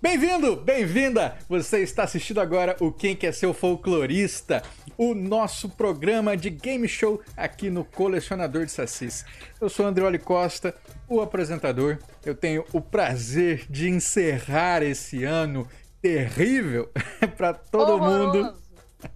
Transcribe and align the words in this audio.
Bem-vindo, 0.00 0.54
bem-vinda! 0.54 1.36
Você 1.48 1.80
está 1.80 2.04
assistindo 2.04 2.40
agora 2.40 2.76
o 2.78 2.92
Quem 2.92 3.16
Quer 3.16 3.34
Ser 3.34 3.46
o 3.46 3.52
Folclorista, 3.52 4.62
o 4.96 5.12
nosso 5.12 5.68
programa 5.70 6.36
de 6.36 6.50
game 6.50 6.86
show 6.86 7.20
aqui 7.36 7.68
no 7.68 7.84
Colecionador 7.84 8.64
de 8.64 8.70
Sassis. 8.70 9.24
Eu 9.60 9.68
sou 9.68 9.84
Andrioli 9.84 10.20
Costa, 10.20 10.72
o 11.08 11.20
apresentador. 11.20 11.98
Eu 12.24 12.36
tenho 12.36 12.64
o 12.72 12.80
prazer 12.80 13.66
de 13.68 13.88
encerrar 13.88 14.84
esse 14.84 15.24
ano 15.24 15.66
terrível 16.00 16.88
para 17.36 17.52
todo 17.52 17.98
mundo 17.98 18.54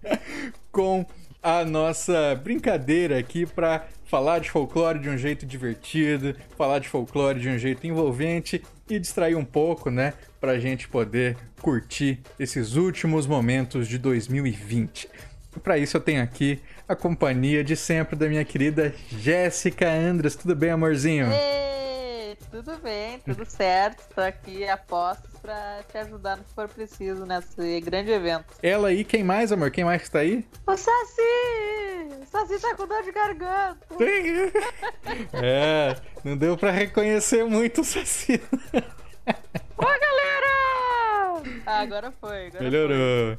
com 0.69 1.05
a 1.41 1.63
nossa 1.63 2.35
brincadeira 2.43 3.17
aqui 3.17 3.45
para 3.45 3.87
falar 4.13 4.37
de 4.37 4.51
folclore 4.51 4.99
de 4.99 5.09
um 5.09 5.17
jeito 5.17 5.43
divertido, 5.43 6.35
falar 6.55 6.77
de 6.77 6.87
folclore 6.87 7.39
de 7.39 7.49
um 7.49 7.57
jeito 7.57 7.87
envolvente 7.87 8.61
e 8.87 8.99
distrair 8.99 9.33
um 9.33 9.43
pouco, 9.43 9.89
né? 9.89 10.13
Pra 10.39 10.59
gente 10.59 10.87
poder 10.87 11.35
curtir 11.59 12.19
esses 12.39 12.75
últimos 12.75 13.25
momentos 13.25 13.87
de 13.87 13.97
2020. 13.97 15.09
Para 15.63 15.79
isso 15.79 15.97
eu 15.97 16.01
tenho 16.01 16.21
aqui 16.21 16.61
a 16.87 16.95
companhia 16.95 17.63
de 17.63 17.75
sempre 17.75 18.15
da 18.15 18.27
minha 18.29 18.45
querida 18.45 18.93
Jéssica 19.09 19.91
Andras. 19.91 20.35
Tudo 20.35 20.55
bem, 20.55 20.69
amorzinho? 20.69 21.25
Ei, 21.31 22.02
tudo 22.49 22.77
bem, 22.77 23.19
tudo 23.19 23.45
certo. 23.45 24.01
Estou 24.01 24.23
aqui 24.23 24.67
a 24.67 24.77
postos 24.77 25.31
para 25.41 25.83
te 25.89 25.97
ajudar 25.97 26.37
no 26.37 26.43
que 26.43 26.53
for 26.53 26.67
preciso 26.67 27.25
nesse 27.25 27.81
grande 27.81 28.11
evento. 28.11 28.45
Ela 28.61 28.89
aí, 28.89 29.03
quem 29.03 29.23
mais, 29.23 29.51
amor? 29.51 29.71
Quem 29.71 29.83
mais 29.83 30.01
que 30.01 30.11
tá 30.11 30.19
aí? 30.19 30.45
O 30.65 30.77
Saci! 30.77 31.21
O 32.21 32.25
Saci 32.25 32.59
tá 32.59 32.75
com 32.75 32.87
dor 32.87 33.03
de 33.03 33.11
garganta. 33.11 33.87
é, 35.33 35.95
não 36.23 36.37
deu 36.37 36.57
para 36.57 36.71
reconhecer 36.71 37.43
muito 37.45 37.81
o 37.81 37.83
Saci. 37.83 38.41
Ô, 39.77 39.83
galera! 39.83 40.53
Ah, 41.65 41.79
agora 41.79 42.11
foi. 42.11 42.47
Agora 42.47 42.63
Melhorou. 42.63 43.37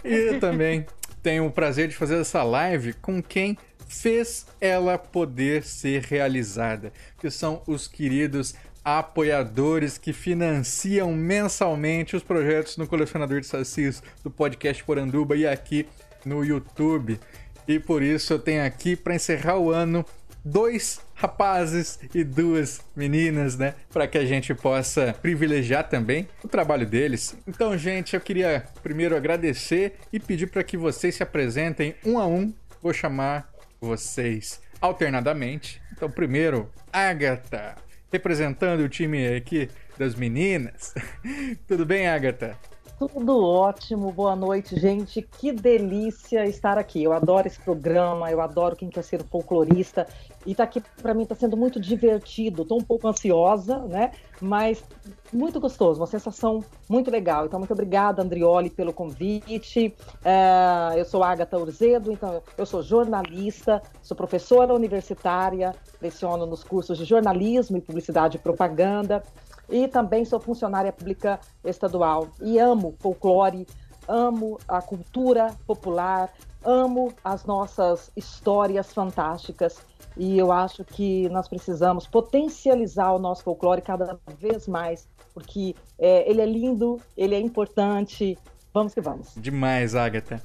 Foi. 0.00 0.10
E 0.10 0.38
também 0.38 0.86
tenho 1.22 1.46
o 1.46 1.50
prazer 1.50 1.88
de 1.88 1.96
fazer 1.96 2.20
essa 2.20 2.42
live 2.42 2.92
com 2.94 3.22
quem 3.22 3.58
fez 3.86 4.46
ela 4.60 4.98
poder 4.98 5.64
ser 5.64 6.02
realizada, 6.02 6.92
que 7.18 7.30
são 7.30 7.62
os 7.66 7.88
queridos 7.88 8.54
apoiadores 8.84 9.98
que 9.98 10.12
financiam 10.12 11.12
mensalmente 11.12 12.14
os 12.14 12.22
projetos 12.22 12.76
no 12.76 12.86
Colecionador 12.86 13.40
de 13.40 13.46
Sacis 13.46 14.02
do 14.22 14.30
podcast 14.30 14.84
Poranduba 14.84 15.36
e 15.36 15.46
aqui 15.46 15.88
no 16.24 16.44
YouTube. 16.44 17.18
E 17.66 17.80
por 17.80 18.02
isso 18.02 18.32
eu 18.32 18.38
tenho 18.38 18.64
aqui 18.64 18.94
para 18.94 19.16
encerrar 19.16 19.58
o 19.58 19.70
ano 19.72 20.04
dois 20.44 21.00
rapazes 21.14 21.98
e 22.14 22.22
duas 22.22 22.80
meninas, 22.94 23.58
né? 23.58 23.74
Para 23.92 24.06
que 24.06 24.16
a 24.16 24.24
gente 24.24 24.54
possa 24.54 25.16
privilegiar 25.20 25.88
também 25.88 26.28
o 26.44 26.48
trabalho 26.48 26.86
deles. 26.86 27.36
Então, 27.46 27.76
gente, 27.76 28.14
eu 28.14 28.20
queria 28.20 28.64
primeiro 28.82 29.16
agradecer 29.16 29.96
e 30.12 30.20
pedir 30.20 30.46
para 30.46 30.62
que 30.62 30.76
vocês 30.76 31.16
se 31.16 31.22
apresentem 31.22 31.96
um 32.04 32.18
a 32.18 32.26
um. 32.26 32.54
Vou 32.80 32.92
chamar 32.92 33.52
vocês 33.80 34.60
alternadamente. 34.80 35.80
Então, 35.92 36.10
primeiro, 36.10 36.70
Agatha, 36.92 37.76
representando 38.12 38.80
o 38.80 38.88
time 38.88 39.26
aqui 39.34 39.68
das 39.98 40.14
meninas. 40.14 40.94
Tudo 41.66 41.86
bem, 41.86 42.06
Agatha? 42.08 42.56
Tudo 42.98 43.44
ótimo, 43.44 44.10
boa 44.10 44.34
noite, 44.34 44.80
gente. 44.80 45.20
Que 45.20 45.52
delícia 45.52 46.46
estar 46.46 46.78
aqui. 46.78 47.04
Eu 47.04 47.12
adoro 47.12 47.46
esse 47.46 47.60
programa, 47.60 48.30
eu 48.30 48.40
adoro 48.40 48.74
quem 48.74 48.88
quer 48.88 49.04
ser 49.04 49.22
folclorista. 49.24 50.06
E 50.46 50.54
tá 50.54 50.64
aqui, 50.64 50.82
para 51.02 51.12
mim, 51.12 51.26
tá 51.26 51.34
sendo 51.34 51.58
muito 51.58 51.78
divertido. 51.78 52.64
Tô 52.64 52.74
um 52.74 52.82
pouco 52.82 53.06
ansiosa, 53.06 53.80
né? 53.80 54.12
Mas 54.40 54.82
muito 55.30 55.60
gostoso, 55.60 56.00
uma 56.00 56.06
sensação 56.06 56.64
muito 56.88 57.10
legal. 57.10 57.44
Então, 57.44 57.58
muito 57.58 57.74
obrigada, 57.74 58.22
Andrioli, 58.22 58.70
pelo 58.70 58.94
convite. 58.94 59.94
É, 60.24 60.98
eu 60.98 61.04
sou 61.04 61.22
Agatha 61.22 61.58
Urzedo, 61.58 62.10
então 62.10 62.42
eu 62.56 62.64
sou 62.64 62.82
jornalista, 62.82 63.82
sou 64.02 64.16
professora 64.16 64.72
universitária, 64.72 65.74
leciono 66.00 66.46
nos 66.46 66.64
cursos 66.64 66.96
de 66.96 67.04
jornalismo 67.04 67.76
e 67.76 67.80
publicidade 67.82 68.38
e 68.38 68.40
propaganda 68.40 69.22
e 69.68 69.88
também 69.88 70.24
sou 70.24 70.40
funcionária 70.40 70.92
pública 70.92 71.40
estadual 71.64 72.28
e 72.40 72.58
amo 72.58 72.94
folclore, 73.00 73.66
amo 74.08 74.58
a 74.68 74.80
cultura 74.80 75.54
popular, 75.66 76.32
amo 76.64 77.12
as 77.24 77.44
nossas 77.44 78.10
histórias 78.16 78.92
fantásticas 78.92 79.78
e 80.16 80.38
eu 80.38 80.50
acho 80.50 80.84
que 80.84 81.28
nós 81.28 81.48
precisamos 81.48 82.06
potencializar 82.06 83.12
o 83.12 83.18
nosso 83.18 83.42
folclore 83.42 83.82
cada 83.82 84.18
vez 84.38 84.66
mais, 84.66 85.06
porque 85.34 85.74
é, 85.98 86.28
ele 86.28 86.40
é 86.40 86.46
lindo, 86.46 87.00
ele 87.16 87.34
é 87.34 87.40
importante. 87.40 88.38
Vamos 88.72 88.94
que 88.94 89.00
vamos. 89.00 89.32
Demais, 89.36 89.94
Agatha. 89.94 90.42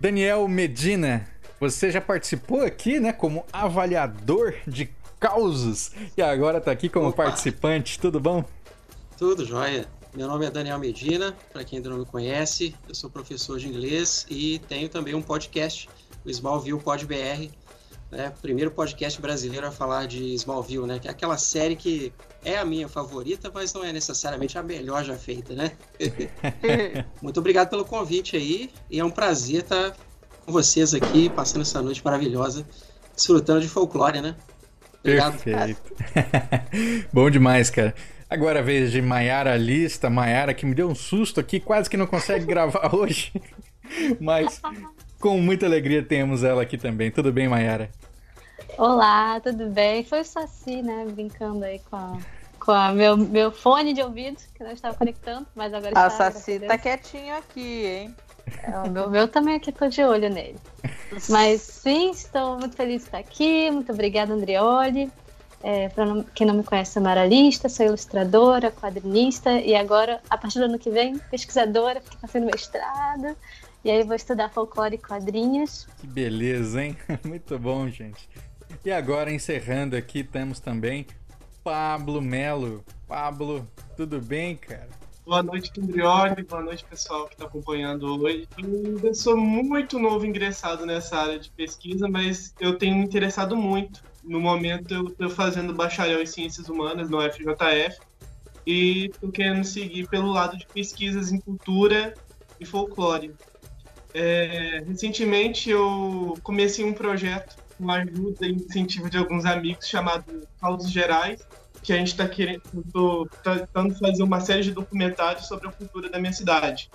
Daniel 0.00 0.48
Medina, 0.48 1.26
você 1.58 1.90
já 1.90 2.00
participou 2.00 2.62
aqui, 2.62 2.98
né, 2.98 3.12
como 3.12 3.44
avaliador 3.52 4.54
de 4.66 4.90
causos 5.18 5.92
e 6.16 6.22
agora 6.22 6.56
está 6.56 6.72
aqui 6.72 6.88
como 6.88 7.08
Opa. 7.08 7.24
participante. 7.24 8.00
Tudo 8.00 8.18
bom? 8.18 8.42
Tudo 9.20 9.44
jóia. 9.44 9.86
Meu 10.14 10.26
nome 10.26 10.46
é 10.46 10.50
Daniel 10.50 10.78
Medina, 10.78 11.36
para 11.52 11.62
quem 11.62 11.76
ainda 11.76 11.90
não 11.90 11.98
me 11.98 12.06
conhece, 12.06 12.74
eu 12.88 12.94
sou 12.94 13.10
professor 13.10 13.58
de 13.58 13.68
inglês 13.68 14.24
e 14.30 14.58
tenho 14.60 14.88
também 14.88 15.14
um 15.14 15.20
podcast, 15.20 15.90
o 16.24 16.30
Smallville 16.30 16.80
Pod 16.80 17.04
BR, 17.04 17.50
né? 18.10 18.32
Primeiro 18.40 18.70
podcast 18.70 19.20
brasileiro 19.20 19.66
a 19.66 19.70
falar 19.70 20.06
de 20.06 20.32
Smallville, 20.36 20.86
né? 20.86 20.98
Que 20.98 21.06
é 21.06 21.10
aquela 21.10 21.36
série 21.36 21.76
que 21.76 22.14
é 22.42 22.56
a 22.56 22.64
minha 22.64 22.88
favorita, 22.88 23.50
mas 23.52 23.74
não 23.74 23.84
é 23.84 23.92
necessariamente 23.92 24.56
a 24.56 24.62
melhor 24.62 25.04
já 25.04 25.16
feita, 25.18 25.52
né? 25.52 25.72
Muito 27.20 27.40
obrigado 27.40 27.68
pelo 27.68 27.84
convite 27.84 28.38
aí 28.38 28.70
e 28.90 29.00
é 29.00 29.04
um 29.04 29.10
prazer 29.10 29.64
estar 29.64 29.94
com 30.46 30.50
vocês 30.50 30.94
aqui, 30.94 31.28
passando 31.28 31.60
essa 31.60 31.82
noite 31.82 32.02
maravilhosa, 32.02 32.66
desfrutando 33.14 33.60
de 33.60 33.68
folclore, 33.68 34.22
né? 34.22 34.34
Obrigado. 35.00 35.38
Perfeito. 35.42 35.82
Bom 37.12 37.28
demais, 37.28 37.68
cara. 37.68 37.94
Agora 38.30 38.60
a 38.60 38.62
vez 38.62 38.92
de 38.92 39.02
Maiara 39.02 39.56
Lista, 39.56 40.08
Maiara 40.08 40.54
que 40.54 40.64
me 40.64 40.72
deu 40.72 40.88
um 40.88 40.94
susto 40.94 41.40
aqui, 41.40 41.58
quase 41.58 41.90
que 41.90 41.96
não 41.96 42.06
consegue 42.06 42.44
gravar 42.46 42.94
hoje. 42.94 43.32
Mas 44.20 44.62
com 45.18 45.36
muita 45.38 45.66
alegria 45.66 46.00
temos 46.00 46.44
ela 46.44 46.62
aqui 46.62 46.78
também. 46.78 47.10
Tudo 47.10 47.32
bem, 47.32 47.48
Maiara? 47.48 47.90
Olá, 48.78 49.40
tudo 49.40 49.68
bem? 49.70 50.04
Foi 50.04 50.20
o 50.20 50.24
Saci, 50.24 50.80
né? 50.80 51.06
Brincando 51.10 51.64
aí 51.64 51.80
com 51.90 51.96
a, 51.96 52.18
com 52.60 52.70
a 52.70 52.92
meu, 52.92 53.16
meu 53.16 53.50
fone 53.50 53.92
de 53.92 54.00
ouvido, 54.00 54.38
que 54.54 54.62
não 54.62 54.70
estava 54.70 54.96
conectando, 54.96 55.44
mas 55.56 55.74
agora 55.74 55.98
a 55.98 56.06
está. 56.06 56.28
A 56.28 56.30
Saci 56.30 56.60
tá 56.60 56.78
quietinho 56.78 57.34
aqui, 57.34 57.84
hein? 57.84 58.14
É, 58.62 58.78
o 58.78 58.90
meu, 58.90 59.10
meu 59.10 59.26
também 59.26 59.56
aqui 59.56 59.72
tô 59.72 59.88
de 59.88 60.04
olho 60.04 60.30
nele. 60.30 60.56
Mas 61.28 61.60
sim, 61.60 62.10
estou 62.10 62.58
muito 62.58 62.76
feliz 62.76 63.02
de 63.02 63.08
estar 63.08 63.18
aqui. 63.18 63.70
Muito 63.70 63.92
obrigada, 63.92 64.32
Andrioli. 64.32 65.10
É, 65.62 65.90
para 65.90 66.24
quem 66.34 66.46
não 66.46 66.54
me 66.54 66.64
conhece, 66.64 66.92
sou 66.92 67.02
maralista, 67.02 67.68
sou 67.68 67.84
ilustradora, 67.84 68.70
quadrinista 68.70 69.60
e 69.60 69.74
agora, 69.74 70.20
a 70.30 70.38
partir 70.38 70.58
do 70.58 70.64
ano 70.64 70.78
que 70.78 70.90
vem, 70.90 71.18
pesquisadora, 71.30 72.00
porque 72.00 72.16
está 72.16 72.26
sendo 72.26 72.46
mestrado. 72.46 73.36
E 73.84 73.90
aí 73.90 74.02
vou 74.02 74.16
estudar 74.16 74.50
folclore 74.50 74.94
e 74.94 74.98
quadrinhos. 74.98 75.86
Que 75.98 76.06
beleza, 76.06 76.82
hein? 76.82 76.96
Muito 77.24 77.58
bom, 77.58 77.88
gente. 77.88 78.28
E 78.84 78.90
agora, 78.90 79.30
encerrando 79.30 79.96
aqui, 79.96 80.24
temos 80.24 80.60
também 80.60 81.06
Pablo 81.62 82.22
Melo. 82.22 82.82
Pablo, 83.06 83.68
tudo 83.96 84.20
bem, 84.20 84.56
cara? 84.56 84.88
Boa 85.26 85.42
noite, 85.42 85.70
Kindrioli. 85.70 86.42
Boa 86.44 86.62
noite, 86.62 86.84
pessoal 86.84 87.26
que 87.26 87.34
está 87.34 87.44
acompanhando 87.44 88.22
hoje. 88.22 88.48
Eu 88.58 88.64
ainda 88.64 89.14
sou 89.14 89.36
muito 89.36 89.98
novo 89.98 90.24
ingressado 90.24 90.86
nessa 90.86 91.16
área 91.18 91.38
de 91.38 91.50
pesquisa, 91.50 92.08
mas 92.08 92.54
eu 92.58 92.78
tenho 92.78 92.96
me 92.96 93.04
interessado 93.04 93.56
muito 93.56 94.02
no 94.22 94.40
momento 94.40 94.92
eu 94.92 95.04
estou 95.08 95.30
fazendo 95.30 95.74
bacharel 95.74 96.22
em 96.22 96.26
ciências 96.26 96.68
humanas 96.68 97.08
no 97.08 97.20
FJF 97.20 97.98
e 98.66 99.06
estou 99.06 99.30
querendo 99.30 99.64
seguir 99.64 100.08
pelo 100.08 100.30
lado 100.30 100.56
de 100.56 100.66
pesquisas 100.66 101.32
em 101.32 101.40
cultura 101.40 102.14
e 102.58 102.64
folclore. 102.64 103.32
É, 104.12 104.82
recentemente 104.86 105.70
eu 105.70 106.36
comecei 106.42 106.84
um 106.84 106.92
projeto 106.92 107.56
com 107.78 107.90
a 107.90 108.02
ajuda 108.02 108.46
e 108.46 108.52
incentivo 108.52 109.08
de 109.08 109.16
alguns 109.16 109.44
amigos 109.44 109.88
chamado 109.88 110.46
Causas 110.60 110.90
Gerais, 110.90 111.40
que 111.82 111.92
a 111.92 111.96
gente 111.96 112.08
está 112.08 112.28
querendo 112.28 112.62
tentando 113.42 113.98
fazer 113.98 114.22
uma 114.22 114.40
série 114.40 114.62
de 114.62 114.72
documentários 114.72 115.46
sobre 115.46 115.68
a 115.68 115.72
cultura 115.72 116.10
da 116.10 116.18
minha 116.18 116.32
cidade. 116.32 116.90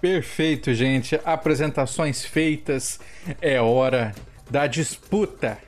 Perfeito, 0.00 0.74
gente. 0.74 1.18
Apresentações 1.24 2.24
feitas. 2.24 2.98
É 3.40 3.60
hora 3.60 4.14
da 4.50 4.66
disputa. 4.66 5.58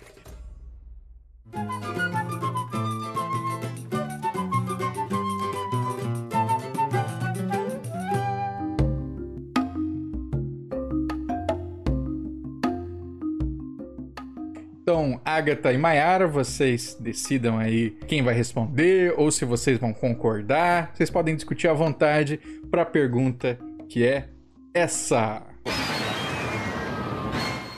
Então, 14.89 15.21
Agatha 15.23 15.71
e 15.71 15.77
Mayara, 15.77 16.27
vocês 16.27 16.97
decidam 16.99 17.59
aí 17.59 17.91
quem 18.07 18.23
vai 18.23 18.33
responder 18.33 19.13
ou 19.19 19.31
se 19.31 19.45
vocês 19.45 19.77
vão 19.77 19.93
concordar. 19.93 20.93
Vocês 20.95 21.11
podem 21.11 21.37
discutir 21.37 21.69
à 21.69 21.75
vontade 21.75 22.41
para 22.71 22.81
a 22.81 22.87
pergunta 22.87 23.59
que 23.87 24.03
é 24.03 24.31
essa. 24.73 25.43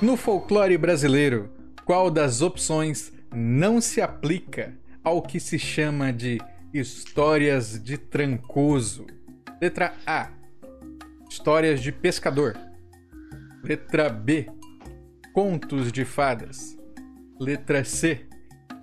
No 0.00 0.16
folclore 0.16 0.78
brasileiro, 0.78 1.50
qual 1.84 2.12
das 2.12 2.42
opções 2.42 3.12
não 3.34 3.80
se 3.80 4.00
aplica 4.00 4.76
ao 5.02 5.22
que 5.22 5.38
se 5.38 5.58
chama 5.58 6.12
de 6.12 6.38
histórias 6.72 7.82
de 7.82 7.96
trancoso? 7.96 9.06
Letra 9.60 9.94
A: 10.06 10.30
Histórias 11.28 11.80
de 11.80 11.92
pescador. 11.92 12.58
Letra 13.62 14.08
B: 14.08 14.50
Contos 15.32 15.92
de 15.92 16.04
fadas. 16.04 16.78
Letra 17.38 17.84
C: 17.84 18.26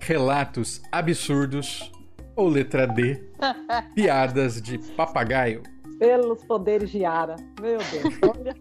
Relatos 0.00 0.80
absurdos. 0.90 1.92
Ou 2.36 2.48
letra 2.48 2.86
D: 2.86 3.22
Piadas 3.94 4.62
de 4.62 4.78
papagaio. 4.94 5.62
Pelos 5.98 6.44
poderes 6.44 6.90
de 6.90 7.04
Ara. 7.04 7.34
Meu 7.60 7.78
Deus, 7.78 8.18
olha. 8.22 8.56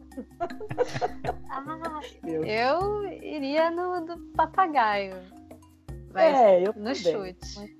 Ah, 1.49 2.01
eu 2.33 3.05
iria 3.21 3.69
no 3.69 4.03
do 4.03 4.17
papagaio. 4.35 5.36
Vai 6.17 6.35
É, 6.35 6.59
eu 6.63 6.67
no 6.67 6.73
também. 6.73 6.95
chute. 6.95 7.77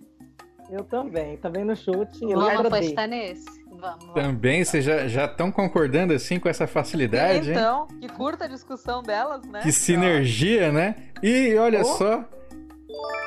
Eu 0.70 0.84
também. 0.84 1.38
Também 1.38 1.64
no 1.64 1.76
chute. 1.76 2.20
Vamos 2.22 2.66
apostar 2.66 3.08
nesse? 3.08 3.46
Vamos. 3.70 3.82
vamos. 4.06 4.14
Também 4.14 4.64
vocês 4.64 4.84
já 4.84 5.26
estão 5.26 5.52
concordando 5.52 6.14
assim 6.14 6.40
com 6.40 6.50
essa 6.50 6.66
facilidade, 6.68 7.50
hein? 7.52 7.56
Então, 7.58 7.88
que 8.02 8.08
curta 8.10 8.46
a 8.46 8.48
discussão 8.48 9.02
delas, 9.04 9.46
né? 9.46 9.62
Que 9.62 9.72
sinergia, 9.72 10.72
né? 10.72 10.96
E 11.24 11.56
olha 11.56 11.82
Oh. 11.82 11.86
só, 11.86 12.26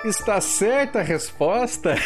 está 0.04 0.40
certa 0.40 0.98
a 1.00 1.02
resposta. 1.02 1.94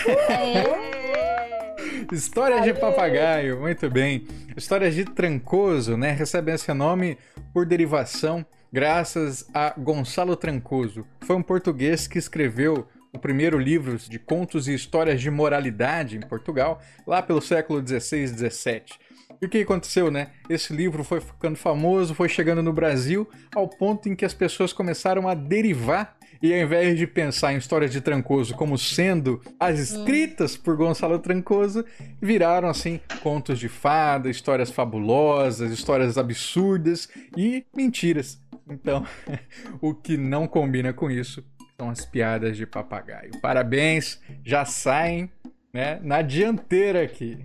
Histórias 2.12 2.62
de 2.62 2.74
papagaio, 2.74 3.60
muito 3.60 3.88
bem. 3.90 4.26
Histórias 4.56 4.94
de 4.94 5.04
Trancoso, 5.04 5.96
né? 5.96 6.10
Recebem 6.12 6.54
esse 6.54 6.72
nome 6.72 7.18
por 7.52 7.66
derivação 7.66 8.44
graças 8.72 9.48
a 9.54 9.72
Gonçalo 9.78 10.36
Trancoso. 10.36 11.06
Foi 11.22 11.34
um 11.36 11.42
português 11.42 12.06
que 12.06 12.18
escreveu 12.18 12.86
o 13.14 13.18
primeiro 13.18 13.58
livro 13.58 13.96
de 13.96 14.18
contos 14.18 14.66
e 14.66 14.74
histórias 14.74 15.20
de 15.20 15.30
moralidade 15.30 16.16
em 16.16 16.20
Portugal, 16.20 16.80
lá 17.06 17.22
pelo 17.22 17.40
século 17.40 17.80
16 17.80 18.30
e 18.30 18.34
17. 18.34 18.98
E 19.40 19.46
o 19.46 19.48
que 19.48 19.58
aconteceu, 19.58 20.10
né? 20.10 20.28
Esse 20.48 20.74
livro 20.74 21.04
foi 21.04 21.20
ficando 21.20 21.56
famoso, 21.56 22.14
foi 22.14 22.28
chegando 22.28 22.62
no 22.62 22.72
Brasil, 22.72 23.28
ao 23.54 23.68
ponto 23.68 24.08
em 24.08 24.16
que 24.16 24.24
as 24.24 24.34
pessoas 24.34 24.72
começaram 24.72 25.28
a 25.28 25.34
derivar 25.34 26.16
e 26.42 26.52
ao 26.52 26.60
invés 26.60 26.98
de 26.98 27.06
pensar 27.06 27.54
em 27.54 27.56
histórias 27.56 27.90
de 27.90 28.00
Trancoso 28.00 28.54
como 28.54 28.76
sendo 28.76 29.40
as 29.58 29.78
escritas 29.78 30.56
por 30.56 30.76
Gonçalo 30.76 31.18
Trancoso, 31.18 31.84
viraram 32.20 32.68
assim 32.68 33.00
contos 33.22 33.58
de 33.58 33.68
fada, 33.68 34.28
histórias 34.28 34.70
fabulosas, 34.70 35.70
histórias 35.70 36.18
absurdas 36.18 37.08
e 37.36 37.64
mentiras. 37.74 38.42
Então, 38.68 39.06
o 39.80 39.94
que 39.94 40.16
não 40.16 40.46
combina 40.46 40.92
com 40.92 41.10
isso 41.10 41.44
são 41.78 41.90
as 41.90 42.04
piadas 42.04 42.56
de 42.56 42.66
papagaio. 42.66 43.32
Parabéns, 43.40 44.20
já 44.44 44.64
saem 44.64 45.30
né, 45.72 45.98
na 46.02 46.22
dianteira 46.22 47.02
aqui. 47.02 47.44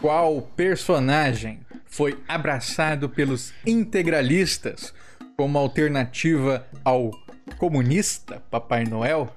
Qual 0.00 0.42
personagem 0.42 1.60
foi 1.86 2.18
abraçado 2.28 3.08
pelos 3.08 3.52
integralistas 3.66 4.94
como 5.36 5.58
alternativa 5.58 6.66
ao 6.84 7.10
comunista 7.56 8.40
Papai 8.50 8.84
Noel? 8.84 9.34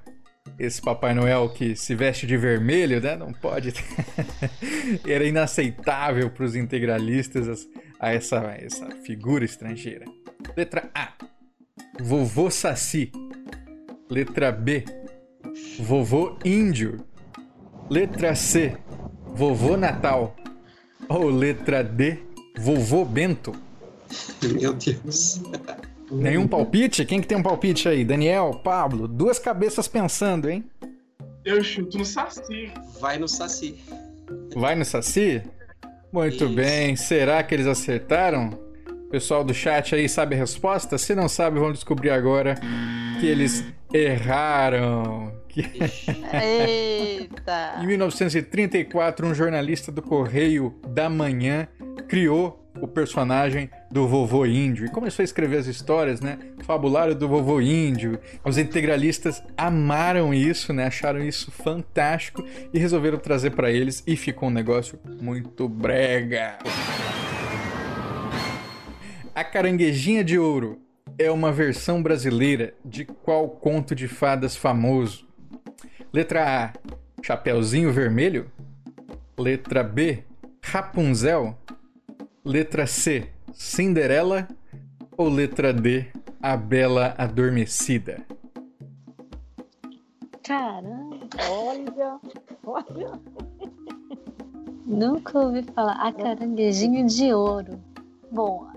Esse 0.59 0.81
Papai 0.81 1.13
Noel 1.15 1.49
que 1.49 1.75
se 1.75 1.95
veste 1.95 2.27
de 2.27 2.37
vermelho, 2.37 3.01
né? 3.01 3.15
Não 3.15 3.31
pode. 3.33 3.73
Era 5.07 5.23
inaceitável 5.25 6.29
para 6.29 6.43
os 6.45 6.55
integralistas 6.55 7.47
as- 7.47 7.67
a 7.99 8.13
essa, 8.13 8.37
essa 8.59 8.87
figura 9.03 9.43
estrangeira. 9.45 10.05
Letra 10.55 10.89
A: 10.93 11.13
Vovô 12.03 12.49
Saci. 12.49 13.11
Letra 14.09 14.51
B: 14.51 14.83
Vovô 15.79 16.37
Índio. 16.43 17.05
Letra 17.89 18.33
C: 18.35 18.75
Vovô 19.27 19.77
Natal. 19.77 20.35
Ou 21.07 21.29
letra 21.29 21.83
D: 21.83 22.19
Vovô 22.57 23.05
Bento. 23.05 23.53
Meu 24.59 24.73
Deus. 24.73 25.41
Nenhum 26.11 26.47
palpite? 26.47 27.05
Quem 27.05 27.21
que 27.21 27.27
tem 27.27 27.37
um 27.37 27.43
palpite 27.43 27.87
aí? 27.87 28.03
Daniel, 28.03 28.59
Pablo, 28.63 29.07
duas 29.07 29.39
cabeças 29.39 29.87
pensando, 29.87 30.49
hein? 30.49 30.65
Eu 31.45 31.63
chuto 31.63 31.97
no 31.97 32.05
Saci. 32.05 32.71
Vai 32.99 33.17
no 33.17 33.27
Saci. 33.27 33.79
Vai 34.55 34.75
no 34.75 34.83
Saci? 34.83 35.41
Muito 36.11 36.45
Isso. 36.45 36.53
bem. 36.53 36.95
Será 36.95 37.41
que 37.43 37.55
eles 37.55 37.67
acertaram? 37.67 38.70
Pessoal 39.11 39.43
do 39.43 39.53
chat 39.53 39.93
aí 39.93 40.07
sabe 40.07 40.35
a 40.35 40.37
resposta? 40.37 40.97
Se 40.97 41.13
não 41.13 41.27
sabe, 41.27 41.59
vão 41.59 41.73
descobrir 41.73 42.11
agora 42.11 42.55
que 43.19 43.25
eles 43.27 43.65
erraram. 43.93 45.33
Eita! 46.33 47.81
Em 47.83 47.87
1934, 47.87 49.27
um 49.27 49.33
jornalista 49.33 49.91
do 49.91 50.01
Correio 50.01 50.73
da 50.87 51.09
Manhã 51.09 51.67
criou 52.07 52.57
o 52.79 52.87
personagem 52.87 53.69
do 53.91 54.07
vovô 54.07 54.45
índio 54.45 54.85
e 54.85 54.89
começou 54.89 55.23
a 55.23 55.25
escrever 55.25 55.57
as 55.57 55.67
histórias, 55.67 56.21
né? 56.21 56.39
Fabulário 56.63 57.13
do 57.13 57.27
vovô 57.27 57.59
índio. 57.59 58.17
Os 58.45 58.57
integralistas 58.57 59.43
amaram 59.57 60.33
isso, 60.33 60.71
né? 60.71 60.85
Acharam 60.85 61.19
isso 61.19 61.51
fantástico 61.51 62.45
e 62.73 62.79
resolveram 62.79 63.17
trazer 63.17 63.51
para 63.51 63.69
eles 63.69 64.01
e 64.07 64.15
ficou 64.15 64.47
um 64.47 64.53
negócio 64.53 64.97
muito 65.21 65.67
brega. 65.67 66.57
A 69.33 69.43
Caranguejinha 69.43 70.23
de 70.23 70.37
Ouro 70.37 70.79
é 71.17 71.31
uma 71.31 71.51
versão 71.51 72.01
brasileira 72.01 72.73
de 72.83 73.05
qual 73.05 73.49
conto 73.49 73.95
de 73.95 74.07
fadas 74.07 74.55
famoso? 74.55 75.27
Letra 76.13 76.65
A, 76.65 76.73
Chapeuzinho 77.23 77.91
Vermelho. 77.91 78.51
Letra 79.37 79.83
B, 79.83 80.23
Rapunzel. 80.63 81.57
Letra 82.43 82.85
C, 82.85 83.29
Cinderela. 83.53 84.47
Ou 85.17 85.29
letra 85.29 85.71
D, 85.71 86.07
A 86.41 86.57
Bela 86.57 87.13
Adormecida. 87.17 88.25
Caramba, 90.43 91.27
Olha, 91.49 92.19
olha. 92.65 93.19
nunca 94.85 95.37
ouvi 95.37 95.63
falar. 95.63 95.93
A 96.01 96.11
caranguejinho 96.11 97.05
de 97.05 97.31
ouro. 97.33 97.79
Bom, 98.31 98.67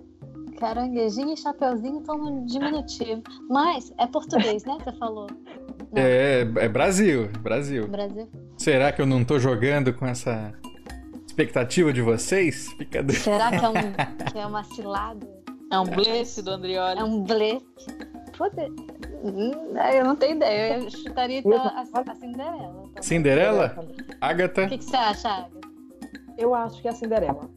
caranguejinho 0.55 1.33
e 1.33 1.37
chapeuzinho 1.37 2.01
estão 2.01 2.17
no 2.19 2.47
diminutivo. 2.47 3.23
Mas 3.49 3.93
é 3.99 4.07
português, 4.07 4.65
né? 4.65 4.77
Você 4.83 4.93
falou. 4.99 5.27
Não. 5.93 6.03
É, 6.03 6.41
é 6.41 6.69
Brasil, 6.69 7.29
Brasil. 7.41 7.87
Brasil. 7.89 8.29
Será 8.57 8.93
que 8.93 9.01
eu 9.01 9.07
não 9.07 9.25
tô 9.25 9.39
jogando 9.39 9.93
com 9.93 10.07
essa 10.07 10.53
expectativa 11.27 11.93
de 11.93 12.03
vocês? 12.03 12.69
Fica. 12.73 13.05
Será 13.13 13.51
que 13.51 13.65
é, 13.65 13.69
um, 13.69 13.75
que 14.33 14.39
é 14.39 14.47
uma 14.47 14.65
cilada? 14.65 15.27
É 15.71 15.79
um 15.79 15.85
blefe 15.85 16.43
do 16.43 16.51
Andrioli. 16.51 17.01
É 17.01 17.05
um 17.05 17.23
blefe? 17.23 17.67
Poder. 18.37 18.71
Hum, 19.23 19.53
Eu 19.95 20.05
não 20.05 20.17
tenho 20.17 20.37
ideia. 20.37 20.79
Eu 20.79 20.91
chutaria 20.91 21.39
então, 21.39 21.53
a, 21.55 21.81
a 21.81 22.15
Cinderela. 22.15 22.91
Cinderela? 23.01 23.89
Agatha? 24.21 24.65
O 24.65 24.69
que, 24.69 24.79
que 24.79 24.85
você 24.85 24.97
acha, 24.97 25.29
Agatha? 25.29 25.65
Eu 26.37 26.55
acho 26.55 26.81
que 26.83 26.89
é 26.89 26.91
a 26.91 26.95
Cinderela. 26.95 27.49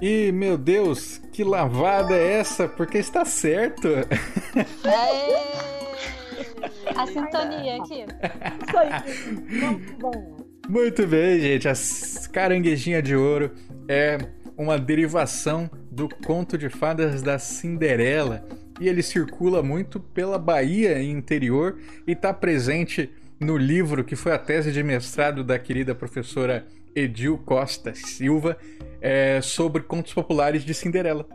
E, 0.00 0.32
meu 0.32 0.56
Deus, 0.56 1.20
que 1.32 1.44
lavada 1.44 2.14
é 2.14 2.38
essa? 2.38 2.66
Porque 2.66 2.98
está 2.98 3.24
certo. 3.24 3.88
Aê! 4.84 5.60
A 6.96 7.06
sintonia 7.06 7.76
aqui. 7.76 8.04
Isso 8.66 8.78
aí. 8.78 8.90
Muito 9.60 9.96
bom. 9.98 10.36
Muito 10.68 11.06
bem, 11.06 11.40
gente. 11.40 11.68
A 11.68 11.74
caranguejinha 12.32 13.02
de 13.02 13.14
ouro 13.14 13.52
é 13.88 14.18
uma 14.56 14.78
derivação 14.78 15.70
do 15.90 16.08
conto 16.08 16.56
de 16.56 16.68
fadas 16.68 17.22
da 17.22 17.38
Cinderela. 17.38 18.44
E 18.80 18.88
ele 18.88 19.02
circula 19.02 19.62
muito 19.62 20.00
pela 20.00 20.38
Bahia 20.38 20.98
e 20.98 21.10
interior 21.10 21.78
e 22.06 22.12
está 22.12 22.32
presente 22.32 23.10
no 23.38 23.56
livro 23.56 24.04
que 24.04 24.16
foi 24.16 24.32
a 24.32 24.38
tese 24.38 24.70
de 24.72 24.82
mestrado 24.82 25.42
da 25.42 25.58
querida 25.58 25.94
professora 25.94 26.66
Edil 26.94 27.38
Costa 27.38 27.94
Silva 27.94 28.56
é, 29.00 29.40
sobre 29.40 29.82
contos 29.82 30.12
populares 30.12 30.64
de 30.64 30.74
Cinderela. 30.74 31.26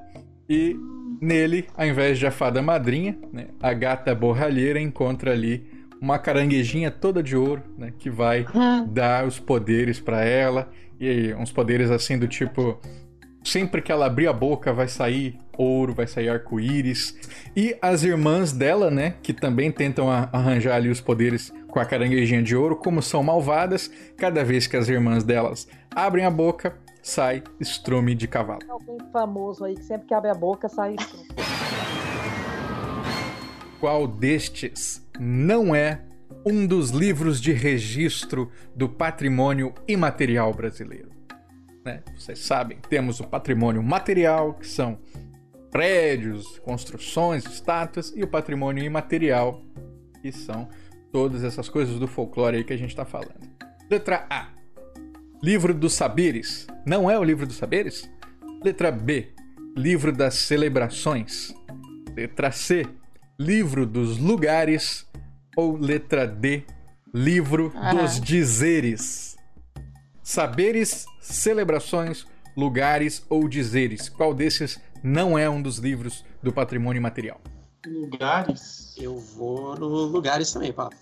E 0.49 0.75
nele, 1.21 1.67
ao 1.75 1.85
invés 1.85 2.19
de 2.19 2.27
a 2.27 2.31
fada 2.31 2.61
madrinha, 2.61 3.17
né, 3.31 3.47
a 3.61 3.73
gata 3.73 4.13
borralheira 4.13 4.79
encontra 4.79 5.31
ali 5.31 5.65
uma 5.99 6.19
caranguejinha 6.19 6.91
toda 6.91 7.23
de 7.23 7.35
ouro, 7.35 7.63
né, 7.77 7.93
que 7.97 8.09
vai 8.09 8.45
dar 8.87 9.25
os 9.25 9.39
poderes 9.39 9.99
pra 9.99 10.23
ela 10.23 10.69
e 10.99 11.33
uns 11.33 11.51
poderes 11.51 11.89
assim 11.89 12.17
do 12.17 12.27
tipo 12.27 12.79
sempre 13.43 13.81
que 13.81 13.91
ela 13.91 14.07
abrir 14.07 14.27
a 14.27 14.33
boca 14.33 14.73
vai 14.73 14.87
sair 14.87 15.37
ouro, 15.57 15.93
vai 15.93 16.07
sair 16.07 16.29
arco-íris. 16.29 17.15
E 17.55 17.77
as 17.81 18.03
irmãs 18.03 18.51
dela, 18.51 18.91
né, 18.91 19.15
que 19.21 19.31
também 19.31 19.71
tentam 19.71 20.09
arranjar 20.09 20.75
ali 20.75 20.89
os 20.89 20.99
poderes 20.99 21.53
com 21.75 21.81
a 21.81 21.85
caranguejinha 21.85 22.41
de 22.41 22.55
ouro, 22.55 22.77
como 22.77 23.01
são 23.01 23.21
malvadas, 23.21 23.91
cada 24.15 24.45
vez 24.45 24.65
que 24.65 24.77
as 24.77 24.87
irmãs 24.87 25.25
delas 25.25 25.67
abrem 25.93 26.23
a 26.23 26.31
boca, 26.31 26.79
sai 27.03 27.43
estrume 27.59 28.15
de 28.15 28.29
cavalo. 28.29 28.61
Alguém 28.69 28.97
famoso 29.11 29.65
aí 29.65 29.75
que 29.75 29.83
sempre 29.83 30.07
que 30.07 30.13
abre 30.13 30.31
a 30.31 30.33
boca 30.33 30.69
sai 30.69 30.95
estrume. 30.95 31.27
Qual 33.77 34.07
destes 34.07 35.05
não 35.19 35.75
é 35.75 35.99
um 36.45 36.65
dos 36.65 36.91
livros 36.91 37.41
de 37.41 37.51
registro 37.51 38.49
do 38.73 38.87
patrimônio 38.87 39.73
imaterial 39.85 40.53
brasileiro? 40.53 41.09
Né? 41.83 42.01
Vocês 42.17 42.39
sabem, 42.39 42.77
temos 42.87 43.19
o 43.19 43.27
patrimônio 43.27 43.83
material, 43.83 44.53
que 44.53 44.65
são 44.65 44.97
prédios, 45.69 46.57
construções, 46.59 47.45
estátuas, 47.45 48.13
e 48.15 48.23
o 48.23 48.27
patrimônio 48.29 48.81
imaterial, 48.81 49.61
que 50.21 50.31
são 50.31 50.69
todas 51.15 51.45
essas 51.45 51.69
coisas 51.69 51.97
do 51.97 52.09
folclore 52.09 52.57
aí 52.57 52.63
que 52.65 52.73
a 52.73 52.77
gente 52.77 52.89
está 52.89 53.05
falando. 53.05 53.39
Letra 53.89 54.27
A. 54.29 54.49
Livro 55.41 55.73
dos 55.73 55.93
Saberes. 55.93 56.67
Não 56.85 57.09
é 57.09 57.17
o 57.17 57.23
livro 57.23 57.47
dos 57.47 57.55
saberes? 57.55 58.11
Letra 58.61 58.91
B. 58.91 59.29
Livro 59.77 60.11
das 60.11 60.33
Celebrações. 60.33 61.55
Letra 62.13 62.51
C. 62.51 62.85
Livro 63.39 63.85
dos 63.85 64.17
Lugares. 64.17 65.07
Ou 65.55 65.77
letra 65.77 66.27
D. 66.27 66.65
Livro 67.13 67.71
dos 67.91 68.19
Dizeres. 68.19 69.37
Saberes, 70.21 71.05
celebrações, 71.21 72.27
lugares 72.57 73.25
ou 73.29 73.47
dizeres. 73.47 74.09
Qual 74.09 74.33
desses 74.33 74.81
não 75.01 75.39
é 75.39 75.49
um 75.49 75.61
dos 75.61 75.77
livros 75.77 76.25
do 76.43 76.51
patrimônio 76.51 77.01
material? 77.01 77.39
Lugares? 77.87 78.93
Eu 78.97 79.17
vou 79.17 79.75
no 79.75 79.87
lugares 79.87 80.51
também, 80.51 80.73
Paulo. 80.73 80.93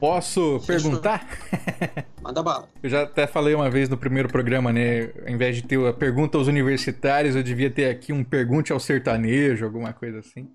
Posso 0.00 0.60
perguntar? 0.66 1.28
Manda 2.20 2.42
bala. 2.42 2.68
Eu 2.82 2.90
já 2.90 3.02
até 3.02 3.24
falei 3.26 3.54
uma 3.54 3.70
vez 3.70 3.88
no 3.88 3.96
primeiro 3.96 4.28
programa, 4.28 4.72
né? 4.72 5.10
Ao 5.24 5.32
invés 5.32 5.54
de 5.54 5.62
ter 5.62 5.78
a 5.86 5.92
pergunta 5.92 6.36
aos 6.36 6.48
universitários, 6.48 7.36
eu 7.36 7.42
devia 7.42 7.70
ter 7.70 7.88
aqui 7.88 8.12
um 8.12 8.24
pergunte 8.24 8.72
ao 8.72 8.80
sertanejo, 8.80 9.64
alguma 9.64 9.92
coisa 9.92 10.18
assim. 10.18 10.48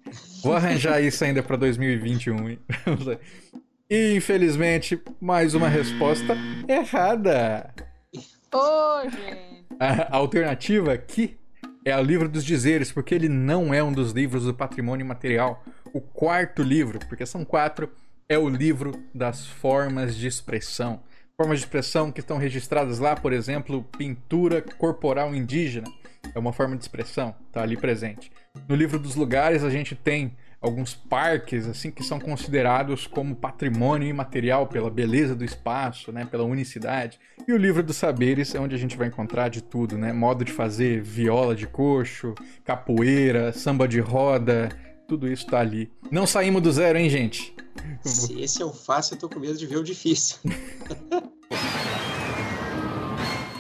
Vou 0.44 0.54
arranjar 0.54 1.02
isso 1.02 1.24
ainda 1.24 1.42
para 1.42 1.56
2021. 1.56 2.50
Hein? 2.50 2.60
E, 3.90 4.18
infelizmente, 4.18 5.02
mais 5.18 5.54
uma 5.54 5.70
resposta 5.70 6.36
errada. 6.68 7.74
Ô, 8.54 9.10
gente. 9.10 9.66
A 9.80 10.18
alternativa 10.18 10.92
aqui 10.92 11.38
é 11.86 11.98
o 11.98 12.04
livro 12.04 12.28
dos 12.28 12.44
dizeres, 12.44 12.92
porque 12.92 13.16
ele 13.16 13.30
não 13.30 13.74
é 13.74 13.82
um 13.82 13.94
dos 13.94 14.12
livros 14.12 14.44
do 14.44 14.54
patrimônio 14.54 15.06
material. 15.06 15.64
O 15.94 16.02
quarto 16.02 16.64
livro, 16.64 17.00
porque 17.08 17.26
são 17.26 17.46
quatro, 17.46 17.92
é 18.30 18.38
o 18.38 18.50
livro 18.50 18.92
das 19.14 19.48
formas 19.48 20.16
de 20.16 20.28
expressão. 20.28 21.02
Formas 21.36 21.60
de 21.60 21.66
expressão 21.66 22.12
que 22.12 22.20
estão 22.20 22.38
registradas 22.38 23.00
lá, 23.00 23.16
por 23.16 23.32
exemplo, 23.32 23.84
pintura 23.98 24.62
corporal 24.62 25.34
indígena. 25.36 25.88
É 26.34 26.40
uma 26.40 26.52
forma 26.52 26.76
de 26.76 26.84
expressão, 26.84 27.36
está 27.48 27.62
ali 27.62 27.78
presente. 27.78 28.32
No 28.68 28.76
livro 28.76 29.00
dos 29.00 29.16
lugares, 29.16 29.64
a 29.64 29.70
gente 29.70 29.96
tem 29.96 30.36
alguns 30.60 30.94
parques 30.94 31.68
assim 31.68 31.92
que 31.92 32.04
são 32.04 32.20
considerados 32.20 33.06
como 33.06 33.36
patrimônio 33.36 34.08
imaterial 34.08 34.68
pela 34.68 34.90
beleza 34.90 35.36
do 35.36 35.46
espaço, 35.46 36.12
né, 36.12 36.26
pela 36.26 36.44
unicidade. 36.44 37.20
E 37.48 37.54
o 37.54 37.58
livro 37.58 37.84
dos 37.84 37.96
saberes 37.96 38.56
é 38.56 38.60
onde 38.60 38.76
a 38.76 38.78
gente 38.78 38.98
vai 38.98 39.08
encontrar 39.08 39.50
de 39.50 39.62
tudo, 39.62 39.98
né? 39.98 40.12
Modo 40.12 40.44
de 40.44 40.52
fazer 40.52 41.02
viola 41.02 41.56
de 41.56 41.68
coxo, 41.68 42.34
capoeira, 42.66 43.54
samba 43.54 43.88
de 43.88 44.00
roda, 44.00 44.70
tudo 45.08 45.32
isso 45.32 45.48
tá 45.48 45.60
ali. 45.60 45.90
Não 46.12 46.28
saímos 46.28 46.62
do 46.62 46.72
zero, 46.72 46.98
hein, 46.98 47.10
gente? 47.10 47.56
Se 48.02 48.42
esse 48.42 48.62
é 48.62 48.66
o 48.66 48.74
fácil, 48.74 49.16
eu 49.16 49.20
tô 49.20 49.30
com 49.30 49.40
medo 49.40 49.58
de 49.58 49.66
ver 49.66 49.78
o 49.78 49.84
difícil. 49.84 50.38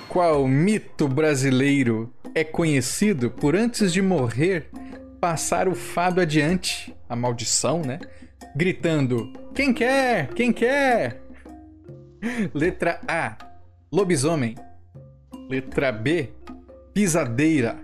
Qual 0.09 0.47
mito 0.47 1.07
brasileiro 1.07 2.13
é 2.33 2.43
conhecido 2.43 3.29
por 3.29 3.55
antes 3.55 3.93
de 3.93 4.01
morrer 4.01 4.69
passar 5.21 5.67
o 5.67 5.75
fado 5.75 6.19
adiante, 6.21 6.95
a 7.07 7.15
maldição, 7.15 7.81
né? 7.81 7.99
Gritando: 8.55 9.31
Quem 9.53 9.73
quer? 9.73 10.27
Quem 10.33 10.51
quer? 10.51 11.21
Letra 12.53 12.99
A: 13.07 13.37
Lobisomem. 13.91 14.55
Letra 15.49 15.91
B: 15.91 16.29
Pisadeira. 16.93 17.77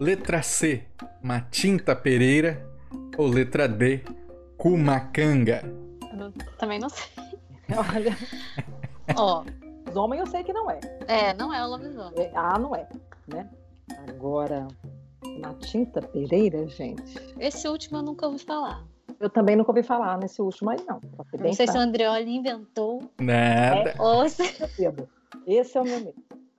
Letra 0.00 0.42
C: 0.42 0.82
Matinta 1.22 1.94
Pereira. 1.94 2.71
Ou 3.18 3.26
letra 3.26 3.68
D: 3.68 4.02
Cumacanga. 4.56 5.62
Eu 6.18 6.32
também 6.58 6.78
não 6.78 6.88
sei. 6.88 7.06
Olha, 7.70 8.16
Ó, 9.16 9.44
homem 9.98 10.20
eu 10.20 10.26
sei 10.26 10.42
que 10.42 10.52
não 10.52 10.70
é. 10.70 10.80
é, 11.06 11.34
não 11.34 11.52
é 11.52 11.64
o 11.64 11.70
lobisomem. 11.70 12.12
É, 12.16 12.32
Ah, 12.34 12.58
não 12.58 12.74
é, 12.74 12.88
né? 13.26 13.48
Agora, 14.08 14.68
na 15.38 15.54
tinta 15.54 16.00
Pereira, 16.00 16.66
gente, 16.68 17.18
Esse 17.38 17.68
último 17.68 17.98
eu 17.98 18.02
nunca 18.02 18.26
ouvi 18.26 18.38
falar. 18.38 18.84
eu 19.20 19.28
também 19.30 19.56
nunca 19.56 19.70
ouvi 19.70 19.82
falar 19.82 20.18
nesse 20.18 20.40
último 20.40 20.70
aí, 20.70 20.78
não. 20.86 21.00
Não 21.38 21.52
sei 21.52 21.66
se 21.66 21.76
o 21.76 21.80
Andreoli 21.80 22.34
inventou 22.34 23.10
Nada. 23.18 23.94
ou 23.98 24.28
se. 24.28 24.42
Esse 25.46 25.76
é 25.76 25.80
o 25.80 25.84
meu 25.84 26.00
medo. 26.00 26.14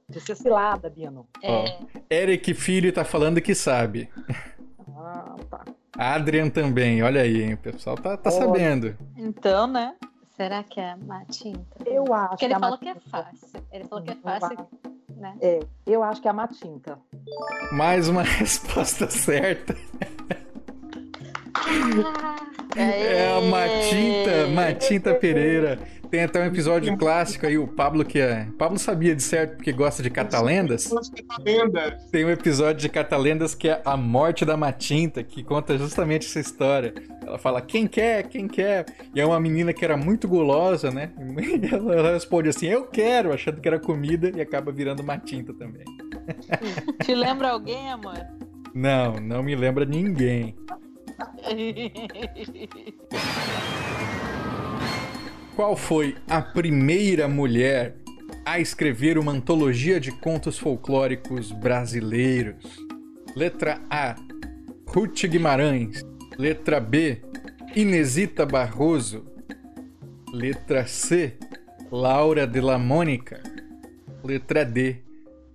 De 0.10 0.19
ser 0.19 0.36
cilada, 0.36 0.89
Bino. 0.89 1.25
É, 1.41 1.79
Eric 2.10 2.53
Filho 2.53 2.91
tá 2.91 3.03
falando 3.05 3.41
que 3.41 3.55
sabe. 3.55 4.10
Ah, 4.95 5.36
tá. 5.50 5.63
Adrian 5.97 6.50
também, 6.50 7.03
olha 7.03 7.21
aí, 7.21 7.43
hein? 7.43 7.53
O 7.53 7.57
pessoal 7.57 7.95
tá, 7.95 8.17
tá 8.17 8.31
sabendo. 8.31 8.95
Então, 9.15 9.67
né? 9.67 9.93
será 10.35 10.63
que 10.63 10.79
é 10.79 10.95
matinta? 10.95 11.77
Eu 11.85 12.13
acho 12.13 12.29
Porque 12.29 12.45
ele 12.45 12.53
a 12.53 12.59
falou 12.59 12.77
que 12.77 12.89
é 12.89 12.95
fácil. 12.95 13.63
Ele 13.71 13.83
falou 13.85 14.03
que 14.03 14.12
é 14.12 14.15
fácil, 14.15 14.57
né? 15.15 15.35
É, 15.41 15.59
eu 15.85 16.03
acho 16.03 16.21
que 16.21 16.27
é 16.27 16.31
a 16.31 16.33
Matinta. 16.33 17.00
Mais 17.71 18.07
uma 18.07 18.23
resposta 18.23 19.09
certa. 19.09 19.75
É 22.75 23.38
a 23.38 23.41
Matinta, 23.41 24.47
Matinta 24.53 25.13
Pereira. 25.15 25.79
Tem 26.13 26.22
até 26.22 26.43
um 26.43 26.46
episódio 26.46 26.96
clássico 26.96 27.48
aí, 27.48 27.58
o 27.58 27.67
Pablo 27.67 28.05
que 28.05 28.20
é. 28.20 28.48
Pablo 28.55 28.77
sabia 28.77 29.15
de 29.15 29.24
certo 29.24 29.55
porque 29.55 29.72
gosta 29.72 30.03
de 30.03 30.12
catalendas. 30.12 30.93
Lenda. 31.43 31.98
Tem 32.12 32.24
um 32.24 32.29
episódio 32.29 32.84
de 32.84 32.88
Catalendas 32.88 33.55
que 33.55 33.67
é 33.67 33.82
a 33.84 33.98
morte 33.98 34.46
da 34.46 34.55
Matinta, 34.55 35.24
que 35.24 35.43
conta 35.43 35.75
justamente 35.75 36.27
essa 36.27 36.39
história. 36.39 36.93
Ela 37.25 37.39
fala, 37.39 37.62
quem 37.62 37.88
quer, 37.88 38.27
quem 38.27 38.48
quer? 38.48 38.86
E 39.15 39.20
é 39.20 39.25
uma 39.25 39.39
menina 39.39 39.74
que 39.74 39.84
era 39.84 39.98
muito 39.98 40.27
gulosa, 40.27 40.91
né? 40.91 41.12
E 41.17 41.74
ela 41.74 41.96
ela 41.98 42.13
responde 42.13 42.50
assim, 42.50 42.67
eu 42.67 42.86
quero, 42.86 43.34
achando 43.34 43.60
que 43.60 43.67
era 43.67 43.79
comida, 43.79 44.32
e 44.36 44.39
acaba 44.39 44.72
virando 44.72 45.03
Matinta 45.03 45.51
também. 45.51 45.84
Te 47.03 47.15
lembra 47.15 47.50
alguém, 47.50 47.89
amor? 47.89 48.24
Não, 48.72 49.15
não 49.15 49.41
me 49.41 49.55
lembra 49.55 49.84
ninguém. 49.84 50.55
Qual 55.55 55.77
foi 55.77 56.15
a 56.27 56.41
primeira 56.41 57.27
mulher 57.27 57.95
a 58.43 58.60
escrever 58.60 59.19
uma 59.19 59.31
antologia 59.31 60.00
de 60.00 60.12
contos 60.12 60.57
folclóricos 60.57 61.51
brasileiros? 61.51 62.65
Letra 63.36 63.79
A: 63.88 64.15
Ruth 64.88 65.27
Guimarães. 65.27 66.03
Letra 66.39 66.79
B: 66.79 67.22
Inesita 67.75 68.48
Barroso. 68.48 69.27
Letra 70.33 70.88
C: 70.88 71.38
Laura 71.91 72.48
de 72.48 72.60
la 72.60 72.79
Mônica. 72.79 73.39
Letra 74.24 74.65
D: 74.65 75.03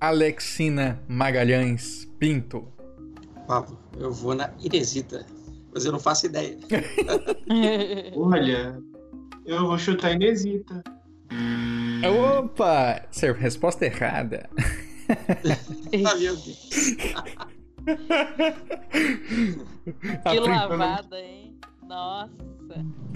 Alexina 0.00 1.02
Magalhães 1.08 2.08
Pinto. 2.20 2.68
Pablo, 3.48 3.76
eu 3.98 4.12
vou 4.12 4.36
na 4.36 4.52
Inesita. 4.60 5.26
Mas 5.74 5.84
eu 5.84 5.90
não 5.90 5.98
faço 5.98 6.26
ideia. 6.26 6.56
Olha, 8.14 8.80
eu 9.48 9.66
vou 9.66 9.78
chutar 9.78 10.12
Inesita. 10.12 10.82
Opa! 12.38 13.02
Resposta 13.38 13.86
errada. 13.86 14.48
Que 20.30 20.38
lavada, 20.40 21.18
hein? 21.18 21.56
Nossa. 21.88 22.30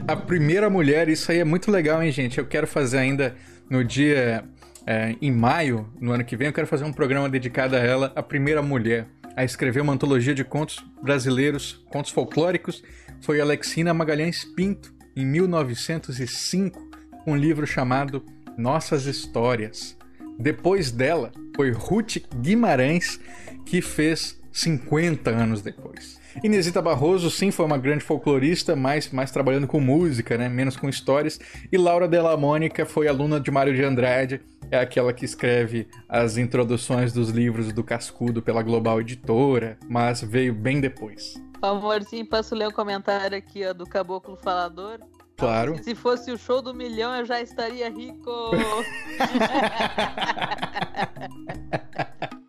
a 0.08 0.16
primeira 0.16 0.70
mulher, 0.70 1.10
isso 1.10 1.30
aí 1.30 1.40
é 1.40 1.44
muito 1.44 1.70
legal, 1.70 2.02
hein, 2.02 2.10
gente? 2.10 2.38
Eu 2.38 2.46
quero 2.46 2.66
fazer 2.66 2.98
ainda 2.98 3.36
no 3.68 3.84
dia. 3.84 4.44
é, 4.86 5.14
em 5.20 5.30
maio, 5.30 5.92
no 6.00 6.12
ano 6.12 6.24
que 6.24 6.34
vem, 6.36 6.46
eu 6.46 6.52
quero 6.52 6.66
fazer 6.66 6.84
um 6.84 6.92
programa 6.92 7.28
dedicado 7.28 7.76
a 7.76 7.78
ela, 7.78 8.10
a 8.16 8.22
primeira 8.22 8.62
mulher 8.62 9.06
a 9.36 9.44
escrever 9.44 9.80
uma 9.80 9.92
antologia 9.92 10.34
de 10.34 10.44
contos 10.44 10.78
brasileiros, 11.02 11.84
contos 11.90 12.10
folclóricos, 12.10 12.82
foi 13.20 13.40
Alexina 13.40 13.94
Magalhães 13.94 14.44
Pinto, 14.44 14.94
em 15.14 15.26
1905, 15.26 16.90
com 17.24 17.32
um 17.32 17.36
livro 17.36 17.66
chamado 17.66 18.24
Nossas 18.56 19.06
Histórias. 19.06 19.96
Depois 20.38 20.90
dela, 20.90 21.32
foi 21.54 21.70
Ruth 21.70 22.16
Guimarães, 22.40 23.20
que 23.66 23.80
fez 23.80 24.40
50 24.52 25.30
anos 25.30 25.62
depois. 25.62 26.21
Inesita 26.42 26.80
Barroso, 26.80 27.30
sim, 27.30 27.50
foi 27.50 27.66
uma 27.66 27.78
grande 27.78 28.04
folclorista, 28.04 28.76
mas 28.76 29.10
mais 29.10 29.30
trabalhando 29.30 29.66
com 29.66 29.80
música, 29.80 30.38
né? 30.38 30.48
Menos 30.48 30.76
com 30.76 30.88
histórias. 30.88 31.38
E 31.70 31.76
Laura 31.76 32.08
Della 32.08 32.36
Mônica 32.36 32.86
foi 32.86 33.08
aluna 33.08 33.40
de 33.40 33.50
Mário 33.50 33.74
de 33.74 33.82
Andrade, 33.82 34.40
é 34.70 34.78
aquela 34.78 35.12
que 35.12 35.24
escreve 35.24 35.88
as 36.08 36.36
introduções 36.36 37.12
dos 37.12 37.30
livros 37.30 37.72
do 37.72 37.84
Cascudo 37.84 38.40
pela 38.40 38.62
Global 38.62 39.00
Editora, 39.00 39.78
mas 39.88 40.22
veio 40.22 40.54
bem 40.54 40.80
depois. 40.80 41.34
Amorzinho, 41.60 42.26
posso 42.26 42.54
ler 42.54 42.68
o 42.68 42.72
comentário 42.72 43.36
aqui 43.36 43.64
ó, 43.64 43.72
do 43.72 43.86
Caboclo 43.86 44.36
Falador? 44.36 44.98
Claro. 45.36 45.82
Se 45.82 45.94
fosse 45.94 46.30
o 46.30 46.38
show 46.38 46.62
do 46.62 46.74
milhão, 46.74 47.14
eu 47.14 47.24
já 47.24 47.40
estaria 47.40 47.88
rico. 47.88 48.50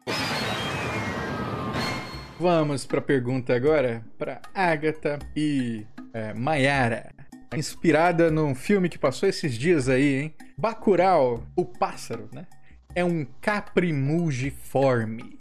Vamos 2.44 2.86
para 2.86 3.00
a 3.00 3.02
pergunta 3.02 3.56
agora 3.56 4.04
para 4.18 4.42
Agatha 4.54 5.18
e 5.34 5.88
é, 6.14 6.34
Mayara. 6.34 7.10
Inspirada 7.56 8.30
num 8.30 8.54
filme 8.54 8.90
que 8.90 9.00
passou 9.00 9.30
esses 9.30 9.58
dias 9.58 9.88
aí, 9.88 10.24
hein? 10.24 10.36
Bacurau, 10.58 11.48
o 11.56 11.64
pássaro, 11.64 12.28
né? 12.34 12.46
É 12.94 13.02
um 13.02 13.26
caprimugiforme. 13.40 15.38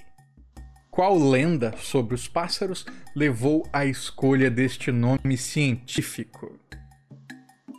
Qual 0.93 1.19
lenda 1.19 1.75
sobre 1.77 2.15
os 2.15 2.29
pássaros 2.29 2.87
levou 3.17 3.69
à 3.73 3.85
escolha 3.85 4.49
deste 4.49 4.93
nome 4.93 5.37
científico? 5.37 6.57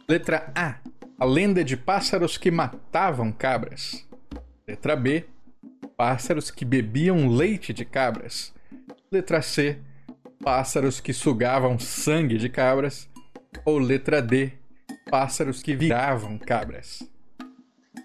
Letra 0.06 0.52
A. 0.54 0.80
A 1.18 1.24
lenda 1.24 1.64
de 1.64 1.78
pássaros 1.78 2.38
que 2.38 2.52
matavam 2.52 3.32
cabras. 3.32 4.06
Letra 4.68 4.98
B. 4.98 5.24
Pássaros 5.96 6.52
que 6.52 6.66
bebiam 6.66 7.30
leite 7.30 7.72
de 7.72 7.86
cabras. 7.86 8.53
Letra 9.14 9.44
C. 9.44 9.78
Pássaros 10.44 11.00
que 11.00 11.14
sugavam 11.14 11.78
sangue 11.78 12.36
de 12.36 12.50
cabras. 12.50 13.08
Ou 13.64 13.78
letra 13.78 14.20
D. 14.20 14.52
Pássaros 15.08 15.62
que 15.62 15.76
viravam 15.76 16.40
cabras. 16.40 17.08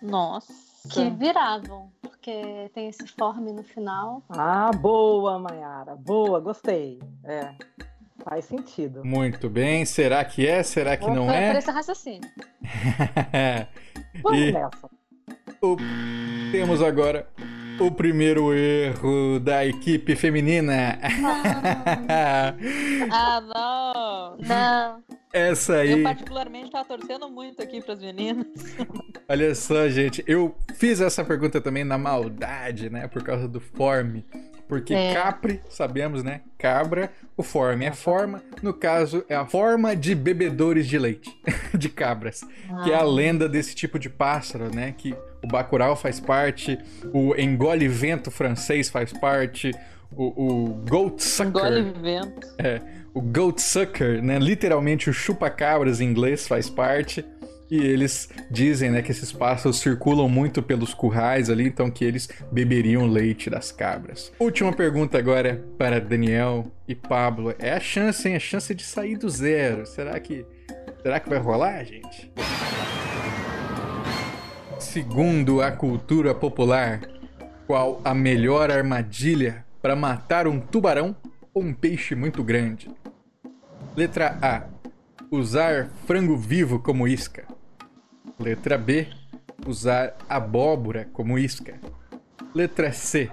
Nossa. 0.03 0.53
Que 0.91 1.09
viravam, 1.09 1.91
porque 2.03 2.71
tem 2.75 2.89
esse 2.91 3.07
forme 3.09 3.53
no 3.53 3.63
final. 3.63 4.23
Ah, 4.29 4.71
boa, 4.71 5.39
Mayara. 5.39 5.97
Boa, 5.97 6.41
gostei. 6.41 7.01
É. 7.25 7.53
Faz 8.23 8.45
sentido. 8.45 9.03
Muito 9.03 9.49
bem. 9.49 9.87
Será 9.87 10.23
que 10.27 10.47
é? 10.47 10.63
Será 10.63 10.95
que 10.99 11.09
não 11.09 11.31
é? 11.31 11.53
por 11.53 11.59
esse 11.59 11.71
raciocínio. 11.71 12.29
Vamos 14.23 14.39
E- 14.41 14.53
nessa. 14.53 14.91
O- 15.63 15.77
Temos 16.53 16.83
agora 16.83 17.27
o 17.81 17.91
primeiro 17.91 18.53
erro 18.53 19.39
da 19.41 19.65
equipe 19.65 20.15
feminina. 20.17 20.99
Ah, 23.11 23.41
não. 23.41 24.47
Não. 24.47 25.03
Essa 25.33 25.85
Eu 25.85 25.97
aí, 25.97 26.03
particularmente 26.03 26.71
tava 26.71 26.85
torcendo 26.85 27.29
muito 27.29 27.63
aqui 27.63 27.81
pras 27.83 28.01
meninas. 28.01 28.47
olha 29.29 29.55
só, 29.55 29.89
gente, 29.89 30.23
eu 30.27 30.55
fiz 30.75 31.01
essa 31.01 31.25
pergunta 31.25 31.61
também 31.61 31.85
na 31.85 31.99
maldade, 31.99 32.91
né? 32.91 33.07
Por 33.09 33.23
causa 33.23 33.47
do 33.47 33.61
forme. 33.61 34.25
Porque 34.69 34.93
É. 34.95 35.15
capre, 35.15 35.61
sabemos, 35.71 36.23
né? 36.23 36.43
Cabra, 36.59 37.11
o 37.37 37.43
forme 37.43 37.87
é 37.87 37.93
forma. 37.93 38.43
No 38.63 38.75
caso, 38.75 39.25
é 39.29 39.35
a 39.35 39.47
forma 39.47 39.97
de 39.97 40.15
bebedores 40.15 40.87
de 40.87 40.99
leite, 40.99 41.31
de 41.77 41.89
cabras. 41.89 42.43
Que 42.85 42.93
é 42.93 42.95
a 42.95 43.03
lenda 43.03 43.49
desse 43.49 43.75
tipo 43.75 43.99
de 43.99 44.11
pássaro, 44.11 44.73
né? 44.75 44.95
Que 44.97 45.15
o 45.43 45.47
Bacurau 45.49 45.97
faz 45.97 46.21
parte, 46.21 46.79
o 47.15 47.35
engole-vento 47.37 48.31
francês 48.31 48.91
faz 48.91 49.13
parte, 49.13 49.73
o, 50.13 50.25
o 50.25 50.75
Goat 50.89 51.23
Sucker. 51.23 51.49
Engole 51.49 51.93
vento. 52.03 52.47
É, 52.59 52.81
o 53.15 53.21
Goat 53.23 53.63
Sucker, 53.63 54.23
né? 54.23 54.39
Literalmente 54.39 55.09
o 55.09 55.13
chupa-cabras 55.15 56.01
em 56.01 56.05
inglês 56.11 56.47
faz 56.47 56.69
parte. 56.69 57.25
E 57.71 57.77
eles 57.77 58.31
dizem, 58.51 58.91
né, 58.91 59.03
que 59.03 59.11
esses 59.11 59.31
pássaros 59.31 59.79
circulam 59.79 60.29
muito 60.29 60.63
pelos 60.63 60.95
currais 60.95 61.51
ali, 61.51 61.67
então 61.67 61.91
que 61.91 62.05
eles 62.05 62.29
beberiam 62.51 63.07
leite 63.07 63.51
das 63.51 63.71
cabras. 63.71 64.33
Última 64.39 64.73
pergunta 64.73 65.19
agora 65.19 65.63
para 65.77 66.01
Daniel 66.01 66.73
e 66.87 66.95
Pablo. 66.95 67.55
É 67.59 67.73
a 67.73 67.81
chance, 67.81 68.27
hein? 68.27 68.37
A 68.37 68.41
chance 68.41 68.75
de 68.75 68.83
sair 68.83 69.19
do 69.19 69.29
zero. 69.29 69.85
Será 69.87 70.19
que 70.19 70.47
será 71.03 71.21
que 71.21 71.29
vai 71.29 71.39
rolar, 71.39 71.85
gente? 71.85 72.33
Segundo 74.79 75.61
a 75.61 75.71
cultura 75.71 76.35
popular, 76.35 77.01
qual 77.67 78.01
a 78.03 78.15
melhor 78.15 78.71
armadilha 78.71 79.65
para 79.83 79.95
matar 79.95 80.49
um 80.49 80.59
tubarão 80.59 81.15
ou 81.53 81.63
um 81.63 81.75
peixe 81.75 82.15
muito 82.15 82.43
grande? 82.43 82.91
Letra 83.95 84.39
A. 84.41 84.63
Usar 85.31 85.91
frango 86.07 86.35
vivo 86.35 86.79
como 86.79 87.07
isca. 87.07 87.58
Letra 88.39 88.79
B. 88.79 89.09
Usar 89.67 90.17
abóbora 90.29 91.09
como 91.13 91.39
isca. 91.39 91.81
Letra 92.55 92.93
C. 92.93 93.31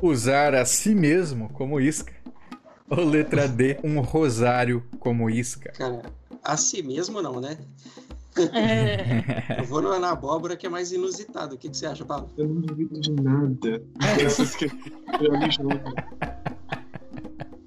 Usar 0.00 0.54
a 0.54 0.64
si 0.64 0.94
mesmo 0.94 1.48
como 1.50 1.80
isca. 1.80 2.12
Ou 2.90 3.04
letra 3.04 3.46
D. 3.46 3.78
Um 3.84 4.00
rosário 4.00 4.84
como 4.98 5.30
isca. 5.30 5.72
Cara, 5.72 6.02
a 6.42 6.56
si 6.56 6.82
mesmo 6.82 7.22
não, 7.22 7.40
né? 7.40 7.56
É. 8.36 9.60
Eu 9.60 9.64
vou 9.64 9.82
na, 9.82 9.98
na 9.98 10.10
abóbora 10.10 10.56
que 10.56 10.66
é 10.66 10.68
mais 10.68 10.90
inusitado. 10.90 11.54
O 11.54 11.58
que, 11.58 11.68
que 11.68 11.76
você 11.76 11.86
acha, 11.86 12.04
Paulo? 12.04 12.30
Eu 12.36 12.48
não 12.48 12.60
duvido 12.60 13.00
de 13.00 13.12
nada. 13.12 13.82
Essas 14.20 14.56
que 14.56 14.64
eu 14.64 15.38
me. 15.38 15.48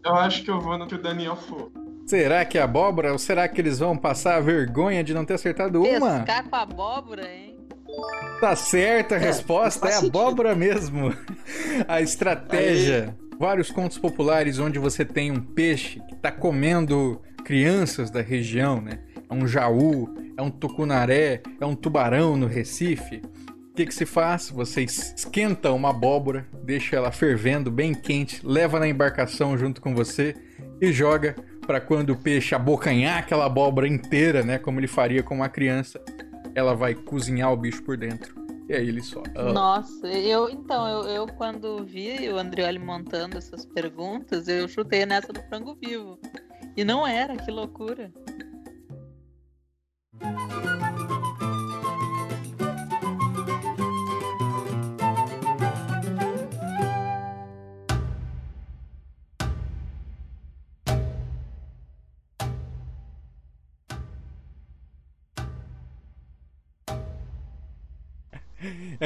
Eu 0.04 0.16
acho 0.16 0.44
que 0.44 0.52
eu 0.52 0.60
vou 0.60 0.78
no 0.78 0.88
que 0.88 0.96
o 0.96 1.02
Daniel 1.02 1.36
for. 1.36 1.72
Será 2.06 2.46
que 2.46 2.58
é 2.58 2.62
abóbora 2.62 3.12
ou 3.12 3.18
será 3.18 3.48
que 3.48 3.60
eles 3.60 3.80
vão 3.80 3.98
passar 3.98 4.36
a 4.36 4.40
vergonha 4.40 5.04
de 5.04 5.14
não 5.14 5.26
ter 5.26 5.34
acertado 5.34 5.82
uma? 5.82 6.20
Pescar 6.20 6.44
com 6.48 6.56
abóbora, 6.56 7.28
hein? 7.28 7.56
Tá 8.40 8.56
certa 8.56 9.16
a 9.16 9.18
resposta, 9.18 9.88
é 9.88 9.92
sentido. 9.92 10.20
abóbora 10.20 10.54
mesmo. 10.54 11.14
A 11.88 12.02
estratégia. 12.02 13.16
Vários 13.40 13.72
contos 13.72 13.98
populares 13.98 14.60
onde 14.60 14.78
você 14.78 15.04
tem 15.04 15.32
um 15.32 15.42
peixe 15.42 16.02
que 16.08 16.16
tá 16.16 16.32
comendo 16.32 17.22
crianças 17.44 18.10
da 18.10 18.22
região, 18.22 18.82
né? 18.82 19.00
É 19.30 19.34
um 19.34 19.48
jaú, 19.48 20.14
é 20.38 20.42
um 20.42 20.52
tucunaré, 20.52 21.42
é 21.60 21.66
um 21.66 21.76
tubarão 21.76 22.38
no 22.38 22.48
Recife. 22.48 23.22
O 23.72 23.76
que, 23.76 23.86
que 23.86 23.94
se 23.94 24.06
faz? 24.06 24.50
Você 24.50 24.84
esquenta 24.84 25.72
uma 25.72 25.90
abóbora, 25.90 26.48
deixa 26.64 26.96
ela 26.96 27.12
fervendo 27.12 27.70
bem 27.70 27.94
quente, 27.94 28.40
leva 28.44 28.80
na 28.80 28.88
embarcação 28.88 29.58
junto 29.58 29.82
com 29.82 29.94
você 29.94 30.34
e 30.82 30.92
joga 30.92 31.36
para 31.66 31.82
quando 31.82 32.12
o 32.12 32.16
peixe 32.16 32.56
abocanhar 32.56 33.20
aquela 33.20 33.46
abóbora 33.46 33.88
inteira, 33.88 34.44
né? 34.44 34.58
Como 34.58 34.80
ele 34.80 34.88
faria 34.88 35.24
com 35.24 35.36
uma 35.36 35.50
criança, 35.50 36.02
ela 36.54 36.74
vai 36.74 36.94
cozinhar 36.94 37.52
o 37.52 37.58
bicho 37.58 37.84
por 37.84 37.98
dentro. 37.98 38.46
E 38.68 38.74
aí 38.74 38.88
ele 38.88 39.02
só. 39.02 39.22
Ah, 39.36 39.52
Nossa, 39.52 40.08
eu 40.08 40.50
então, 40.50 40.88
eu, 40.88 41.10
eu 41.10 41.28
quando 41.28 41.84
vi 41.86 42.30
o 42.30 42.38
Andrioli 42.38 42.80
montando 42.80 43.38
essas 43.38 43.66
perguntas, 43.66 44.48
eu 44.48 44.68
chutei 44.68 45.06
nessa 45.06 45.32
do 45.32 45.42
frango 45.44 45.76
vivo. 45.76 46.20
E 46.76 46.84
não 46.84 47.06
era, 47.06 47.36
que 47.36 47.52
loucura. 47.52 48.12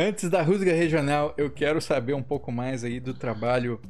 Antes 0.01 0.29
da 0.29 0.41
rusga 0.41 0.73
regional, 0.73 1.33
eu 1.37 1.49
quero 1.51 1.81
saber 1.81 2.13
um 2.13 2.23
pouco 2.23 2.53
mais 2.53 2.85
aí 2.85 3.01
do 3.01 3.13
trabalho 3.13 3.81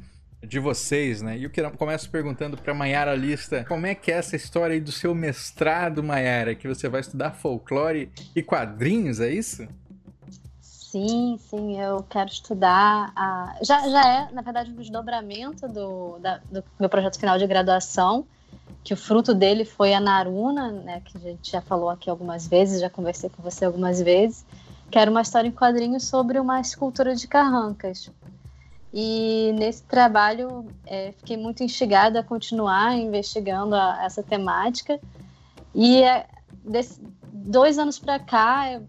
de 0.42 0.58
vocês, 0.58 1.22
né? 1.22 1.38
E 1.38 1.44
eu 1.44 1.50
começo 1.78 2.10
perguntando 2.10 2.56
para 2.56 2.74
Maiara 2.74 3.14
Lista, 3.14 3.64
como 3.68 3.86
é 3.86 3.94
que 3.94 4.10
é 4.10 4.16
essa 4.16 4.34
história 4.34 4.74
aí 4.74 4.80
do 4.80 4.90
seu 4.90 5.14
mestrado, 5.14 6.02
Maiara, 6.02 6.56
que 6.56 6.66
você 6.66 6.88
vai 6.88 7.00
estudar 7.00 7.30
folclore 7.30 8.10
e 8.34 8.42
quadrinhos, 8.42 9.20
é 9.20 9.30
isso? 9.30 9.68
Sim, 10.60 11.38
sim, 11.48 11.80
eu 11.80 12.02
quero 12.10 12.28
estudar. 12.28 13.12
A... 13.14 13.56
Já, 13.62 13.88
já 13.88 14.08
é, 14.08 14.32
na 14.32 14.42
verdade, 14.42 14.72
um 14.72 14.74
desdobramento 14.74 15.68
do, 15.68 16.18
da- 16.18 16.40
do 16.50 16.64
meu 16.80 16.88
projeto 16.88 17.20
final 17.20 17.38
de 17.38 17.46
graduação, 17.46 18.26
que 18.82 18.92
o 18.92 18.96
fruto 18.96 19.32
dele 19.32 19.64
foi 19.64 19.94
a 19.94 20.00
Naruna, 20.00 20.72
né, 20.72 21.02
que 21.04 21.16
a 21.16 21.20
gente 21.20 21.52
já 21.52 21.60
falou 21.60 21.88
aqui 21.88 22.10
algumas 22.10 22.48
vezes, 22.48 22.80
já 22.80 22.90
conversei 22.90 23.30
com 23.30 23.40
você 23.40 23.64
algumas 23.64 24.02
vezes, 24.02 24.44
que 24.90 24.98
era 24.98 25.10
uma 25.10 25.22
história 25.22 25.48
em 25.48 25.52
quadrinhos 25.52 26.04
sobre 26.04 26.38
uma 26.38 26.60
escultura 26.60 27.14
de 27.14 27.28
carrancas. 27.28 28.10
E 28.92 29.52
nesse 29.54 29.84
trabalho 29.84 30.66
é, 30.84 31.12
fiquei 31.12 31.36
muito 31.36 31.62
instigada 31.62 32.20
a 32.20 32.24
continuar 32.24 32.96
investigando 32.96 33.76
a- 33.76 34.00
essa 34.02 34.22
temática. 34.22 34.98
E 35.72 36.02
é, 36.02 36.26
desse- 36.64 37.00
dois 37.32 37.78
anos 37.78 37.98
para 37.98 38.18
cá, 38.18 38.72
eu 38.72 38.82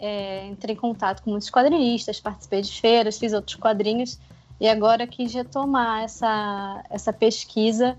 é, 0.00 0.46
entrei 0.46 0.76
em 0.76 0.78
contato 0.78 1.24
com 1.24 1.30
muitos 1.30 1.50
quadrinistas, 1.50 2.20
participei 2.20 2.62
de 2.62 2.80
feiras, 2.80 3.18
fiz 3.18 3.32
outros 3.32 3.56
quadrinhos 3.56 4.16
e 4.60 4.68
agora 4.68 5.08
quis 5.08 5.34
retomar 5.34 6.04
essa, 6.04 6.84
essa 6.88 7.12
pesquisa 7.12 7.96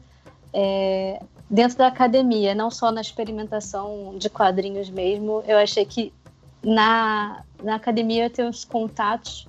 é, 0.53 1.21
dentro 1.49 1.77
da 1.77 1.87
academia, 1.87 2.55
não 2.55 2.71
só 2.71 2.89
na 2.89 3.01
experimentação 3.01 4.15
de 4.17 4.29
quadrinhos 4.29 4.89
mesmo. 4.89 5.43
Eu 5.45 5.57
achei 5.57 5.83
que 5.85 6.13
na, 6.63 7.43
na 7.63 7.75
academia 7.75 8.25
eu 8.25 8.29
tenho 8.29 8.49
os 8.49 8.65
contatos 8.65 9.47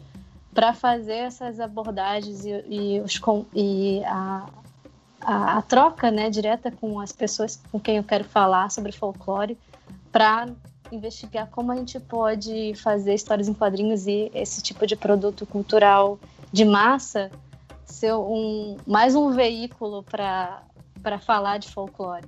para 0.53 0.73
fazer 0.73 1.14
essas 1.14 1.61
abordagens 1.61 2.44
e, 2.44 2.51
e, 2.68 3.01
os, 3.01 3.20
e 3.55 4.03
a, 4.05 4.46
a, 5.20 5.59
a, 5.59 5.62
troca 5.62 6.11
né, 6.11 6.29
direta 6.29 6.70
com 6.70 7.01
as 7.01 7.12
pessoas 7.12 7.61
com 7.70 7.79
quem 7.79 7.96
eu 7.96 8.05
quero 8.05 8.25
falar 8.25 8.70
sobre 8.70 8.92
folclore, 8.92 9.57
para 10.11 10.49
investigar 10.90 11.49
como 11.49 11.70
a 11.70 11.77
gente 11.77 12.01
pode 12.01 12.75
fazer 12.75 13.14
histórias 13.14 13.49
em 13.49 13.55
quadrinhos 13.55 14.07
e 14.07 14.31
esse 14.35 14.61
tipo 14.61 14.87
de 14.87 14.96
produto 14.96 15.46
cultural 15.46 16.18
de 16.53 16.64
massa 16.64 17.31
ser 17.85 18.14
um, 18.14 18.77
mais 18.87 19.14
um 19.14 19.31
veículo 19.31 20.03
para 20.03 21.18
falar 21.20 21.59
de 21.59 21.68
folclore. 21.68 22.27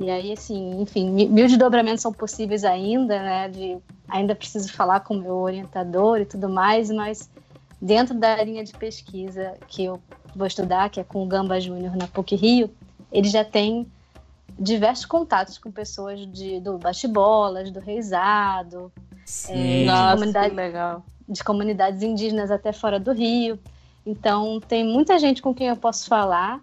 E 0.00 0.10
aí, 0.10 0.32
assim, 0.32 0.80
enfim, 0.80 1.10
mil 1.10 1.46
desdobramentos 1.46 2.00
são 2.00 2.10
possíveis 2.10 2.64
ainda, 2.64 3.22
né? 3.22 3.48
De, 3.50 3.76
ainda 4.08 4.34
preciso 4.34 4.72
falar 4.72 5.00
com 5.00 5.14
o 5.14 5.20
meu 5.20 5.34
orientador 5.36 6.18
e 6.18 6.24
tudo 6.24 6.48
mais, 6.48 6.90
mas 6.90 7.28
dentro 7.80 8.14
da 8.14 8.42
linha 8.42 8.64
de 8.64 8.72
pesquisa 8.72 9.54
que 9.68 9.84
eu 9.84 10.00
vou 10.34 10.46
estudar, 10.46 10.88
que 10.88 11.00
é 11.00 11.04
com 11.04 11.22
o 11.22 11.26
Gamba 11.26 11.60
Júnior 11.60 11.94
na 11.96 12.06
PUC 12.06 12.34
Rio, 12.34 12.70
ele 13.12 13.28
já 13.28 13.44
tem 13.44 13.86
diversos 14.58 15.04
contatos 15.04 15.58
com 15.58 15.70
pessoas 15.70 16.26
de, 16.26 16.60
do 16.60 16.78
bate-bolas, 16.78 17.70
do 17.70 17.78
reizado, 17.78 18.90
é, 19.48 19.84
Nossa, 19.84 20.06
de, 20.06 20.14
comunidade, 20.14 20.54
legal. 20.54 21.04
de 21.28 21.44
comunidades 21.44 22.02
indígenas 22.02 22.50
até 22.50 22.72
fora 22.72 22.98
do 22.98 23.12
Rio. 23.12 23.58
Então, 24.04 24.60
tem 24.60 24.82
muita 24.82 25.18
gente 25.18 25.42
com 25.42 25.54
quem 25.54 25.68
eu 25.68 25.76
posso 25.76 26.08
falar. 26.08 26.60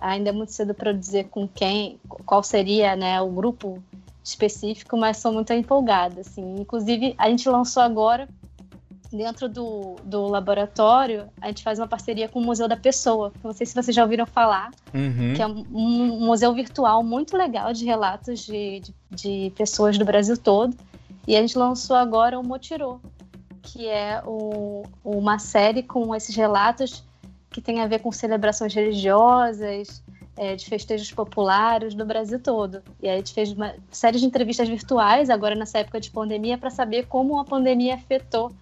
Ainda 0.00 0.30
é 0.30 0.32
muito 0.32 0.52
cedo 0.52 0.74
para 0.74 0.92
dizer 0.92 1.24
com 1.24 1.46
quem, 1.46 2.00
qual 2.24 2.42
seria 2.42 2.96
né, 2.96 3.20
o 3.20 3.28
grupo 3.28 3.82
específico, 4.24 4.96
mas 4.96 5.18
sou 5.18 5.32
muito 5.32 5.52
empolgada. 5.52 6.20
Assim. 6.20 6.56
Inclusive, 6.58 7.14
a 7.18 7.28
gente 7.28 7.48
lançou 7.48 7.82
agora 7.82 8.28
dentro 9.12 9.48
do, 9.48 9.96
do 10.04 10.26
laboratório, 10.28 11.28
a 11.40 11.48
gente 11.48 11.62
faz 11.62 11.78
uma 11.78 11.88
parceria 11.88 12.28
com 12.28 12.38
o 12.38 12.44
Museu 12.44 12.68
da 12.68 12.76
Pessoa. 12.76 13.32
Não 13.42 13.52
sei 13.52 13.66
se 13.66 13.74
vocês 13.74 13.94
já 13.94 14.02
ouviram 14.02 14.24
falar, 14.24 14.70
uhum. 14.94 15.34
que 15.34 15.42
é 15.42 15.46
um, 15.46 15.66
um, 15.72 16.20
museu 16.20 16.54
virtual 16.54 17.02
muito 17.02 17.36
legal 17.36 17.72
de 17.72 17.84
relatos 17.84 18.40
de, 18.46 18.80
de, 18.80 18.94
de, 19.10 19.52
pessoas 19.56 19.98
do 19.98 20.04
Brasil 20.04 20.36
todo. 20.36 20.76
E 21.26 21.36
a 21.36 21.40
gente 21.40 21.58
lançou 21.58 21.96
agora 21.96 22.38
o 22.38 22.46
Motirô, 22.46 23.00
que 23.62 23.88
é 23.88 24.22
o, 24.24 24.84
uma 25.04 25.38
série 25.38 25.82
com 25.82 26.14
esses 26.14 26.34
relatos 26.34 27.04
que 27.50 27.60
tem 27.60 27.80
a 27.80 27.86
ver 27.86 28.00
com 28.00 28.12
celebrações 28.12 28.72
religiosas, 28.72 30.02
é, 30.36 30.54
de 30.54 30.64
festejos 30.64 31.12
populares 31.12 31.94
do 31.94 32.06
Brasil 32.06 32.38
todo. 32.38 32.82
E 33.02 33.08
aí 33.08 33.14
a 33.14 33.18
gente 33.18 33.34
fez 33.34 33.52
uma 33.52 33.74
série 33.90 34.18
de 34.18 34.24
entrevistas 34.24 34.68
virtuais, 34.68 35.28
agora 35.28 35.54
nessa 35.54 35.78
época 35.78 36.00
de 36.00 36.10
pandemia, 36.10 36.56
para 36.56 36.70
saber 36.70 37.06
como 37.06 37.38
a 37.38 37.44
pandemia 37.44 37.96
afetou 37.96 38.52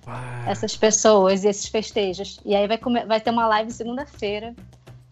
essas 0.46 0.76
pessoas 0.76 1.44
e 1.44 1.48
esses 1.48 1.68
festejos. 1.68 2.40
E 2.44 2.54
aí 2.54 2.66
vai, 2.66 2.80
vai 3.06 3.20
ter 3.20 3.30
uma 3.30 3.46
live 3.46 3.70
segunda-feira 3.70 4.54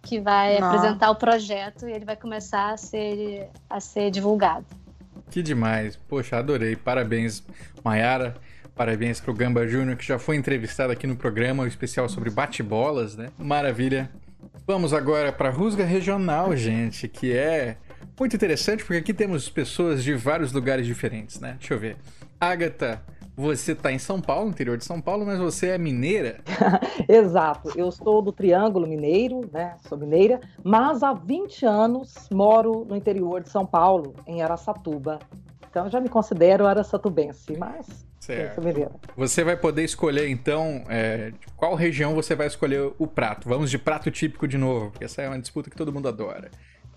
que 0.03 0.21
vai 0.21 0.59
Nossa. 0.59 0.77
apresentar 0.77 1.11
o 1.11 1.17
projeto 1.17 1.89
e 1.89 1.93
ele 1.93 2.05
vai 2.05 2.17
começar 2.17 2.73
a 2.73 2.77
ser, 2.77 3.49
a 3.69 3.79
ser 3.79 4.11
divulgado. 4.11 4.65
Que 5.31 5.43
demais. 5.43 5.97
Poxa, 6.09 6.39
adorei. 6.39 6.77
Parabéns, 6.77 7.43
Mayara. 7.85 8.35
Parabéns 8.77 9.19
pro 9.19 9.33
Gamba 9.33 9.67
Júnior, 9.67 9.97
que 9.97 10.05
já 10.05 10.19
foi 10.19 10.37
entrevistado 10.37 10.93
aqui 10.93 11.07
no 11.07 11.17
programa, 11.17 11.63
o 11.63 11.67
especial 11.67 12.11
sobre 12.11 12.29
bate-bolas, 12.29 13.17
né? 13.17 13.31
Maravilha. 13.39 14.11
Vamos 14.67 14.93
agora 14.93 15.33
para 15.33 15.49
a 15.49 15.51
Rusga 15.51 15.83
Regional, 15.83 16.55
gente, 16.55 17.09
que 17.09 17.33
é 17.33 17.79
muito 18.21 18.37
interessante 18.37 18.85
porque 18.85 18.99
aqui 18.99 19.15
temos 19.15 19.49
pessoas 19.49 20.05
de 20.05 20.13
vários 20.13 20.53
lugares 20.53 20.87
diferentes, 20.87 21.41
né? 21.41 21.57
Deixa 21.59 21.73
eu 21.73 21.79
ver. 21.79 21.97
Agatha, 22.39 23.01
você 23.35 23.73
está 23.73 23.91
em 23.91 23.99
São 23.99 24.21
Paulo, 24.21 24.51
interior 24.51 24.77
de 24.77 24.85
São 24.85 25.01
Paulo, 25.01 25.25
mas 25.25 25.39
você 25.39 25.69
é 25.69 25.79
mineira? 25.79 26.41
Exato. 27.09 27.73
Eu 27.79 27.91
sou 27.91 28.21
do 28.21 28.31
Triângulo 28.31 28.87
Mineiro, 28.87 29.49
né? 29.51 29.77
Sou 29.89 29.97
mineira, 29.97 30.39
mas 30.63 31.03
há 31.03 31.15
20 31.15 31.65
anos 31.65 32.29
moro 32.31 32.85
no 32.87 32.95
interior 32.95 33.43
de 33.43 33.49
São 33.49 33.65
Paulo, 33.65 34.15
em 34.27 34.43
Araçatuba. 34.43 35.19
Então 35.77 35.91
já 35.91 36.01
me 36.01 36.09
considero 36.09 36.67
araçatubense, 36.67 37.55
mas 37.59 37.87
Certo. 38.19 38.63
Você 39.15 39.45
vai 39.45 39.59
poder 39.59 39.85
escolher, 39.85 40.29
então, 40.29 40.83
é, 40.89 41.33
qual 41.55 41.75
região 41.75 42.15
você 42.15 42.35
vai 42.35 42.47
escolher 42.47 42.91
o 42.99 43.07
prato. 43.07 43.47
Vamos 43.47 43.71
de 43.71 43.79
prato 43.79 44.11
típico 44.11 44.49
de 44.49 44.57
novo, 44.57 44.91
porque 44.91 45.05
essa 45.05 45.21
é 45.21 45.29
uma 45.29 45.39
disputa 45.39 45.69
que 45.69 45.77
todo 45.77 45.93
mundo 45.93 46.09
adora. 46.09 46.51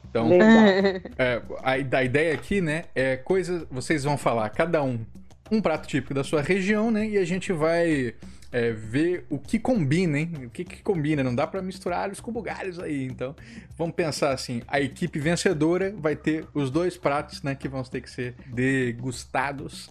Então, 0.10 0.30
é, 1.20 1.42
a, 1.62 1.72
a, 1.72 2.04
ideia 2.04 2.34
aqui, 2.34 2.62
né, 2.62 2.86
é 2.96 3.18
coisas. 3.18 3.68
Vocês 3.70 4.06
vão 4.06 4.18
falar, 4.18 4.50
cada 4.50 4.82
um, 4.82 5.06
um 5.52 5.62
prato 5.62 5.86
típico 5.86 6.14
da 6.14 6.24
sua 6.24 6.42
região, 6.42 6.90
né? 6.90 7.06
E 7.06 7.18
a 7.18 7.26
gente 7.26 7.52
vai 7.52 8.16
é, 8.52 8.72
ver 8.72 9.26
o 9.30 9.38
que 9.38 9.60
combina, 9.60 10.20
hein? 10.20 10.32
O 10.46 10.50
que, 10.50 10.64
que 10.64 10.82
combina. 10.82 11.24
Não 11.24 11.34
dá 11.34 11.46
para 11.46 11.62
misturar 11.62 12.10
os 12.10 12.20
com 12.20 12.32
bugalhos 12.32 12.80
aí. 12.80 13.06
Então, 13.06 13.36
vamos 13.78 13.96
pensar 13.96 14.32
assim: 14.32 14.62
a 14.68 14.80
equipe 14.80 15.20
vencedora 15.20 15.94
vai 15.98 16.16
ter 16.16 16.46
os 16.54 16.72
dois 16.72 16.98
pratos, 16.98 17.44
né? 17.44 17.56
Que 17.56 17.68
vão 17.68 17.84
ter 17.84 18.02
que 18.02 18.10
ser 18.10 18.36
degustados. 18.48 19.90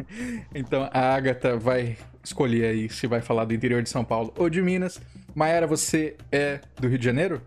então, 0.54 0.88
a 0.92 1.14
Agatha 1.14 1.56
vai 1.56 1.96
escolher 2.24 2.66
aí 2.66 2.88
se 2.88 3.06
vai 3.06 3.20
falar 3.20 3.44
do 3.44 3.54
interior 3.54 3.82
de 3.82 3.88
São 3.88 4.04
Paulo 4.04 4.32
ou 4.36 4.48
de 4.48 4.62
Minas. 4.62 5.00
Mayara, 5.34 5.66
você 5.66 6.16
é 6.32 6.60
do 6.80 6.88
Rio 6.88 6.98
de 6.98 7.04
Janeiro? 7.04 7.42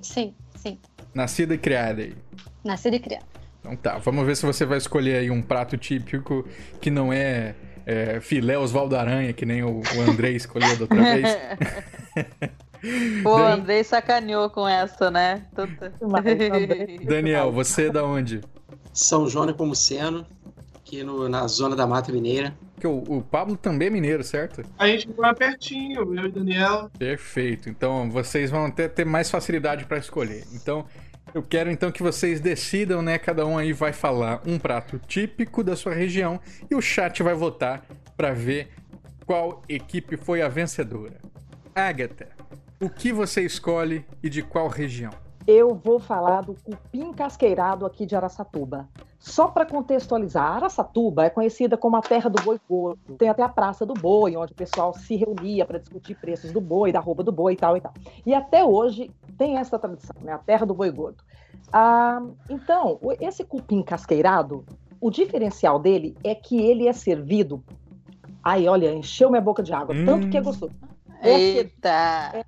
Sim, 0.00 0.34
sim. 0.56 0.78
Nascida 1.14 1.54
e 1.54 1.58
criada 1.58 2.02
aí? 2.02 2.14
Nascida 2.64 2.96
e 2.96 3.00
criada. 3.00 3.26
Então 3.60 3.76
tá, 3.76 3.98
vamos 3.98 4.26
ver 4.26 4.36
se 4.36 4.44
você 4.44 4.64
vai 4.64 4.78
escolher 4.78 5.18
aí 5.18 5.30
um 5.30 5.40
prato 5.40 5.76
típico 5.76 6.46
que 6.80 6.90
não 6.90 7.12
é 7.12 7.54
é, 7.86 8.20
filé 8.20 8.58
Oswaldo 8.58 8.96
Aranha, 8.96 9.32
que 9.32 9.44
nem 9.44 9.62
o, 9.62 9.80
o 9.80 10.00
André 10.08 10.30
escolheu 10.30 10.76
da 10.76 10.82
outra 10.82 11.02
vez. 11.02 11.38
o 13.24 13.36
Andrei 13.36 13.84
sacaneou 13.84 14.50
com 14.50 14.66
essa, 14.66 15.10
né? 15.10 15.46
Daniel, 17.04 17.52
você 17.52 17.86
é 17.86 17.90
da 17.90 18.04
onde? 18.04 18.40
São 18.92 19.28
João 19.28 19.46
Nepomuceno, 19.46 20.26
aqui 20.76 21.02
no, 21.02 21.28
na 21.28 21.46
zona 21.46 21.74
da 21.74 21.86
Mata 21.86 22.12
Mineira. 22.12 22.54
Que 22.78 22.86
o, 22.86 23.02
o, 23.06 23.22
Pablo 23.22 23.56
também 23.56 23.86
é 23.88 23.90
mineiro, 23.90 24.24
certo? 24.24 24.64
A 24.76 24.88
gente 24.88 25.08
mora 25.08 25.32
pertinho, 25.34 26.16
eu 26.16 26.26
e 26.26 26.32
Daniel. 26.32 26.90
Perfeito. 26.98 27.68
Então 27.68 28.10
vocês 28.10 28.50
vão 28.50 28.66
até 28.66 28.88
ter 28.88 29.06
mais 29.06 29.30
facilidade 29.30 29.84
para 29.84 29.98
escolher. 29.98 30.44
Então 30.52 30.84
eu 31.34 31.42
quero 31.42 31.70
então 31.70 31.90
que 31.90 32.02
vocês 32.02 32.40
decidam, 32.40 33.00
né? 33.00 33.18
Cada 33.18 33.46
um 33.46 33.56
aí 33.56 33.72
vai 33.72 33.92
falar 33.92 34.42
um 34.46 34.58
prato 34.58 34.98
típico 34.98 35.64
da 35.64 35.74
sua 35.74 35.94
região 35.94 36.38
e 36.70 36.74
o 36.74 36.80
chat 36.82 37.22
vai 37.22 37.34
votar 37.34 37.84
para 38.16 38.32
ver 38.32 38.70
qual 39.24 39.62
equipe 39.68 40.16
foi 40.16 40.42
a 40.42 40.48
vencedora. 40.48 41.18
Agatha, 41.74 42.28
o 42.80 42.90
que 42.90 43.12
você 43.12 43.42
escolhe 43.42 44.04
e 44.22 44.28
de 44.28 44.42
qual 44.42 44.68
região? 44.68 45.12
Eu 45.46 45.74
vou 45.74 45.98
falar 45.98 46.42
do 46.42 46.54
cupim 46.54 47.12
casqueirado 47.12 47.86
aqui 47.86 48.04
de 48.04 48.14
Araçatuba. 48.14 48.88
Só 49.22 49.46
para 49.46 49.64
contextualizar, 49.64 50.56
Araçatuba 50.56 51.24
é 51.24 51.30
conhecida 51.30 51.76
como 51.76 51.94
a 51.96 52.00
terra 52.00 52.28
do 52.28 52.42
boi 52.42 52.60
gordo. 52.68 53.14
Tem 53.16 53.28
até 53.28 53.40
a 53.40 53.48
Praça 53.48 53.86
do 53.86 53.94
Boi, 53.94 54.36
onde 54.36 54.52
o 54.52 54.56
pessoal 54.56 54.92
se 54.92 55.14
reunia 55.14 55.64
para 55.64 55.78
discutir 55.78 56.16
preços 56.16 56.50
do 56.50 56.60
boi, 56.60 56.90
da 56.90 56.98
roupa 56.98 57.22
do 57.22 57.30
boi 57.30 57.52
e 57.52 57.56
tal 57.56 57.76
e 57.76 57.80
tal. 57.80 57.94
E 58.26 58.34
até 58.34 58.64
hoje 58.64 59.12
tem 59.38 59.58
essa 59.58 59.78
tradição, 59.78 60.16
né? 60.22 60.32
A 60.32 60.38
terra 60.38 60.66
do 60.66 60.74
boi 60.74 60.90
gordo. 60.90 61.22
Ah, 61.72 62.20
então, 62.50 62.98
esse 63.20 63.44
cupim 63.44 63.80
casqueirado, 63.80 64.64
o 65.00 65.08
diferencial 65.08 65.78
dele 65.78 66.16
é 66.24 66.34
que 66.34 66.60
ele 66.60 66.88
é 66.88 66.92
servido. 66.92 67.62
Aí, 68.42 68.66
olha, 68.66 68.92
encheu 68.92 69.30
minha 69.30 69.40
boca 69.40 69.62
de 69.62 69.72
água, 69.72 69.94
hum. 69.94 70.04
tanto 70.04 70.30
que 70.30 70.36
é 70.36 70.40
gostoso. 70.40 70.74
É 71.20 71.30
Eita! 71.30 72.32
É 72.34 72.44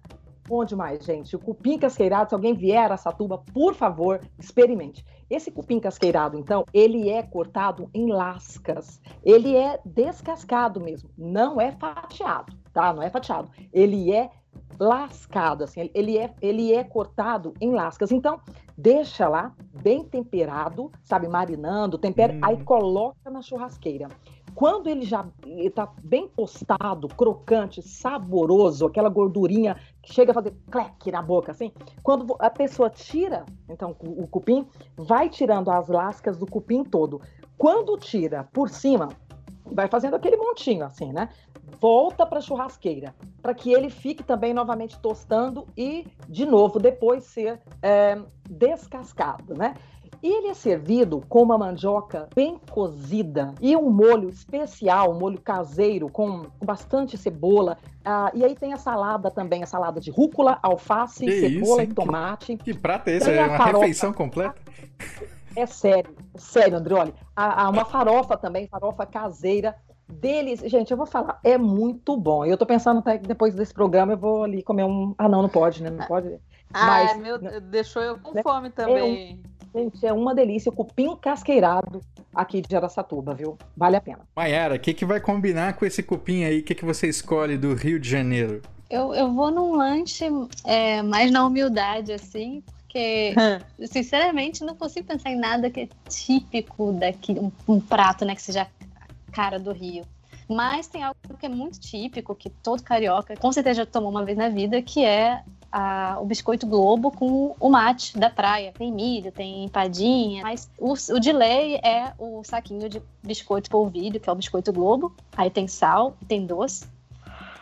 bom 0.49 0.65
demais, 0.65 1.05
gente. 1.05 1.37
O 1.37 1.39
cupim 1.39 1.79
casqueirado, 1.79 2.31
se 2.31 2.35
alguém 2.35 2.53
vier 2.53 2.91
a 2.91 2.97
Satuba, 2.97 3.39
por 3.53 3.75
favor, 3.75 4.21
experimente. 4.41 5.05
Esse 5.29 5.51
cupim 5.51 5.81
casqueirado, 5.81 6.39
então, 6.39 6.65
ele 6.73 7.09
é 7.09 7.23
cortado 7.23 7.89
em 7.95 8.13
lascas. 8.13 9.01
Ele 9.25 9.57
é 9.57 9.81
descascado 9.85 10.81
mesmo, 10.81 11.11
não 11.17 11.61
é 11.61 11.73
fatiado, 11.73 12.57
tá? 12.73 12.93
Não 12.93 13.03
é 13.03 13.11
fatiado. 13.11 13.51
Ele 13.73 14.13
é 14.13 14.31
lascado, 14.79 15.65
assim, 15.65 15.91
ele 15.95 16.19
é, 16.19 16.35
ele 16.41 16.73
é 16.73 16.83
cortado 16.83 17.55
em 17.61 17.73
lascas. 17.73 18.11
Então, 18.11 18.41
deixa 18.77 19.29
lá 19.29 19.55
bem 19.83 20.05
temperado, 20.05 20.91
sabe, 21.03 21.29
marinando, 21.29 21.99
tempera, 21.99 22.33
hum. 22.33 22.41
aí 22.43 22.63
coloca 22.65 23.31
na 23.31 23.43
churrasqueira. 23.43 24.09
Quando 24.55 24.89
ele 24.89 25.03
já 25.03 25.27
está 25.45 25.93
bem 26.03 26.29
tostado, 26.29 27.09
crocante, 27.09 27.83
saboroso, 27.83 28.87
aquela 28.87 29.09
gordurinha 29.09 29.77
que 30.01 30.15
chega 30.15 30.31
a 30.31 30.35
fazer 30.35 30.55
cleque 30.71 31.11
na 31.11 31.21
boca, 31.21 31.51
assim, 31.51 31.73
quando 32.05 32.37
a 32.39 32.49
pessoa 32.49 32.89
tira, 32.89 33.45
então, 33.69 33.97
o 34.01 34.29
cupim, 34.29 34.65
vai 34.97 35.29
tirando 35.29 35.71
as 35.71 35.89
lascas 35.89 36.39
do 36.39 36.47
cupim 36.47 36.85
todo. 36.85 37.21
Quando 37.59 37.97
tira 37.97 38.49
por 38.53 38.69
cima, 38.69 39.09
vai 39.75 39.89
fazendo 39.89 40.15
aquele 40.15 40.37
montinho 40.37 40.85
assim, 40.85 41.13
né? 41.13 41.29
Volta 41.81 42.25
para 42.25 42.39
a 42.39 42.41
churrasqueira, 42.41 43.15
para 43.43 43.53
que 43.53 43.73
ele 43.73 43.91
fique 43.91 44.23
também 44.23 44.55
novamente 44.55 44.99
tostando 45.01 45.67
e, 45.77 46.07
de 46.29 46.47
novo, 46.47 46.79
depois 46.79 47.25
ser 47.25 47.61
é, 47.83 48.19
descascado, 48.49 49.55
né? 49.55 49.75
E 50.23 50.27
ele 50.27 50.49
é 50.49 50.55
servido 50.55 51.23
com 51.29 51.43
uma 51.43 51.59
mandioca 51.59 52.31
bem 52.35 52.59
cozida 52.71 53.55
e 53.61 53.77
um 53.77 53.91
molho 53.91 54.31
especial, 54.31 55.13
um 55.13 55.19
molho 55.19 55.39
caseiro 55.39 56.09
com 56.09 56.47
bastante 56.65 57.19
cebola. 57.19 57.77
Ah, 58.03 58.31
e 58.33 58.43
aí 58.43 58.55
tem 58.55 58.73
a 58.73 58.79
salada 58.79 59.31
também, 59.31 59.63
a 59.63 59.67
salada 59.67 60.01
de 60.01 60.11
rúcula, 60.11 60.59
alface, 60.63 61.27
Que 61.27 61.41
cebola 61.41 61.83
isso, 61.83 61.93
e 61.93 61.95
tomate. 61.95 62.57
Que 62.57 62.73
prato 62.73 63.09
é 63.09 63.17
esse? 63.17 63.31
É 63.31 63.45
uma 63.45 63.59
farofa. 63.59 63.79
refeição 63.81 64.15
completa? 64.15 64.55
É 65.57 65.67
sério, 65.67 66.15
sério, 66.37 66.79
Andrioli. 66.79 67.15
Há, 67.35 67.65
há 67.65 67.69
uma 67.71 67.85
farofa 67.85 68.37
também, 68.37 68.67
farofa 68.67 69.07
caseira. 69.07 69.75
Deles, 70.07 70.61
gente, 70.61 70.91
eu 70.91 70.97
vou 70.97 71.07
falar, 71.07 71.41
é 71.43 71.57
muito 71.57 72.17
bom. 72.17 72.45
Eu 72.45 72.59
tô 72.59 72.67
pensando 72.67 72.99
até 72.99 73.17
que 73.19 73.27
depois 73.27 73.55
desse 73.55 73.73
programa 73.73 74.13
eu 74.13 74.19
vou 74.19 74.45
ali 74.45 74.63
comer 74.63 74.85
um. 74.85 75.15
Ah, 75.17 75.29
não, 75.29 75.43
não 75.43 75.49
pode, 75.49 75.83
né? 75.83 75.89
Não 75.91 76.07
pode. 76.07 76.29
Ai, 76.73 77.05
Mas- 77.05 77.19
meu, 77.19 77.39
deixou 77.63 78.03
eu 78.03 78.19
com 78.19 78.35
né, 78.35 78.43
fome 78.43 78.71
também. 78.71 79.41
Gente, 79.75 80.07
é 80.07 80.13
uma 80.13 80.35
delícia. 80.35 80.71
Cupim 80.71 81.17
casqueirado 81.17 82.01
aqui 82.35 82.61
de 82.61 82.77
Aracatuba, 82.77 83.35
viu? 83.35 83.59
Vale 83.77 83.97
a 83.97 84.01
pena. 84.01 84.21
Mayara, 84.37 84.77
o 84.77 84.79
que, 84.79 84.93
que 84.95 85.05
vai 85.05 85.21
combinar 85.21 85.75
com 85.75 85.85
esse 85.85 86.03
cupim 86.03 86.45
aí? 86.45 86.61
O 86.61 86.63
que, 86.63 86.75
que 86.75 86.85
você 86.85 87.09
escolhe 87.09 87.57
do 87.57 87.75
Rio 87.75 87.99
de 87.99 88.09
Janeiro? 88.09 88.61
Eu, 88.89 89.15
eu 89.15 89.33
vou 89.33 89.51
num 89.51 89.75
lanche 89.75 90.27
é, 90.65 91.03
mais 91.03 91.33
na 91.33 91.45
humildade, 91.45 92.13
assim, 92.13 92.63
porque, 92.95 93.35
sinceramente, 93.87 94.63
não 94.65 94.77
consigo 94.77 95.07
pensar 95.07 95.31
em 95.31 95.37
nada 95.37 95.69
que 95.69 95.81
é 95.81 95.89
típico 96.09 96.93
daqui, 96.93 97.33
um, 97.33 97.51
um 97.69 97.81
prato, 97.81 98.25
né, 98.25 98.35
que 98.37 98.43
seja 98.43 98.63
a 98.63 99.33
cara 99.33 99.59
do 99.59 99.73
Rio. 99.73 100.05
Mas 100.49 100.87
tem 100.87 101.03
algo 101.03 101.17
que 101.39 101.47
é 101.47 101.49
muito 101.49 101.81
típico, 101.81 102.35
que 102.35 102.49
todo 102.51 102.83
carioca 102.83 103.35
com 103.37 103.51
certeza 103.51 103.79
já 103.79 103.87
tomou 103.87 104.11
uma 104.11 104.25
vez 104.25 104.37
na 104.39 104.49
vida, 104.49 104.81
que 104.83 105.03
é 105.05 105.43
a- 105.73 106.19
o 106.21 106.27
biscoito 106.27 106.67
Globo 106.67 107.11
com 107.11 107.57
o 107.59 107.71
mate 107.71 108.17
da 108.19 108.29
praia. 108.31 108.71
Tem 108.77 108.93
milho, 108.93 109.33
tem 109.33 109.65
empadinha, 109.65 110.43
mas 110.43 110.71
o, 110.79 110.93
o 110.93 111.19
de 111.19 111.33
lei 111.33 111.77
é 111.77 112.13
o 112.19 112.45
saquinho 112.45 112.89
de 112.91 113.03
biscoito 113.23 113.71
polvilho, 113.71 114.21
que 114.21 114.29
é 114.29 114.33
o 114.33 114.37
biscoito 114.37 114.71
Globo. 114.73 115.17
Aí 115.37 115.51
tem 115.51 115.67
sal, 115.67 116.15
tem 116.29 116.45
doce. 116.47 116.87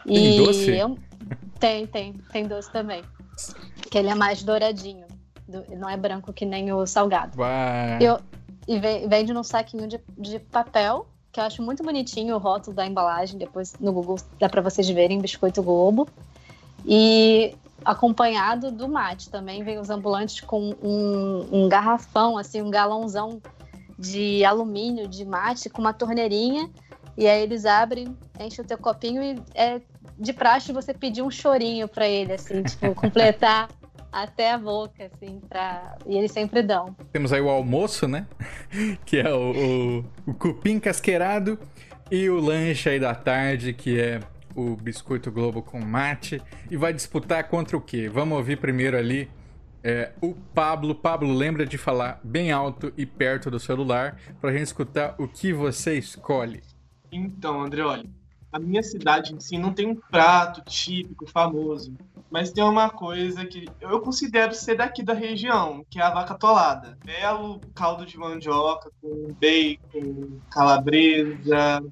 Tem 0.05 0.37
doce? 0.37 0.71
eu- 0.73 0.99
tem, 1.61 1.87
tem, 1.87 2.13
tem 2.33 2.47
doce 2.49 2.69
também. 2.71 3.03
Que 3.89 3.97
ele 3.97 4.09
é 4.09 4.15
mais 4.15 4.43
douradinho. 4.43 5.07
Do- 5.53 5.77
não 5.77 5.89
é 5.89 5.97
branco 5.97 6.33
que 6.33 6.45
nem 6.45 6.73
o 6.73 6.87
salgado. 6.87 7.37
Eu- 8.03 8.19
E 8.69 8.79
ve- 8.79 9.07
vende 9.09 9.33
num 9.33 9.43
saquinho 9.43 9.89
de, 9.89 10.01
de 10.17 10.39
papel, 10.39 11.07
que 11.33 11.41
eu 11.41 11.45
acho 11.45 11.61
muito 11.63 11.83
bonitinho 11.83 12.37
o 12.37 12.39
rótulo 12.39 12.75
da 12.77 12.87
embalagem. 12.87 13.37
Depois 13.37 13.75
no 13.81 13.93
Google 13.93 14.17
dá 14.39 14.49
pra 14.49 14.61
vocês 14.63 14.89
verem 14.89 15.21
Biscoito 15.21 15.61
Globo. 15.63 16.09
E 16.87 17.55
acompanhado 17.85 18.71
do 18.71 18.89
mate 18.89 19.29
também 19.31 19.63
vem 19.65 19.79
os 19.79 19.91
ambulantes 19.91 20.41
com 20.41 20.75
um, 20.83 21.49
um 21.65 21.69
garrafão, 21.69 22.39
assim, 22.39 22.63
um 22.63 22.71
galãozão 22.71 23.41
de 23.99 24.45
alumínio 24.45 25.09
de 25.09 25.25
mate 25.25 25.69
com 25.69 25.81
uma 25.83 25.93
torneirinha. 25.93 26.71
E 27.17 27.27
aí 27.27 27.43
eles 27.43 27.65
abrem, 27.67 28.17
enchem 28.41 28.65
o 28.65 28.69
teu 28.69 28.79
copinho 28.79 29.23
e 29.23 29.43
é 29.55 29.81
de 30.19 30.33
praxe 30.33 30.73
você 30.73 30.95
pedir 30.95 31.23
um 31.23 31.31
chorinho 31.31 31.89
pra 31.89 32.07
ele, 32.09 32.33
assim, 32.35 32.63
tipo, 32.63 32.95
completar 32.95 33.69
até 34.13 34.53
a 34.53 34.59
boca, 34.59 35.11
assim, 35.13 35.41
pra... 35.49 35.97
e 36.07 36.17
eles 36.17 36.31
sempre 36.31 36.63
dão. 36.63 36.95
Temos 37.11 37.33
aí 37.33 37.41
o 37.41 37.49
almoço, 37.49 38.07
né? 38.07 38.27
Que 39.07 39.19
é 39.19 39.33
o, 39.33 40.05
o, 40.27 40.31
o 40.31 40.35
cupim 40.35 40.79
casqueirado 40.79 41.59
e 42.11 42.29
o 42.29 42.39
lanche 42.39 42.91
aí 42.91 43.01
da 43.01 43.15
tarde, 43.15 43.73
que 43.73 43.99
é 43.99 44.21
o 44.55 44.77
biscoito 44.77 45.31
Globo 45.33 45.63
com 45.63 45.81
mate. 45.81 46.43
E 46.71 46.77
vai 46.77 46.93
disputar 46.93 47.49
contra 47.49 47.77
o 47.77 47.81
quê? 47.81 48.09
Vamos 48.09 48.37
ouvir 48.37 48.59
primeiro 48.59 48.97
ali 48.97 49.31
é, 49.83 50.13
o 50.21 50.35
Pablo. 50.35 50.95
Pablo, 50.95 51.33
lembra 51.33 51.67
de 51.67 51.77
falar 51.77 52.21
bem 52.23 52.53
alto 52.53 52.93
e 52.97 53.05
perto 53.05 53.51
do 53.51 53.59
celular 53.59 54.19
pra 54.41 54.53
gente 54.53 54.67
escutar 54.67 55.15
o 55.19 55.27
que 55.27 55.53
você 55.53 55.97
escolhe. 55.97 56.63
Então, 57.11 57.63
André, 57.63 57.83
olha, 57.83 58.09
a 58.53 58.59
minha 58.59 58.83
cidade 58.83 59.35
em 59.35 59.41
si 59.41 59.59
não 59.59 59.73
tem 59.73 59.87
um 59.87 59.95
prato 59.95 60.63
típico, 60.63 61.27
famoso, 61.27 61.95
mas 62.33 62.51
tem 62.51 62.65
uma 62.65 62.89
coisa 62.89 63.45
que 63.45 63.69
eu 63.79 64.01
considero 64.01 64.55
ser 64.55 64.77
daqui 64.77 65.03
da 65.03 65.13
região, 65.13 65.85
que 65.91 66.01
é 66.01 66.03
a 66.03 66.09
vaca 66.09 66.33
atolada. 66.33 66.97
Belo 67.05 67.61
caldo 67.75 68.07
de 68.07 68.17
mandioca 68.17 68.91
com 69.03 69.29
bacon, 69.39 70.39
calabresa, 70.51 71.85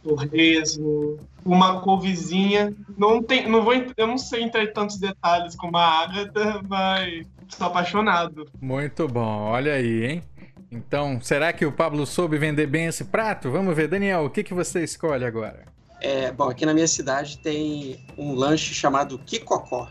torresmo, 0.00 1.18
uma 1.44 1.80
couvezinha. 1.80 2.72
Não 2.96 3.20
tem, 3.20 3.48
não 3.48 3.64
vou, 3.64 3.74
eu 3.96 4.06
não 4.06 4.16
sei 4.16 4.44
entrar 4.44 4.62
em 4.62 4.72
tantos 4.72 4.96
detalhes 4.96 5.56
como 5.56 5.76
a 5.76 6.02
Agatha, 6.04 6.62
mas 6.68 7.26
sou 7.48 7.66
apaixonado. 7.66 8.46
Muito 8.60 9.08
bom, 9.08 9.50
olha 9.50 9.72
aí, 9.74 10.04
hein? 10.04 10.22
Então, 10.70 11.20
será 11.20 11.52
que 11.52 11.66
o 11.66 11.72
Pablo 11.72 12.06
soube 12.06 12.38
vender 12.38 12.68
bem 12.68 12.86
esse 12.86 13.04
prato? 13.04 13.50
Vamos 13.50 13.74
ver, 13.74 13.88
Daniel, 13.88 14.24
o 14.24 14.30
que, 14.30 14.44
que 14.44 14.54
você 14.54 14.84
escolhe 14.84 15.24
agora? 15.24 15.73
É, 16.00 16.30
bom, 16.32 16.48
aqui 16.50 16.66
na 16.66 16.74
minha 16.74 16.88
cidade 16.88 17.38
tem 17.38 17.98
um 18.16 18.34
lanche 18.34 18.74
chamado 18.74 19.18
Kikokó. 19.18 19.88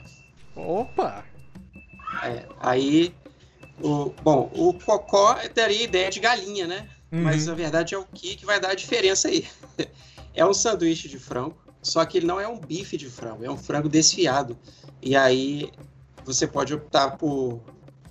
Opa! 0.55 1.25
É, 2.23 2.45
aí, 2.59 3.13
o, 3.81 4.13
bom, 4.21 4.51
o 4.53 4.73
cocó 4.73 5.37
daria 5.53 5.83
ideia 5.83 6.09
de 6.09 6.19
galinha, 6.19 6.67
né? 6.67 6.87
Uhum. 7.11 7.23
Mas 7.23 7.45
na 7.45 7.53
verdade 7.53 7.93
é 7.93 7.97
o 7.97 8.05
que 8.05 8.35
que 8.35 8.45
vai 8.45 8.59
dar 8.59 8.71
a 8.71 8.75
diferença 8.75 9.27
aí. 9.27 9.47
É 10.35 10.43
um 10.43 10.51
sanduíche 10.51 11.07
de 11.07 11.19
frango, 11.19 11.55
só 11.79 12.03
que 12.03 12.17
ele 12.17 12.25
não 12.25 12.39
é 12.39 12.47
um 12.47 12.57
bife 12.57 12.97
de 12.97 13.07
frango, 13.07 13.45
é 13.45 13.51
um 13.51 13.55
frango 13.55 13.87
desfiado. 13.87 14.57
E 14.99 15.15
aí 15.15 15.71
você 16.25 16.47
pode 16.47 16.73
optar 16.73 17.17
por 17.17 17.61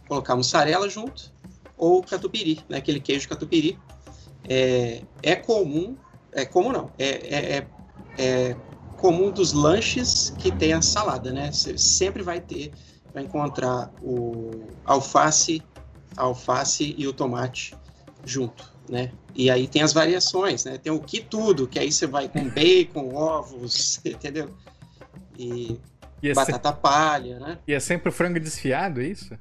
colocar 0.07 0.37
mussarela 0.37 0.89
junto 0.89 1.33
ou 1.77 2.01
catupiry, 2.01 2.65
né? 2.69 2.77
Aquele 2.77 3.01
queijo 3.01 3.29
catupiry. 3.29 3.77
É, 4.49 5.03
é 5.21 5.35
comum, 5.35 5.97
é 6.31 6.45
comum 6.45 6.71
não, 6.71 6.93
é, 6.97 7.09
é, 7.09 7.57
é, 7.57 7.67
é 8.19 8.57
comum 8.97 9.31
dos 9.31 9.53
lanches 9.53 10.31
que 10.39 10.53
tem 10.53 10.73
a 10.73 10.81
salada, 10.81 11.33
né? 11.33 11.51
Você 11.51 11.77
sempre 11.77 12.23
vai 12.23 12.41
ter, 12.41 12.73
vai 13.13 13.25
encontrar 13.25 13.91
o 14.01 14.65
alface, 14.85 15.63
a 16.17 16.23
alface 16.23 16.95
e 16.97 17.07
o 17.07 17.13
tomate 17.13 17.75
junto, 18.25 18.73
né? 18.89 19.11
E 19.35 19.51
aí 19.51 19.67
tem 19.67 19.83
as 19.83 19.93
variações, 19.93 20.65
né? 20.65 20.79
Tem 20.79 20.93
o 20.93 21.01
que 21.01 21.21
tudo, 21.21 21.67
que 21.67 21.79
aí 21.79 21.91
você 21.91 22.07
vai 22.07 22.29
com 22.29 22.49
bacon, 22.51 23.15
ovos, 23.15 24.01
entendeu? 24.07 24.55
E 25.39 25.81
E 26.23 26.29
é, 26.29 26.35
batata 26.35 26.73
palha, 26.73 27.41
né? 27.41 27.59
e 27.67 27.73
é 27.73 27.81
sempre 27.81 28.09
o 28.09 28.13
frango 28.13 28.39
desfiado, 28.39 29.01
é 29.01 29.07
isso? 29.07 29.37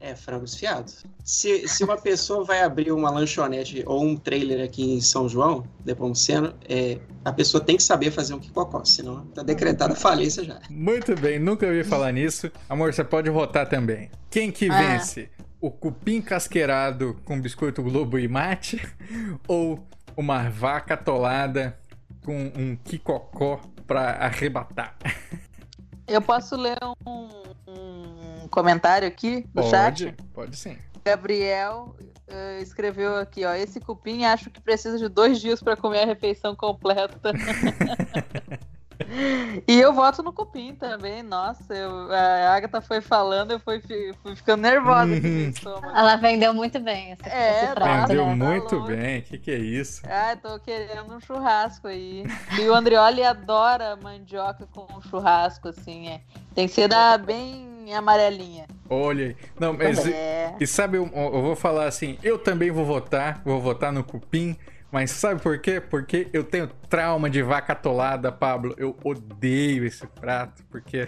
É, 0.00 0.14
frango 0.14 0.44
desfiado. 0.46 0.90
Se, 1.22 1.68
se 1.68 1.84
uma 1.84 1.96
pessoa 1.98 2.42
vai 2.42 2.62
abrir 2.62 2.90
uma 2.90 3.10
lanchonete 3.10 3.84
ou 3.86 4.02
um 4.02 4.16
trailer 4.16 4.64
aqui 4.64 4.94
em 4.94 5.00
São 5.00 5.28
João, 5.28 5.62
Nepomuceno, 5.84 6.54
é, 6.66 6.98
a 7.22 7.30
pessoa 7.30 7.62
tem 7.62 7.76
que 7.76 7.82
saber 7.82 8.10
fazer 8.10 8.32
um 8.32 8.38
quicocó, 8.38 8.82
senão 8.82 9.26
tá 9.26 9.42
decretada 9.42 9.92
a 9.92 9.96
falência 9.96 10.42
já. 10.42 10.58
Muito 10.70 11.14
bem, 11.14 11.38
nunca 11.38 11.66
ouvi 11.66 11.84
falar 11.84 12.12
nisso. 12.12 12.50
Amor, 12.66 12.94
você 12.94 13.04
pode 13.04 13.28
votar 13.28 13.68
também. 13.68 14.10
Quem 14.30 14.50
que 14.50 14.70
Ah. 14.70 14.78
vence? 14.78 15.28
O 15.60 15.70
cupim 15.70 16.22
casqueirado 16.22 17.20
com 17.26 17.38
biscoito 17.38 17.82
Globo 17.82 18.18
e 18.18 18.26
mate? 18.26 18.80
Ou 19.46 19.86
uma 20.16 20.48
vaca 20.48 20.94
atolada 20.94 21.78
com 22.24 22.50
um 22.56 22.74
quicocó 22.82 23.60
pra 23.86 24.12
arrebatar? 24.12 24.96
Eu 26.08 26.22
posso 26.22 26.56
ler 26.56 26.78
um, 27.06 27.28
um 27.68 28.19
comentário 28.50 29.08
aqui 29.08 29.46
no 29.54 29.62
Pode, 29.62 29.70
chat? 29.70 30.14
pode 30.34 30.56
sim. 30.56 30.76
Gabriel 31.04 31.96
eh, 32.28 32.58
escreveu 32.60 33.16
aqui, 33.16 33.44
ó. 33.44 33.54
Esse 33.54 33.80
cupim 33.80 34.24
acho 34.24 34.50
que 34.50 34.60
precisa 34.60 34.98
de 34.98 35.08
dois 35.08 35.40
dias 35.40 35.62
para 35.62 35.76
comer 35.76 36.02
a 36.02 36.06
refeição 36.06 36.54
completa. 36.54 37.32
e 39.66 39.80
eu 39.80 39.94
voto 39.94 40.22
no 40.22 40.30
cupim 40.32 40.74
também. 40.74 41.22
Nossa, 41.22 41.74
eu- 41.74 42.12
a 42.12 42.54
Agatha 42.54 42.82
foi 42.82 43.00
falando, 43.00 43.52
eu 43.52 43.60
fui, 43.60 43.80
fui 44.22 44.36
ficando 44.36 44.60
nervosa 44.60 45.16
estômago. 45.16 45.90
Ela 45.96 46.16
vendeu 46.16 46.52
muito 46.52 46.78
bem 46.80 47.12
essa, 47.12 47.26
É, 47.34 47.64
esse 47.64 47.74
prato, 47.74 48.08
Vendeu 48.08 48.26
né? 48.26 48.34
muito 48.34 48.74
louco. 48.76 48.88
bem, 48.88 49.22
que 49.22 49.38
que 49.38 49.50
é 49.50 49.58
isso? 49.58 50.02
Ah, 50.06 50.36
tô 50.36 50.58
querendo 50.60 51.14
um 51.14 51.20
churrasco 51.20 51.88
aí. 51.88 52.24
E 52.58 52.68
o 52.68 52.74
Andrioli 52.74 53.24
adora 53.24 53.96
mandioca 53.96 54.66
com 54.66 54.86
churrasco, 55.08 55.68
assim, 55.68 56.08
é. 56.08 56.20
Tem 56.54 56.68
que 56.68 56.74
ser 56.74 56.88
da 56.88 57.16
bem 57.16 57.69
amarelinha. 57.94 58.66
Olha 58.88 59.26
aí. 59.26 59.36
Não, 59.58 59.72
mas 59.72 60.06
É. 60.06 60.54
E 60.60 60.66
sabe, 60.66 60.98
eu, 60.98 61.10
eu 61.14 61.42
vou 61.42 61.56
falar 61.56 61.86
assim, 61.86 62.18
eu 62.22 62.38
também 62.38 62.70
vou 62.70 62.84
votar, 62.84 63.40
vou 63.44 63.60
votar 63.60 63.92
no 63.92 64.04
cupim, 64.04 64.56
mas 64.92 65.10
sabe 65.12 65.40
por 65.40 65.58
quê? 65.58 65.80
Porque 65.80 66.28
eu 66.32 66.42
tenho 66.42 66.66
trauma 66.88 67.30
de 67.30 67.42
vaca 67.42 67.72
atolada, 67.72 68.32
Pablo. 68.32 68.74
Eu 68.76 68.96
odeio 69.04 69.84
esse 69.84 70.06
prato, 70.06 70.64
porque 70.68 71.06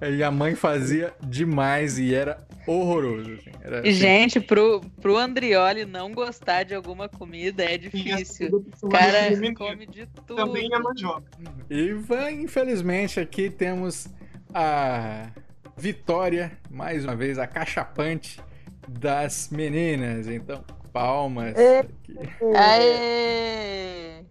E 0.00 0.22
a 0.22 0.30
mãe 0.30 0.54
fazia 0.54 1.12
demais 1.20 1.98
e 1.98 2.14
era 2.14 2.38
horroroso. 2.66 3.34
Assim. 3.34 3.50
Era, 3.62 3.80
assim, 3.80 3.92
Gente, 3.92 4.40
pro, 4.40 4.80
pro 5.00 5.16
Andrioli 5.16 5.84
não 5.84 6.12
gostar 6.12 6.64
de 6.64 6.74
alguma 6.74 7.08
comida 7.08 7.64
é 7.64 7.76
difícil. 7.76 8.64
O 8.82 8.88
cara 8.88 9.30
come 9.54 9.86
de 9.86 10.06
tudo. 10.06 10.36
Também 10.36 10.68
é 10.72 10.78
mandioca. 10.78 11.24
E 11.68 11.92
vai, 11.92 12.32
infelizmente, 12.34 13.20
aqui 13.20 13.50
temos 13.50 14.08
a 14.54 15.28
vitória, 15.76 16.52
mais 16.70 17.04
uma 17.04 17.16
vez, 17.16 17.38
a 17.38 17.46
cachapante 17.46 18.40
das 18.88 19.48
meninas. 19.50 20.26
Então, 20.26 20.64
palmas. 20.92 21.54
Aqui. 21.56 22.18
Aê! 22.56 24.24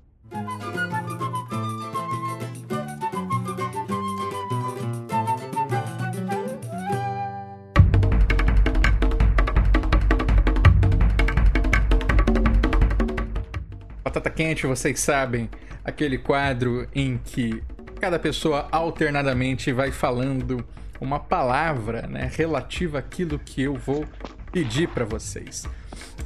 Batata 14.04 14.30
Quente, 14.30 14.66
vocês 14.66 15.00
sabem, 15.00 15.50
aquele 15.84 16.18
quadro 16.18 16.88
em 16.94 17.18
que 17.18 17.64
cada 18.00 18.18
pessoa 18.18 18.68
alternadamente 18.72 19.72
vai 19.72 19.92
falando 19.92 20.66
uma 21.00 21.20
palavra, 21.20 22.08
né, 22.08 22.30
relativa 22.34 23.00
àquilo 23.00 23.38
que 23.38 23.62
eu 23.62 23.76
vou 23.76 24.06
pedir 24.52 24.88
para 24.90 25.06
vocês. 25.06 25.68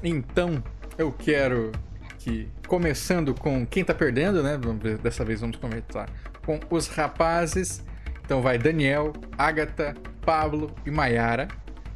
Então, 0.04 0.64
eu 0.98 1.12
quero 1.12 1.72
que 2.20 2.48
começando 2.68 3.34
com 3.34 3.66
quem 3.66 3.84
tá 3.84 3.94
perdendo, 3.94 4.42
né? 4.42 4.58
Dessa 5.02 5.26
vez 5.26 5.42
vamos 5.42 5.58
começar 5.58 6.10
com 6.46 6.60
os 6.70 6.88
rapazes. 6.88 7.84
Então 8.24 8.42
vai 8.42 8.58
Daniel, 8.58 9.12
Agatha, 9.38 9.94
Pablo 10.26 10.74
e 10.86 10.92
Maiara. 10.92 11.50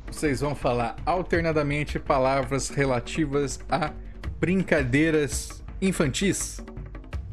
Vocês 0.06 0.42
vão 0.42 0.54
falar 0.54 0.98
alternadamente 1.06 1.98
palavras 1.98 2.70
relativas 2.70 3.60
a 3.70 3.92
brincadeiras 4.40 5.63
infantis. 5.82 6.62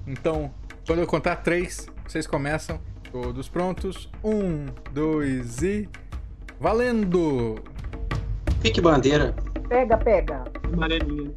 Então, 0.07 0.55
quando 0.87 1.01
eu 1.01 1.07
contar 1.07 1.37
três, 1.37 1.89
vocês 2.07 2.27
começam. 2.27 2.79
Todos 3.11 3.49
prontos? 3.49 4.11
Um, 4.23 4.67
dois 4.93 5.63
e. 5.63 5.89
Valendo! 6.61 7.57
Pique 8.61 8.81
bandeira, 8.81 9.35
Pega, 9.69 9.97
pega. 9.99 10.45
Amarelinha. 10.73 11.31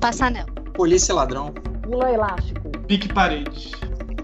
Passanel. 0.00 0.46
polícia 0.74 1.14
ladrão, 1.14 1.52
Pula 1.82 2.12
elástico. 2.12 2.68
Pique 2.86 3.12
parede. 3.12 3.72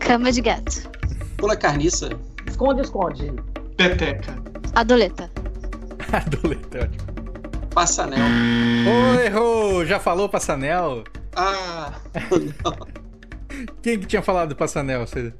Cama 0.00 0.31
de 0.31 0.40
gato. 0.42 0.90
pula 1.37 1.57
carniça, 1.57 2.11
Esconde, 2.46 2.83
esconde. 2.83 3.33
Peteca. 3.76 4.35
Adoleta. 4.74 5.31
Adolete, 6.12 6.76
ótimo. 6.78 7.68
passanel. 7.74 8.18
Ô, 8.20 9.20
errou! 9.20 9.87
Já 9.87 9.98
falou 9.98 10.28
Passanel? 10.28 11.05
Ah, 11.35 11.94
não. 12.31 13.66
Quem 13.81 13.98
que 13.98 14.07
tinha 14.07 14.20
falado 14.22 14.55
Passanel? 14.55 15.07
Você... 15.07 15.33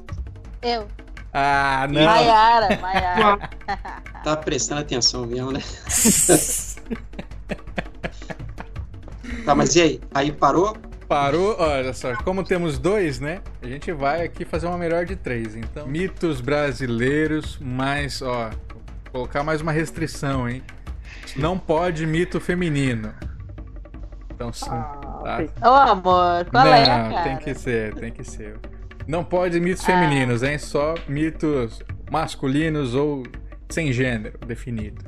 Eu. 0.63 0.87
Ah, 1.33 1.87
não! 1.91 2.05
Maiara, 2.05 2.77
Maiara. 2.81 3.51
Tá 4.23 4.37
prestando 4.37 4.81
atenção 4.83 5.27
mesmo, 5.27 5.53
né? 5.53 5.61
Tá, 9.45 9.55
mas 9.57 9.75
e 9.75 9.81
aí? 9.81 10.01
Aí 10.15 10.31
parou? 10.31 10.77
Parou, 11.09 11.57
olha 11.59 11.93
só, 11.93 12.15
como 12.23 12.45
temos 12.45 12.79
dois, 12.79 13.19
né? 13.19 13.41
A 13.61 13.67
gente 13.67 13.91
vai 13.93 14.25
aqui 14.25 14.45
fazer 14.45 14.67
uma 14.67 14.79
melhor 14.79 15.05
de 15.05 15.17
três. 15.17 15.57
Então, 15.57 15.87
mitos 15.87 16.41
brasileiros, 16.41 17.59
mas, 17.61 18.23
ó, 18.23 18.51
vou 18.51 19.13
colocar 19.13 19.43
mais 19.43 19.61
uma 19.61 19.73
restrição, 19.73 20.49
hein? 20.49 20.63
Não 21.37 21.59
pode 21.59 22.07
mito 22.07 22.41
feminino. 22.41 23.13
Então, 24.33 24.53
sim. 24.53 24.71
Ah, 24.71 25.45
tá? 25.61 25.71
Ô, 25.71 25.75
amor, 25.75 26.45
qual 26.51 26.65
Não, 26.65 26.73
é, 26.73 26.87
cara? 26.87 27.23
tem 27.25 27.37
que 27.39 27.55
ser, 27.55 27.95
tem 27.95 28.13
que 28.13 28.25
ser. 28.25 28.59
Não 29.07 29.25
pode 29.25 29.59
mitos 29.61 29.85
femininos, 29.85 30.43
hein? 30.43 30.59
Só 30.59 30.95
mitos 31.09 31.83
masculinos 32.11 32.95
ou 32.95 33.25
sem 33.69 33.93
gênero 33.93 34.39
definido. 34.47 35.05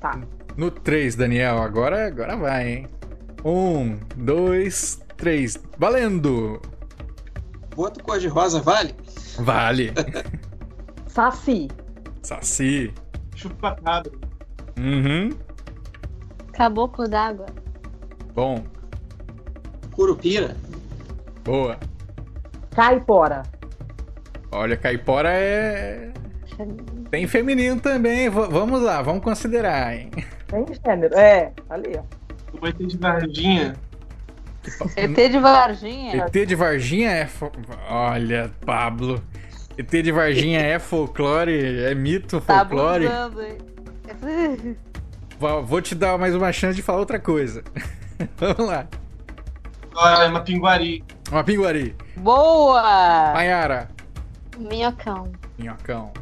Tá. 0.00 0.20
No 0.56 0.70
3, 0.70 1.14
Daniel, 1.14 1.58
agora, 1.58 2.06
agora 2.06 2.36
vai, 2.36 2.68
hein? 2.68 2.86
Um, 3.44 3.98
dois, 4.16 5.00
três. 5.16 5.58
Valendo! 5.78 6.60
Boto 7.74 8.02
cor-de-rosa, 8.02 8.60
vale? 8.60 8.94
Vale! 9.38 9.92
Saci. 11.06 11.68
Saci. 12.22 12.92
Chupacabra. 13.34 14.12
Uhum. 14.78 15.30
Caboclo 16.52 17.08
d'água. 17.08 17.46
Bom, 18.34 18.64
Curupira, 19.92 20.56
boa. 21.44 21.78
Caipora. 22.74 23.42
Olha, 24.50 24.76
caipora 24.76 25.30
é. 25.32 26.10
Tem 27.10 27.26
feminino 27.26 27.80
também. 27.80 28.28
V- 28.28 28.48
vamos 28.48 28.80
lá, 28.82 29.00
vamos 29.02 29.22
considerar, 29.22 29.94
hein? 29.96 30.10
Tem 30.46 30.64
gênero. 30.84 31.14
É, 31.16 31.52
ali, 31.70 31.92
ó. 31.98 32.02
O 32.60 32.66
ET 32.66 32.76
de 32.76 32.98
Varginha. 32.98 33.74
ET 34.96 35.30
de 35.30 35.38
Varginha. 35.38 36.24
ET 36.26 36.46
de 36.46 36.54
Varginha 36.54 37.10
é. 37.10 37.26
fo- 37.26 37.50
Olha, 37.88 38.50
Pablo. 38.64 39.22
ET 39.78 39.90
de 39.90 40.12
Varginha 40.12 40.60
é 40.60 40.78
folclore, 40.78 41.84
é 41.84 41.94
mito 41.94 42.40
Tá 42.42 42.58
folclore. 42.60 43.06
abusando, 43.06 43.42
hein? 43.42 44.76
Vou 45.64 45.80
te 45.80 45.94
dar 45.94 46.18
mais 46.18 46.34
uma 46.34 46.52
chance 46.52 46.76
de 46.76 46.82
falar 46.82 46.98
outra 46.98 47.18
coisa. 47.18 47.64
Vamos 48.36 48.66
lá. 48.66 48.86
Olha, 49.94 50.28
uma 50.28 50.40
pinguari. 50.42 51.02
Uma 51.32 51.42
pinguari. 51.42 51.96
Boa! 52.18 53.32
Maiara. 53.32 53.88
Minhocão. 54.58 55.32
Minhocão. 55.58 56.12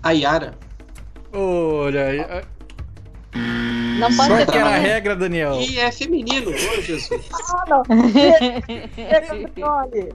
a 0.00 0.12
Yara, 0.12 0.54
Olha 1.32 2.06
aí. 2.06 2.18
Não 3.98 4.16
pode 4.16 4.28
Qual 4.28 4.38
ser 4.38 4.46
que 4.46 4.58
era 4.58 4.68
a 4.70 4.78
regra, 4.78 5.16
Daniel? 5.16 5.54
e 5.60 5.78
é 5.78 5.90
feminino, 5.90 6.50
ô 6.50 6.80
Jesus. 6.82 7.08
Ah, 7.52 7.64
não. 7.68 7.82
Olha. 9.62 10.08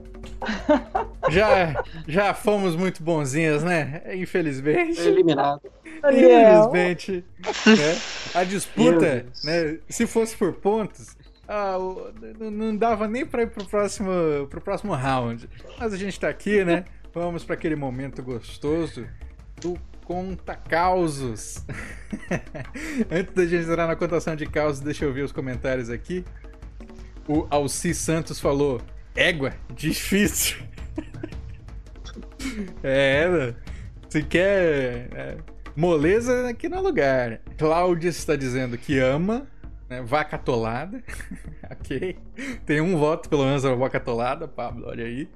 Já, 1.28 1.84
já 2.08 2.34
fomos 2.34 2.74
muito 2.74 3.02
bonzinhos, 3.02 3.62
né? 3.62 4.02
Infelizmente. 4.14 5.00
Eliminado. 5.00 5.60
Daniel. 6.02 6.70
Infelizmente. 6.70 7.24
né? 7.66 7.98
A 8.34 8.44
disputa, 8.44 9.26
né? 9.44 9.78
Se 9.88 10.06
fosse 10.06 10.36
por 10.36 10.52
pontos, 10.54 11.15
ah, 11.48 11.76
não- 12.50 12.76
dava 12.76 13.06
nem 13.06 13.24
pra 13.24 13.42
ir 13.42 13.50
pro 13.50 13.64
próximo, 13.64 14.10
pro 14.50 14.60
próximo 14.60 14.94
round. 14.94 15.48
Mas 15.78 15.92
a 15.92 15.96
gente 15.96 16.18
tá 16.18 16.28
aqui, 16.28 16.64
né? 16.64 16.84
Vamos 17.14 17.44
para 17.44 17.54
aquele 17.54 17.76
momento 17.76 18.22
gostoso 18.22 19.06
do 19.60 19.78
conta 20.04 20.54
causos. 20.54 21.64
Antes 23.10 23.34
da 23.34 23.46
gente 23.46 23.68
entrar 23.68 23.86
na 23.86 23.96
contação 23.96 24.36
de 24.36 24.46
causos, 24.46 24.80
deixa 24.80 25.04
eu 25.04 25.12
ver 25.12 25.22
os 25.22 25.32
comentários 25.32 25.90
aqui. 25.90 26.24
O 27.26 27.46
Alci 27.50 27.94
Santos 27.94 28.38
falou: 28.38 28.80
égua, 29.14 29.52
difícil. 29.74 30.58
é, 32.82 33.28
né? 33.28 33.54
se 34.08 34.22
quer 34.22 35.08
é, 35.12 35.36
moleza, 35.74 36.48
aqui 36.48 36.68
no 36.68 36.80
lugar. 36.80 37.40
Cláudia 37.58 38.08
está 38.08 38.36
dizendo 38.36 38.78
que 38.78 38.98
ama, 38.98 39.46
né? 39.88 40.02
Vaca 40.02 40.36
atolada. 40.36 41.02
ok. 41.70 42.16
Tem 42.64 42.80
um 42.80 42.96
voto, 42.96 43.28
pelo 43.28 43.44
menos, 43.44 43.64
a 43.64 43.74
vaca 43.74 43.98
atolada, 43.98 44.46
Pablo, 44.46 44.86
olha 44.88 45.04
aí. 45.04 45.28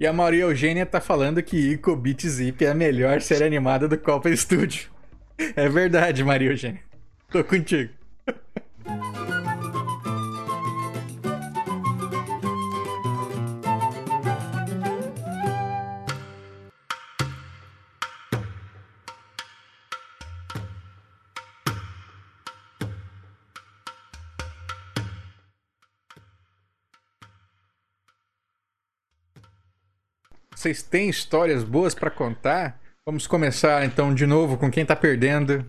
E 0.00 0.06
a 0.06 0.12
Maria 0.12 0.42
Eugênia 0.42 0.86
tá 0.86 1.00
falando 1.00 1.42
que 1.42 1.72
Ico 1.72 1.96
Beat 1.96 2.26
Zip 2.26 2.64
é 2.64 2.70
a 2.70 2.74
melhor 2.74 3.20
série 3.20 3.44
animada 3.44 3.88
do 3.88 3.98
Copa 3.98 4.34
Studio. 4.34 4.90
É 5.54 5.68
verdade, 5.68 6.24
Maria 6.24 6.50
Eugênia. 6.50 6.80
Tô 7.30 7.44
contigo. 7.44 7.92
Vocês 30.58 30.82
têm 30.82 31.08
histórias 31.08 31.62
boas 31.62 31.94
pra 31.94 32.10
contar? 32.10 32.80
Vamos 33.06 33.28
começar 33.28 33.84
então 33.84 34.12
de 34.12 34.26
novo 34.26 34.58
com 34.58 34.68
quem 34.68 34.84
tá 34.84 34.96
perdendo. 34.96 35.64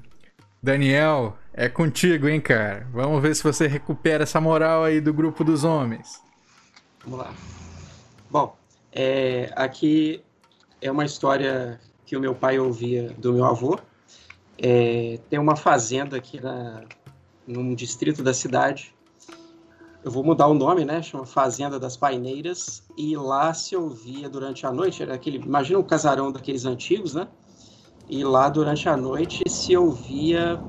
Daniel, 0.63 1.37
é 1.53 1.69
contigo, 1.69 2.27
hein, 2.27 2.41
cara? 2.41 2.87
Vamos 2.91 3.21
ver 3.21 3.35
se 3.35 3.43
você 3.43 3.67
recupera 3.67 4.23
essa 4.23 4.41
moral 4.41 4.83
aí 4.83 4.99
do 4.99 5.13
grupo 5.13 5.43
dos 5.43 5.63
homens. 5.63 6.19
Vamos 7.03 7.19
lá. 7.19 7.35
Bom, 8.31 8.57
é, 8.91 9.53
aqui 9.55 10.23
é 10.81 10.91
uma 10.91 11.05
história 11.05 11.79
que 12.03 12.17
o 12.17 12.19
meu 12.19 12.33
pai 12.33 12.57
ouvia 12.57 13.13
do 13.15 13.31
meu 13.33 13.45
avô. 13.45 13.79
É, 14.57 15.19
tem 15.29 15.37
uma 15.37 15.55
fazenda 15.55 16.17
aqui 16.17 16.41
na, 16.41 16.83
num 17.45 17.75
distrito 17.75 18.23
da 18.23 18.33
cidade. 18.33 18.91
Eu 20.03 20.11
vou 20.11 20.23
mudar 20.23 20.47
o 20.47 20.53
nome, 20.53 20.85
né? 20.85 21.01
Chama 21.01 21.25
Fazenda 21.25 21.77
das 21.77 21.97
Paineiras. 21.97 22.83
E 22.97 23.17
lá 23.17 23.53
se 23.53 23.75
ouvia 23.75 24.29
durante 24.29 24.65
a 24.65 24.71
noite, 24.71 25.03
era 25.03 25.13
aquele, 25.13 25.37
imagina 25.37 25.77
um 25.77 25.83
casarão 25.83 26.31
daqueles 26.31 26.65
antigos, 26.65 27.13
né? 27.13 27.27
E 28.09 28.23
lá 28.23 28.49
durante 28.49 28.87
a 28.87 28.95
noite 28.95 29.43
se 29.47 29.75
ouvia 29.75 30.59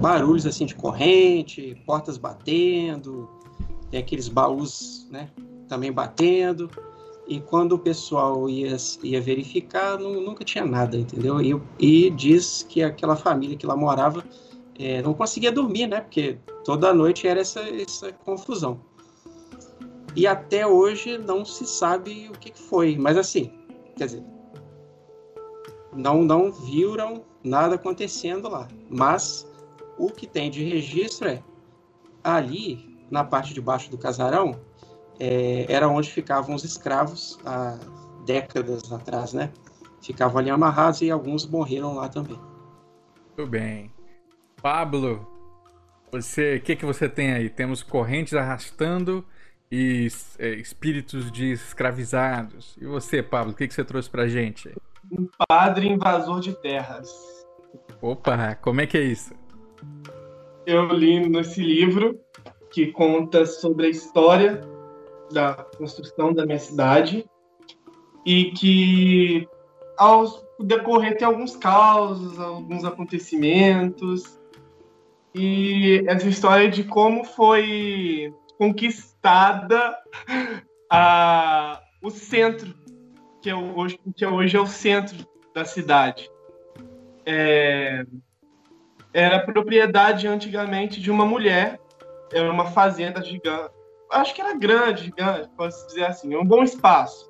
barulhos 0.00 0.46
assim 0.46 0.66
de 0.66 0.74
corrente, 0.74 1.80
portas 1.86 2.18
batendo, 2.18 3.28
tem 3.90 4.00
aqueles 4.00 4.28
baús, 4.28 5.06
né? 5.10 5.30
Também 5.68 5.92
batendo. 5.92 6.68
E 7.26 7.40
quando 7.40 7.72
o 7.72 7.78
pessoal 7.78 8.48
ia, 8.48 8.76
ia 9.02 9.20
verificar, 9.20 9.98
não, 9.98 10.20
nunca 10.20 10.44
tinha 10.44 10.64
nada, 10.64 10.96
entendeu? 10.96 11.40
E, 11.40 11.60
e, 11.78 12.10
diz 12.10 12.66
que 12.68 12.82
aquela 12.82 13.16
família 13.16 13.56
que 13.56 13.66
lá 13.66 13.76
morava 13.76 14.24
é, 14.78 15.02
não 15.02 15.12
conseguia 15.12 15.52
dormir, 15.52 15.86
né? 15.86 16.00
Porque 16.00 16.38
toda 16.68 16.92
noite 16.92 17.26
era 17.26 17.40
essa, 17.40 17.60
essa 17.60 18.12
confusão. 18.12 18.78
E 20.14 20.26
até 20.26 20.66
hoje 20.66 21.16
não 21.16 21.42
se 21.42 21.64
sabe 21.64 22.28
o 22.28 22.32
que 22.32 22.52
foi. 22.52 22.94
Mas 22.94 23.16
assim, 23.16 23.50
quer 23.96 24.04
dizer, 24.04 24.22
não, 25.94 26.22
não 26.22 26.52
viram 26.52 27.24
nada 27.42 27.76
acontecendo 27.76 28.50
lá. 28.50 28.68
Mas 28.90 29.50
o 29.96 30.10
que 30.10 30.26
tem 30.26 30.50
de 30.50 30.62
registro 30.62 31.28
é 31.28 31.42
ali, 32.22 33.02
na 33.10 33.24
parte 33.24 33.54
de 33.54 33.62
baixo 33.62 33.90
do 33.90 33.96
casarão, 33.96 34.60
é, 35.18 35.64
era 35.70 35.88
onde 35.88 36.10
ficavam 36.10 36.54
os 36.54 36.64
escravos 36.64 37.38
há 37.46 37.78
décadas 38.26 38.92
atrás, 38.92 39.32
né? 39.32 39.50
Ficavam 40.02 40.36
ali 40.36 40.50
amarrados 40.50 41.00
e 41.00 41.10
alguns 41.10 41.46
morreram 41.46 41.94
lá 41.94 42.10
também. 42.10 42.38
Muito 43.38 43.50
bem. 43.50 43.90
Pablo, 44.60 45.37
você, 46.10 46.56
o 46.56 46.60
que, 46.60 46.76
que 46.76 46.84
você 46.84 47.08
tem 47.08 47.32
aí? 47.32 47.48
Temos 47.48 47.82
correntes 47.82 48.34
arrastando 48.34 49.24
e 49.70 50.08
é, 50.38 50.50
espíritos 50.50 51.30
de 51.30 51.52
escravizados. 51.52 52.76
E 52.80 52.86
você, 52.86 53.22
Pablo, 53.22 53.52
o 53.52 53.54
que, 53.56 53.68
que 53.68 53.74
você 53.74 53.84
trouxe 53.84 54.08
pra 54.08 54.26
gente? 54.26 54.70
Um 55.10 55.28
padre 55.48 55.88
invasor 55.88 56.40
de 56.40 56.54
terras. 56.54 57.10
Opa, 58.00 58.54
como 58.56 58.80
é 58.80 58.86
que 58.86 58.96
é 58.96 59.02
isso? 59.02 59.34
Eu 60.66 60.88
li 60.88 61.28
nesse 61.28 61.62
livro 61.62 62.18
que 62.70 62.92
conta 62.92 63.46
sobre 63.46 63.86
a 63.86 63.90
história 63.90 64.60
da 65.32 65.54
construção 65.54 66.32
da 66.32 66.44
minha 66.46 66.58
cidade 66.58 67.24
e 68.24 68.52
que 68.52 69.48
ao 69.96 70.26
decorrer 70.60 71.16
tem 71.16 71.26
alguns 71.26 71.56
causos, 71.56 72.38
alguns 72.38 72.84
acontecimentos 72.84 74.37
e 75.38 76.04
essa 76.06 76.28
história 76.28 76.68
de 76.68 76.84
como 76.84 77.24
foi 77.24 78.32
conquistada 78.58 79.96
a, 80.90 81.80
o 82.02 82.10
centro 82.10 82.74
que 83.40 83.50
é 83.50 83.54
hoje 83.54 83.98
que 84.16 84.26
hoje 84.26 84.56
é 84.56 84.60
o 84.60 84.66
centro 84.66 85.26
da 85.54 85.64
cidade 85.64 86.28
é, 87.24 88.04
era 89.12 89.38
propriedade 89.40 90.26
antigamente 90.26 91.00
de 91.00 91.10
uma 91.10 91.24
mulher 91.24 91.80
era 92.32 92.50
uma 92.50 92.66
fazenda 92.66 93.22
gigante 93.22 93.78
acho 94.10 94.34
que 94.34 94.40
era 94.40 94.54
grande, 94.54 95.04
gigante, 95.04 95.48
posso 95.56 95.86
dizer 95.88 96.06
assim, 96.06 96.34
um 96.36 96.44
bom 96.44 96.62
espaço. 96.62 97.28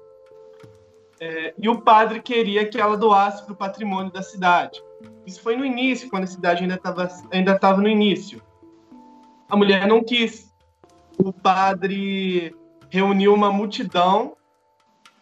É, 1.21 1.55
e 1.59 1.69
o 1.69 1.81
padre 1.81 2.21
queria 2.21 2.67
que 2.69 2.81
ela 2.81 2.97
doasse 2.97 3.45
para 3.45 3.53
o 3.53 3.57
patrimônio 3.57 4.13
da 4.13 4.23
cidade. 4.23 4.81
Isso 5.29 5.43
foi 5.43 5.57
no 5.57 5.65
início, 5.65 6.09
quando 6.09 6.25
a 6.25 6.27
cidade 6.27 6.63
ainda 6.63 6.77
estava 6.77 7.07
ainda 7.31 7.59
tava 7.59 7.83
no 7.83 7.89
início. 7.89 8.41
A 9.47 9.55
mulher 9.55 9.87
não 9.87 10.03
quis. 10.03 10.51
O 11.19 11.31
padre 11.35 12.57
reuniu 12.89 13.35
uma 13.35 13.53
multidão, 13.53 14.39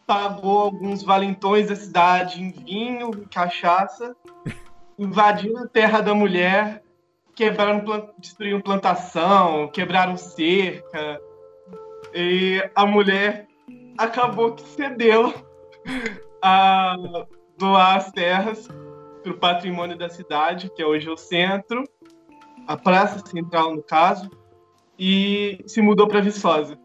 pagou 0.07 0.61
alguns 0.61 1.02
valentões 1.02 1.66
da 1.66 1.74
cidade 1.74 2.40
em 2.40 2.52
vinho, 2.52 3.11
em 3.16 3.24
cachaça, 3.24 4.14
invadiu 4.96 5.59
a 5.59 5.66
terra 5.66 6.00
da 6.00 6.14
mulher, 6.14 6.84
quebraram, 7.34 7.82
destruíram 8.16 8.61
plantação, 8.61 9.66
quebraram 9.72 10.16
cerca, 10.16 11.20
e 12.14 12.62
a 12.76 12.86
mulher 12.86 13.48
acabou 13.98 14.52
que 14.52 14.62
cedeu 14.68 15.34
a 16.40 16.94
doar 17.59 17.96
as 17.96 18.12
terras 18.12 18.68
para 19.27 19.33
o 19.33 19.39
patrimônio 19.39 19.99
da 19.99 20.09
cidade, 20.09 20.70
que 20.70 20.81
é 20.81 20.87
hoje 20.87 21.09
o 21.11 21.16
centro, 21.16 21.83
a 22.66 22.77
praça 22.77 23.24
central 23.27 23.74
no 23.74 23.83
caso, 23.83 24.31
e 24.97 25.59
se 25.66 25.83
mudou 25.83 26.07
para 26.07 26.20
Viçosa. 26.20 26.79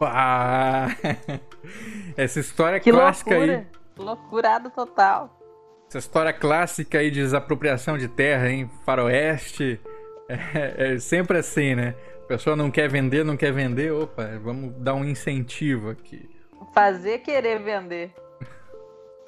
Ah, 0.00 0.88
essa 2.16 2.38
história 2.38 2.78
que 2.78 2.92
clássica 2.92 3.34
loucura. 3.34 3.58
aí. 3.58 3.66
Loucurado 3.98 4.70
total. 4.70 5.40
Essa 5.88 5.98
história 5.98 6.32
clássica 6.32 6.98
aí 6.98 7.10
de 7.10 7.20
desapropriação 7.20 7.98
de 7.98 8.08
terra, 8.08 8.50
em 8.50 8.68
Faroeste. 8.84 9.80
É, 10.28 10.94
é 10.94 10.98
sempre 10.98 11.38
assim, 11.38 11.76
né? 11.76 11.94
A 12.24 12.26
pessoa 12.26 12.56
não 12.56 12.68
quer 12.68 12.88
vender, 12.88 13.24
não 13.24 13.36
quer 13.36 13.52
vender, 13.52 13.92
opa, 13.92 14.28
vamos 14.42 14.74
dar 14.78 14.94
um 14.94 15.04
incentivo 15.04 15.88
aqui. 15.88 16.28
Fazer 16.74 17.20
querer 17.20 17.62
vender. 17.62 18.12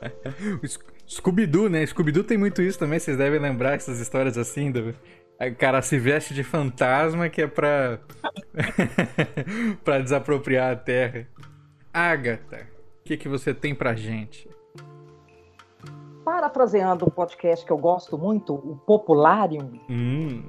Scooby-Doo, 1.08 1.70
né? 1.70 1.84
Scooby-Doo 1.86 2.22
tem 2.22 2.36
muito 2.36 2.60
isso 2.60 2.78
também, 2.78 2.98
vocês 2.98 3.16
devem 3.16 3.40
lembrar 3.40 3.74
essas 3.74 3.98
histórias 3.98 4.36
assim. 4.36 4.70
Do... 4.70 4.90
O 4.90 5.56
cara 5.56 5.80
se 5.80 5.98
veste 5.98 6.34
de 6.34 6.44
fantasma 6.44 7.28
que 7.28 7.42
é 7.42 7.46
pra. 7.46 7.98
pra 9.82 10.00
desapropriar 10.00 10.72
a 10.72 10.76
terra. 10.76 11.26
Agatha, 11.92 12.68
o 13.00 13.04
que, 13.04 13.16
que 13.16 13.28
você 13.28 13.54
tem 13.54 13.74
pra 13.74 13.94
gente? 13.94 14.48
Parafraseando 16.24 17.06
um 17.06 17.10
podcast 17.10 17.64
que 17.64 17.72
eu 17.72 17.78
gosto 17.78 18.18
muito, 18.18 18.54
o 18.54 18.76
Popularium. 18.76 19.80
Hum. 19.88 20.42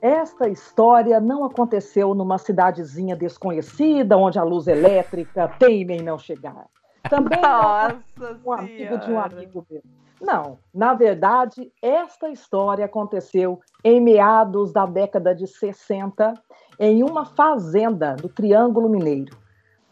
Esta 0.00 0.48
história 0.48 1.20
não 1.20 1.44
aconteceu 1.44 2.14
numa 2.14 2.38
cidadezinha 2.38 3.14
desconhecida, 3.14 4.16
onde 4.16 4.38
a 4.38 4.44
luz 4.44 4.68
elétrica 4.68 5.48
teima 5.58 5.92
em 5.92 6.02
não 6.02 6.16
chegar. 6.16 6.66
Também 7.08 7.40
Nossa 7.40 8.40
um 8.44 8.52
amigo 8.52 8.98
de 8.98 9.12
um 9.12 9.20
amigo 9.20 9.66
meu. 9.70 9.82
Não, 10.20 10.58
na 10.74 10.94
verdade, 10.94 11.72
esta 11.80 12.28
história 12.28 12.84
aconteceu 12.84 13.60
em 13.84 14.00
meados 14.00 14.72
da 14.72 14.84
década 14.84 15.34
de 15.34 15.46
60, 15.46 16.34
em 16.78 17.04
uma 17.04 17.24
fazenda 17.24 18.16
do 18.16 18.28
Triângulo 18.28 18.88
Mineiro, 18.88 19.36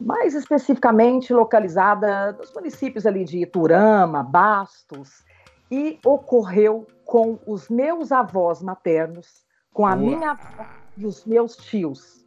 mais 0.00 0.34
especificamente 0.34 1.32
localizada 1.32 2.32
nos 2.32 2.52
municípios 2.52 3.06
ali 3.06 3.24
de 3.24 3.38
Iturama, 3.38 4.22
Bastos, 4.22 5.24
e 5.70 5.98
ocorreu 6.04 6.86
com 7.04 7.38
os 7.46 7.68
meus 7.68 8.10
avós 8.10 8.60
maternos, 8.60 9.44
com 9.72 9.86
a 9.86 9.94
minha 9.94 10.32
avó 10.32 10.66
e 10.96 11.06
os 11.06 11.24
meus 11.24 11.56
tios. 11.56 12.25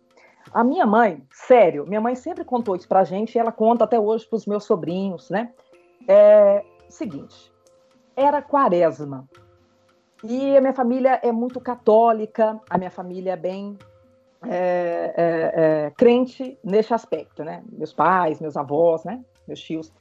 A 0.54 0.64
minha 0.64 0.86
mãe, 0.86 1.24
sério, 1.32 1.86
minha 1.86 2.02
mãe 2.02 2.16
sempre 2.16 2.44
contou 2.44 2.76
isso 2.76 2.88
pra 2.88 3.04
gente 3.04 3.36
e 3.36 3.40
ela 3.40 3.52
conta 3.52 3.84
até 3.84 4.00
hoje 4.00 4.26
pros 4.26 4.46
meus 4.46 4.64
sobrinhos, 4.64 5.30
né? 5.30 5.52
É 6.08 6.64
seguinte, 6.90 7.52
era 8.16 8.42
quaresma. 8.42 9.28
E 10.24 10.58
a 10.58 10.60
minha 10.60 10.74
família 10.74 11.20
é 11.24 11.32
muito 11.32 11.62
católica, 11.62 12.60
a 12.70 12.78
minha 12.78 12.92
família 12.92 13.34
é 13.34 13.38
bem 13.38 13.78
é, 14.44 15.14
é, 15.16 15.54
é, 15.88 15.92
crente 15.92 16.58
nesse 16.64 16.94
aspecto, 16.94 17.44
né? 17.44 17.64
Meus 17.72 17.94
pais, 17.94 18.42
meus 18.42 18.58
avós, 18.58 19.04
né? 19.04 19.24
Meus 19.48 19.62
tios. 19.62 19.94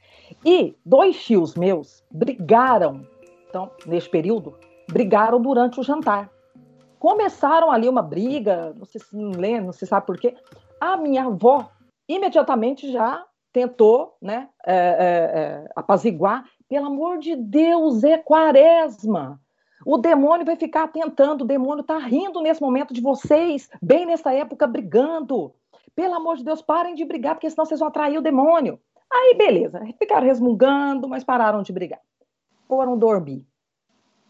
E 0.45 0.75
dois 0.85 1.23
tios 1.23 1.55
meus 1.55 2.03
brigaram, 2.11 3.05
então, 3.47 3.69
nesse 3.85 4.09
período, 4.09 4.57
brigaram 4.89 5.39
durante 5.41 5.79
o 5.79 5.83
jantar 5.83 6.29
começaram 6.99 7.71
ali 7.71 7.87
uma 7.87 8.01
briga, 8.01 8.73
não 8.77 8.85
se 8.85 8.99
não 9.13 9.31
lembro, 9.31 9.67
não 9.67 9.73
se 9.73 9.87
sabe 9.87 10.05
por 10.05 10.19
quê. 10.19 10.35
A 10.79 10.97
minha 10.97 11.25
avó 11.25 11.69
imediatamente 12.07 12.91
já 12.91 13.25
tentou 13.51 14.15
né, 14.21 14.49
é, 14.65 14.75
é, 14.75 14.77
é, 14.77 15.69
apaziguar. 15.75 16.45
Pelo 16.67 16.87
amor 16.87 17.17
de 17.17 17.35
Deus, 17.35 18.03
é 18.03 18.17
quaresma. 18.17 19.39
O 19.85 19.97
demônio 19.97 20.45
vai 20.45 20.55
ficar 20.55 20.87
tentando, 20.89 21.41
o 21.41 21.47
demônio 21.47 21.81
está 21.81 21.97
rindo 21.97 22.41
nesse 22.41 22.61
momento 22.61 22.93
de 22.93 23.01
vocês, 23.01 23.69
bem 23.81 24.05
nessa 24.05 24.33
época, 24.33 24.67
brigando. 24.67 25.53
Pelo 25.95 26.15
amor 26.15 26.37
de 26.37 26.43
Deus, 26.43 26.61
parem 26.61 26.95
de 26.95 27.05
brigar, 27.05 27.35
porque 27.35 27.49
senão 27.49 27.65
vocês 27.65 27.79
vão 27.79 27.89
atrair 27.89 28.17
o 28.17 28.21
demônio. 28.21 28.79
Aí, 29.11 29.35
beleza, 29.35 29.79
ficaram 29.97 30.27
resmungando, 30.27 31.07
mas 31.07 31.23
pararam 31.23 31.63
de 31.63 31.73
brigar. 31.73 31.99
Foram 32.67 32.97
dormir. 32.97 33.43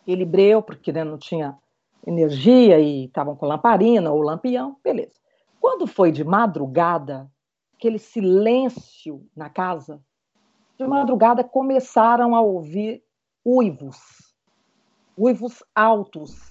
Ele 0.08 0.24
breu, 0.24 0.62
porque 0.62 0.92
né, 0.92 1.04
não 1.04 1.18
tinha 1.18 1.58
energia 2.06 2.80
e 2.80 3.06
estavam 3.06 3.36
com 3.36 3.46
lamparina 3.46 4.12
ou 4.12 4.22
lampião, 4.22 4.78
beleza. 4.84 5.14
Quando 5.60 5.86
foi 5.86 6.12
de 6.12 6.24
madrugada, 6.24 7.30
aquele 7.76 8.00
silêncio 8.00 9.26
na 9.36 9.50
casa, 9.50 10.02
de 10.78 10.88
madrugada 10.88 11.44
começaram 11.44 12.34
a 12.34 12.42
ouvir 12.42 13.04
uivos, 13.46 13.98
uivos 15.18 15.64
altos, 15.76 16.50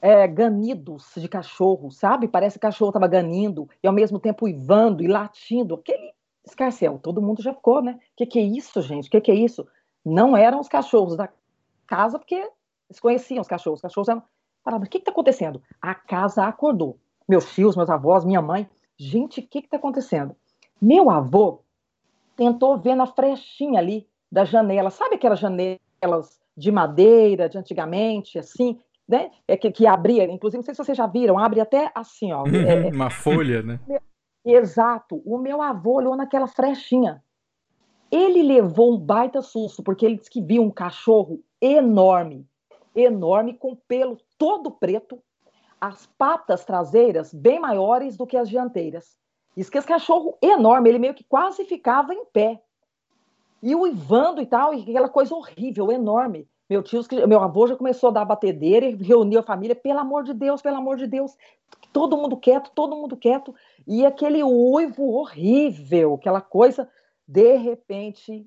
é, 0.00 0.26
ganidos 0.26 1.12
de 1.16 1.28
cachorro, 1.28 1.90
sabe? 1.90 2.28
Parece 2.28 2.58
que 2.58 2.66
o 2.66 2.68
cachorro 2.68 2.90
estava 2.90 3.06
ganindo 3.06 3.68
e 3.82 3.86
ao 3.86 3.92
mesmo 3.92 4.18
tempo 4.18 4.46
uivando 4.46 5.02
e 5.02 5.08
latindo. 5.08 5.74
Aquele 5.74 6.12
escarcel, 6.44 6.98
todo 6.98 7.20
mundo 7.20 7.42
já 7.42 7.52
ficou, 7.52 7.82
né? 7.82 7.92
O 7.92 7.98
que, 8.16 8.26
que 8.26 8.38
é 8.38 8.42
isso, 8.42 8.80
gente? 8.80 9.08
O 9.08 9.10
que, 9.10 9.20
que 9.20 9.30
é 9.30 9.34
isso? 9.34 9.66
Não 10.04 10.36
eram 10.36 10.60
os 10.60 10.68
cachorros 10.68 11.16
da 11.16 11.28
casa, 11.86 12.18
porque 12.18 12.34
eles 12.34 13.00
conheciam 13.00 13.40
os 13.40 13.48
cachorros. 13.48 13.78
Os 13.78 13.82
cachorros 13.82 14.08
eram. 14.08 14.22
Falavam, 14.64 14.86
o 14.86 14.90
que 14.90 14.98
está 14.98 15.10
acontecendo? 15.10 15.62
A 15.80 15.94
casa 15.94 16.44
acordou. 16.44 16.98
Meus 17.28 17.52
tios, 17.54 17.76
meus 17.76 17.90
avós, 17.90 18.24
minha 18.24 18.42
mãe. 18.42 18.68
Gente, 18.96 19.40
o 19.40 19.46
que 19.46 19.60
está 19.60 19.76
acontecendo? 19.76 20.36
Meu 20.80 21.10
avô 21.10 21.60
tentou 22.36 22.78
ver 22.78 22.94
na 22.94 23.06
frechinha 23.06 23.78
ali 23.78 24.06
da 24.30 24.44
janela. 24.44 24.90
Sabe 24.90 25.16
aquelas 25.16 25.38
janelas 25.38 26.40
de 26.56 26.70
madeira 26.70 27.48
de 27.48 27.58
antigamente, 27.58 28.38
assim? 28.38 28.78
Né? 29.08 29.30
É 29.48 29.56
que, 29.56 29.70
que 29.70 29.86
abria, 29.86 30.24
inclusive, 30.24 30.58
não 30.58 30.64
sei 30.64 30.74
se 30.74 30.84
vocês 30.84 30.96
já 30.96 31.06
viram, 31.06 31.38
abre 31.38 31.60
até 31.60 31.90
assim, 31.94 32.32
ó. 32.32 32.44
É, 32.46 32.88
Uma 32.94 33.10
folha, 33.10 33.62
né? 33.62 33.80
Exato. 34.44 35.20
O 35.24 35.38
meu 35.38 35.60
avô 35.60 35.94
olhou 35.94 36.16
naquela 36.16 36.46
frechinha. 36.46 37.22
Ele 38.10 38.42
levou 38.42 38.94
um 38.94 38.98
baita 38.98 39.40
susto, 39.42 39.82
porque 39.82 40.04
ele 40.04 40.16
disse 40.16 40.30
que 40.30 40.42
viu 40.42 40.62
um 40.62 40.70
cachorro 40.70 41.42
enorme, 41.60 42.46
enorme, 42.94 43.54
com 43.54 43.76
pelo 43.76 44.16
todo 44.40 44.70
preto, 44.70 45.22
as 45.78 46.06
patas 46.16 46.64
traseiras 46.64 47.34
bem 47.34 47.60
maiores 47.60 48.16
do 48.16 48.26
que 48.26 48.38
as 48.38 48.48
dianteiras. 48.48 49.14
Diz 49.54 49.68
que 49.68 49.76
esse 49.76 49.86
cachorro 49.86 50.38
enorme, 50.40 50.88
ele 50.88 50.98
meio 50.98 51.12
que 51.12 51.24
quase 51.24 51.66
ficava 51.66 52.14
em 52.14 52.24
pé. 52.24 52.58
E 53.62 53.74
uivando 53.74 54.40
e 54.40 54.46
tal, 54.46 54.72
e 54.72 54.80
aquela 54.80 55.10
coisa 55.10 55.34
horrível, 55.34 55.92
enorme. 55.92 56.48
Meu 56.70 56.82
tio, 56.82 57.02
meu 57.28 57.40
avô 57.40 57.66
já 57.66 57.76
começou 57.76 58.08
a 58.08 58.12
dar 58.14 58.24
batedeira 58.24 58.86
e 58.86 58.94
reuniu 58.94 59.40
a 59.40 59.42
família, 59.42 59.76
pelo 59.76 59.98
amor 59.98 60.22
de 60.24 60.32
Deus, 60.32 60.62
pelo 60.62 60.78
amor 60.78 60.96
de 60.96 61.06
Deus, 61.06 61.36
todo 61.92 62.16
mundo 62.16 62.38
quieto, 62.38 62.70
todo 62.74 62.96
mundo 62.96 63.18
quieto, 63.18 63.54
e 63.86 64.06
aquele 64.06 64.42
uivo 64.42 65.12
horrível, 65.12 66.14
aquela 66.14 66.40
coisa, 66.40 66.88
de 67.28 67.56
repente, 67.56 68.46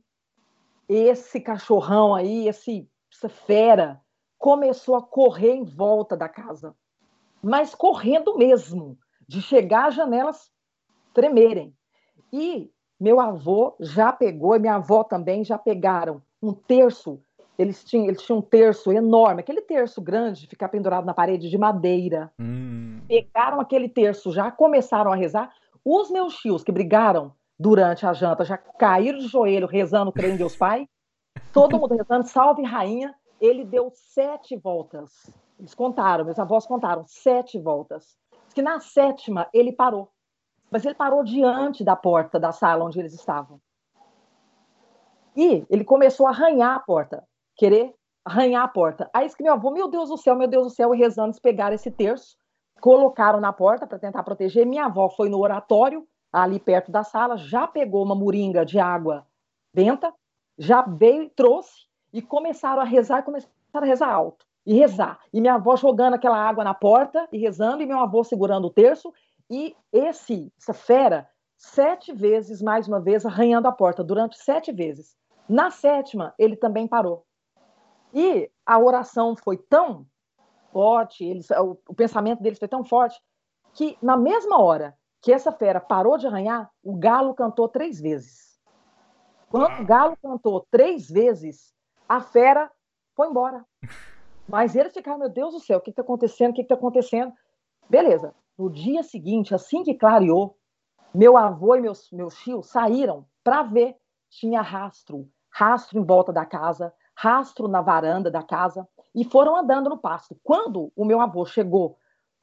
esse 0.90 1.40
cachorrão 1.40 2.16
aí, 2.16 2.48
esse, 2.48 2.90
essa 3.14 3.30
fera, 3.30 4.02
começou 4.44 4.96
a 4.96 5.02
correr 5.02 5.54
em 5.54 5.64
volta 5.64 6.18
da 6.18 6.28
casa, 6.28 6.76
mas 7.42 7.74
correndo 7.74 8.38
mesmo, 8.38 8.98
de 9.26 9.42
chegar 9.42 9.88
às 9.88 9.96
janelas 9.96 10.52
tremerem. 11.14 11.74
E 12.30 12.70
meu 13.00 13.22
avô 13.22 13.74
já 13.80 14.12
pegou, 14.12 14.54
e 14.54 14.60
minha 14.60 14.76
avó 14.76 15.02
também 15.02 15.46
já 15.46 15.58
pegaram 15.58 16.22
um 16.42 16.52
terço. 16.52 17.22
Eles 17.58 17.86
tinham, 17.86 18.08
eles 18.08 18.22
tinham 18.22 18.40
um 18.40 18.42
terço 18.42 18.92
enorme, 18.92 19.40
aquele 19.40 19.62
terço 19.62 20.02
grande 20.02 20.42
de 20.42 20.48
ficar 20.48 20.68
pendurado 20.68 21.06
na 21.06 21.14
parede 21.14 21.50
de 21.50 21.58
madeira. 21.58 22.30
Hum. 22.38 23.00
Pegaram 23.08 23.62
aquele 23.62 23.88
terço, 23.88 24.30
já 24.34 24.52
começaram 24.52 25.14
a 25.14 25.16
rezar. 25.16 25.54
Os 25.86 26.12
meus 26.12 26.36
tios 26.36 26.66
que 26.66 26.72
brigaram 26.72 27.32
durante 27.58 28.06
a 28.06 28.12
janta 28.12 28.44
já 28.44 28.58
caíram 28.58 29.20
de 29.20 29.28
joelho 29.28 29.68
rezando, 29.68 30.12
crendo 30.12 30.34
em 30.34 30.38
Deus 30.38 30.54
Pai. 30.58 30.86
Todo 31.54 31.80
mundo 31.80 31.96
rezando, 31.96 32.28
salve 32.28 32.62
rainha. 32.64 33.16
Ele 33.44 33.66
deu 33.66 33.92
sete 33.94 34.56
voltas. 34.56 35.30
Eles 35.60 35.76
contaram, 35.76 36.26
meus 36.26 36.40
avós 36.40 36.66
contaram, 36.66 37.04
sete 37.06 37.60
voltas. 37.60 38.18
Que 38.56 38.62
na 38.62 38.80
sétima 38.80 39.48
ele 39.54 39.72
parou 39.72 40.14
mas 40.74 40.84
ele 40.84 40.96
parou 40.96 41.24
diante 41.24 41.84
da 41.84 41.96
porta 41.96 42.40
da 42.40 42.52
sala 42.52 42.84
onde 42.84 43.00
eles 43.00 43.14
estavam. 43.14 43.62
E 45.36 45.64
ele 45.70 45.84
começou 45.84 46.26
a 46.26 46.32
arranhar 46.32 46.76
a 46.76 46.80
porta, 46.80 47.24
querer 47.56 47.94
arranhar 48.26 48.64
a 48.64 48.68
porta. 48.68 49.08
Aí 49.14 49.26
disse 49.26 49.38
que 49.38 49.44
meu 49.44 49.54
avô, 49.54 49.70
meu 49.70 49.88
Deus 49.88 50.10
do 50.10 50.18
céu, 50.18 50.36
meu 50.36 50.48
Deus 50.48 50.64
do 50.64 50.70
céu, 50.72 50.92
e 50.96 50.98
rezando, 50.98 51.28
eles 51.28 51.40
pegaram 51.40 51.76
esse 51.76 51.92
terço, 51.92 52.36
colocaram 52.82 53.40
na 53.40 53.54
porta 53.54 53.86
para 53.86 54.00
tentar 54.00 54.24
proteger. 54.24 54.66
Minha 54.66 54.86
avó 54.86 55.12
foi 55.12 55.30
no 55.30 55.38
oratório, 55.38 56.08
ali 56.32 56.60
perto 56.60 56.92
da 56.92 57.04
sala, 57.04 57.38
já 57.38 57.68
pegou 57.68 58.04
uma 58.04 58.16
moringa 58.16 58.66
de 58.66 58.80
água 58.80 59.28
benta, 59.76 60.12
já 60.58 60.82
veio 60.82 61.22
e 61.22 61.30
trouxe, 61.30 61.86
e 62.14 62.22
começaram 62.22 62.82
a 62.82 62.86
rezar, 62.86 63.20
e 63.20 63.24
começaram 63.24 63.52
a 63.74 63.86
rezar 63.86 64.10
alto, 64.10 64.46
e 64.66 64.76
rezar. 64.76 65.20
E 65.34 65.42
minha 65.42 65.56
avó 65.56 65.76
jogando 65.76 66.14
aquela 66.14 66.38
água 66.38 66.64
na 66.64 66.74
porta, 66.74 67.28
e 67.32 67.38
rezando, 67.40 67.82
e 67.82 67.86
meu 67.86 67.98
avô 67.98 68.24
segurando 68.24 68.68
o 68.68 68.70
terço, 68.70 69.12
e 69.50 69.76
esse, 69.92 70.54
essa 70.58 70.74
fera, 70.74 71.28
sete 71.58 72.14
vezes, 72.14 72.62
mais 72.62 72.88
uma 72.88 73.02
vez, 73.02 73.26
arranhando 73.26 73.68
a 73.68 73.72
porta, 73.72 74.04
durante 74.04 74.38
sete 74.38 74.72
vezes. 74.72 75.18
Na 75.50 75.72
sétima, 75.72 76.34
ele 76.38 76.56
também 76.56 76.88
parou. 76.88 77.26
E 78.14 78.50
a 78.66 78.78
oração 78.78 79.36
foi 79.36 79.58
tão 79.58 80.06
forte, 80.72 81.26
eles, 81.26 81.50
o, 81.50 81.78
o 81.90 81.96
pensamento 81.96 82.42
deles 82.42 82.60
foi 82.60 82.68
tão 82.68 82.84
forte, 82.84 83.20
que 83.74 83.98
na 84.02 84.16
mesma 84.16 84.62
hora 84.62 84.96
que 85.22 85.32
essa 85.32 85.52
fera 85.52 85.80
parou 85.80 86.18
de 86.18 86.28
arranhar, 86.28 86.70
o 86.84 86.96
galo 86.96 87.34
cantou 87.34 87.68
três 87.68 88.00
vezes. 88.00 88.60
Quando 89.50 89.82
o 89.82 89.86
galo 89.86 90.18
cantou 90.22 90.66
três 90.70 91.08
vezes, 91.10 91.74
a 92.16 92.22
fera 92.22 92.72
foi 93.16 93.28
embora. 93.28 93.66
Mas 94.48 94.76
eles 94.76 94.94
ficaram, 94.94 95.18
meu 95.18 95.30
Deus 95.30 95.54
do 95.54 95.60
céu, 95.60 95.80
o 95.80 95.82
que 95.82 95.90
está 95.90 96.04
acontecendo? 96.04 96.52
O 96.52 96.54
que 96.54 96.62
está 96.62 96.76
acontecendo? 96.76 97.34
Beleza. 97.90 98.36
No 98.56 98.70
dia 98.70 99.02
seguinte, 99.02 99.56
assim 99.56 99.84
que 99.84 99.96
clareou, 99.96 100.56
meu 101.14 101.36
avô 101.36 101.76
e 101.76 101.82
meus, 101.82 102.12
meus 102.12 102.36
tios 102.36 102.68
saíram 102.68 103.26
para 103.44 103.64
ver. 103.64 103.96
Tinha 104.30 104.62
rastro, 104.62 105.28
rastro 105.50 106.00
em 106.00 106.04
volta 106.04 106.32
da 106.32 106.46
casa, 106.46 106.94
rastro 107.16 107.68
na 107.68 107.82
varanda 107.82 108.30
da 108.30 108.42
casa, 108.42 108.88
e 109.14 109.24
foram 109.24 109.56
andando 109.56 109.90
no 109.90 109.98
pasto. 109.98 110.36
Quando 110.44 110.92
o 110.96 111.06
meu 111.06 111.20
avô 111.20 111.46
chegou 111.46 111.98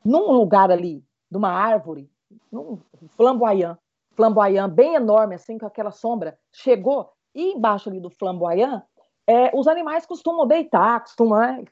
num 0.04 0.32
lugar 0.32 0.70
ali, 0.70 1.04
numa 1.30 1.50
árvore, 1.50 2.10
num 2.50 2.80
flamboyant, 3.16 3.76
flamboyant 4.16 4.70
bem 4.72 4.94
enorme, 4.94 5.34
assim, 5.34 5.58
com 5.58 5.66
aquela 5.66 5.90
sombra, 5.90 6.38
chegou, 6.52 7.12
e 7.34 7.52
embaixo 7.52 7.88
ali 7.88 8.00
do 8.00 8.10
flamboyant, 8.10 8.82
é, 9.30 9.52
os 9.54 9.68
animais 9.68 10.04
costumam 10.04 10.44
deitar, 10.44 11.00
costumam, 11.02 11.38
né. 11.38 11.64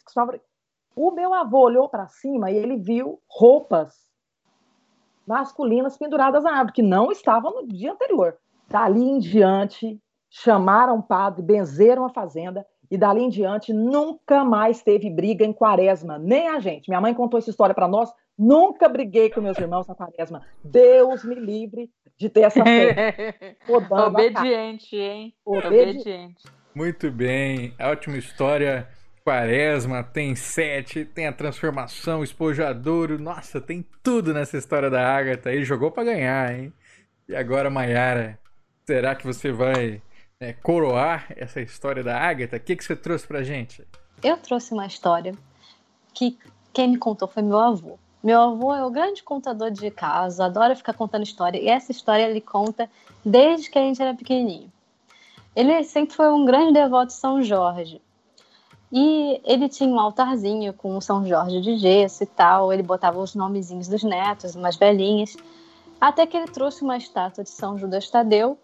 O 0.95 1.11
meu 1.11 1.35
avô 1.35 1.59
olhou 1.61 1.89
para 1.89 2.07
cima 2.07 2.53
e 2.53 2.57
ele 2.57 2.77
viu 2.77 3.21
roupas 3.29 3.95
masculinas 5.27 5.99
penduradas 5.99 6.45
na 6.45 6.53
árvore, 6.53 6.73
que 6.73 6.83
não 6.83 7.11
estavam 7.11 7.53
no 7.53 7.67
dia 7.67 7.93
anterior. 7.93 8.37
Dali 8.69 9.03
em 9.03 9.19
diante, 9.19 10.01
chamaram 10.31 10.99
o 10.99 11.03
padre, 11.03 11.43
benzeram 11.43 12.05
a 12.05 12.11
fazenda, 12.11 12.65
e 12.91 12.97
dali 12.97 13.23
em 13.23 13.29
diante 13.29 13.73
nunca 13.73 14.45
mais 14.45 14.81
teve 14.81 15.11
briga 15.11 15.45
em 15.45 15.53
quaresma, 15.53 16.17
nem 16.17 16.49
a 16.49 16.61
gente. 16.61 16.89
Minha 16.89 17.01
mãe 17.01 17.13
contou 17.13 17.39
essa 17.39 17.51
história 17.51 17.75
para 17.75 17.89
nós, 17.89 18.11
nunca 18.39 18.89
briguei 18.89 19.31
com 19.31 19.41
meus 19.41 19.59
irmãos 19.59 19.87
na 19.87 19.97
quaresma. 19.97 20.43
Deus 20.63 21.25
me 21.25 21.35
livre 21.35 21.91
de 22.17 22.29
ter 22.29 22.43
essa 22.43 22.63
fé. 22.63 23.57
Obediente, 23.69 24.97
hein? 24.97 25.35
Obediente. 25.45 26.58
Muito 26.79 27.11
bem, 27.11 27.75
ótima 27.81 28.17
história. 28.19 28.89
Quaresma, 29.25 30.05
tem 30.05 30.37
sete, 30.37 31.05
tem 31.05 31.27
a 31.27 31.33
transformação, 31.33 32.23
espojadouro. 32.23 33.19
Nossa, 33.19 33.61
tem 33.61 33.85
tudo 34.01 34.33
nessa 34.33 34.57
história 34.57 34.89
da 34.89 35.05
Agatha 35.05 35.51
aí. 35.51 35.65
Jogou 35.65 35.91
para 35.91 36.05
ganhar, 36.05 36.55
hein? 36.55 36.73
E 37.29 37.35
agora, 37.35 37.69
Mayara, 37.69 38.39
será 38.87 39.17
que 39.17 39.27
você 39.27 39.51
vai 39.51 40.01
né, 40.41 40.53
coroar 40.63 41.27
essa 41.37 41.61
história 41.61 42.05
da 42.05 42.17
Agatha? 42.17 42.59
O 42.59 42.61
que, 42.61 42.77
que 42.77 42.85
você 42.85 42.95
trouxe 42.95 43.27
pra 43.27 43.43
gente? 43.43 43.85
Eu 44.23 44.37
trouxe 44.37 44.73
uma 44.73 44.87
história 44.87 45.35
que 46.15 46.39
quem 46.73 46.93
me 46.93 46.97
contou 46.97 47.27
foi 47.27 47.43
meu 47.43 47.59
avô. 47.59 47.99
Meu 48.23 48.41
avô 48.41 48.73
é 48.73 48.85
o 48.85 48.91
grande 48.91 49.25
contador 49.25 49.73
de 49.73 49.91
casos, 49.91 50.39
adora 50.39 50.77
ficar 50.77 50.95
contando 50.95 51.25
história. 51.25 51.59
E 51.59 51.69
essa 51.69 51.91
história 51.91 52.23
ele 52.23 52.41
conta 52.41 52.89
desde 53.25 53.69
que 53.69 53.81
a 53.81 53.83
gente 53.83 54.01
era 54.01 54.15
pequenininho. 54.15 54.71
Ele 55.59 55.83
sempre 55.83 56.15
foi 56.15 56.33
um 56.33 56.45
grande 56.45 56.73
devoto 56.73 57.09
de 57.09 57.15
São 57.15 57.43
Jorge. 57.43 58.01
E 58.93 59.41
ele 59.45 59.69
tinha 59.69 59.91
um 59.91 59.99
altarzinho 59.99 60.73
com 60.73 61.01
São 61.01 61.27
Jorge 61.27 61.61
de 61.61 61.77
gesso 61.77 62.23
e 62.23 62.27
tal. 62.27 62.73
Ele 62.73 62.85
botava 62.85 63.19
os 63.19 63.35
nomezinhos 63.35 63.89
dos 63.89 64.05
netos, 64.05 64.55
umas 64.55 64.77
velhinhas. 64.77 65.37
Até 66.01 66.25
que 66.29 66.37
ele 66.37 66.47
trouxe 66.47 66.85
uma 66.85 66.97
estátua 66.97 67.43
de 67.43 67.51
São 67.51 67.77
Judas 67.77 68.09
Tadeu, 68.09 68.57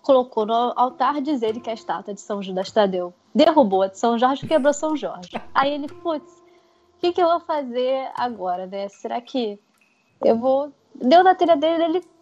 colocou 0.00 0.46
no 0.46 0.72
altar, 0.74 1.20
diz 1.20 1.42
ele 1.42 1.60
que 1.60 1.68
a 1.68 1.74
estátua 1.74 2.14
de 2.14 2.20
São 2.22 2.42
Judas 2.42 2.70
Tadeu 2.70 3.12
derrubou 3.34 3.82
a 3.82 3.88
de 3.88 3.98
São 3.98 4.18
Jorge, 4.18 4.46
quebrou 4.46 4.72
São 4.72 4.96
Jorge. 4.96 5.28
Aí 5.54 5.74
ele, 5.74 5.86
putz, 5.86 6.32
o 6.32 6.98
que, 6.98 7.12
que 7.12 7.20
eu 7.20 7.28
vou 7.28 7.40
fazer 7.40 8.10
agora, 8.16 8.66
né? 8.66 8.88
Será 8.88 9.20
que 9.20 9.60
eu 10.24 10.38
vou. 10.38 10.72
Deu 10.94 11.22
na 11.22 11.34
telha 11.34 11.58
dele 11.58 11.84
ele 11.84 12.15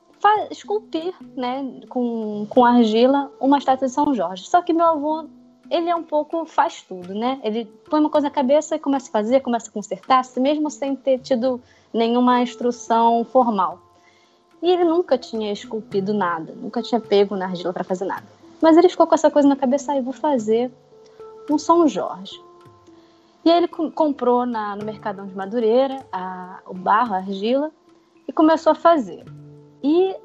esculpir, 0.51 1.15
né, 1.37 1.81
com, 1.89 2.47
com 2.49 2.65
argila, 2.65 3.31
uma 3.41 3.59
estátua 3.59 3.87
de 3.87 3.93
São 3.93 4.15
Jorge. 4.15 4.47
Só 4.49 4.63
que 4.63 4.73
meu 4.73 4.87
avô 4.87 5.27
ele 5.71 5.89
é 5.89 5.97
um 5.97 6.03
pouco 6.03 6.45
faz 6.45 6.83
tudo, 6.83 7.15
né? 7.15 7.41
Ele 7.43 7.65
põe 7.89 8.01
uma 8.01 8.11
coisa 8.11 8.29
na 8.29 8.35
cabeça 8.35 8.77
e 8.77 8.79
começa 8.79 9.09
a 9.09 9.13
fazer, 9.13 9.41
começa 9.41 9.69
a 9.69 9.73
consertar, 9.73 10.23
mesmo 10.37 10.71
sem 10.71 10.95
ter 10.95 11.19
tido 11.21 11.61
nenhuma 11.93 12.43
instrução 12.43 13.25
formal. 13.25 13.79
E 14.63 14.71
ele 14.71 14.85
nunca 14.85 15.19
tinha 15.19 15.53
esculpido 15.53 16.13
nada, 16.13 16.55
nunca 16.55 16.83
tinha 16.83 17.01
pego 17.01 17.37
na 17.37 17.47
argila 17.47 17.73
para 17.73 17.85
fazer 17.85 18.05
nada. 18.05 18.25
Mas 18.61 18.77
ele 18.77 18.89
ficou 18.89 19.07
com 19.07 19.15
essa 19.15 19.31
coisa 19.31 19.49
na 19.49 19.57
cabeça, 19.57 19.93
ah, 19.93 20.01
vou 20.01 20.13
fazer 20.13 20.71
um 21.51 21.59
São 21.59 21.87
Jorge. 21.87 22.41
E 23.45 23.51
aí 23.51 23.59
ele 23.59 23.69
comprou 23.69 24.47
na, 24.47 24.75
no 24.75 24.85
Mercadão 24.85 25.27
de 25.27 25.35
Madureira 25.35 26.05
a, 26.11 26.61
o 26.67 26.73
barro, 26.73 27.15
a 27.15 27.19
argila, 27.19 27.71
e 28.27 28.33
começou 28.33 28.73
a 28.73 28.75
fazer. 28.75 29.23
E 29.85 30.17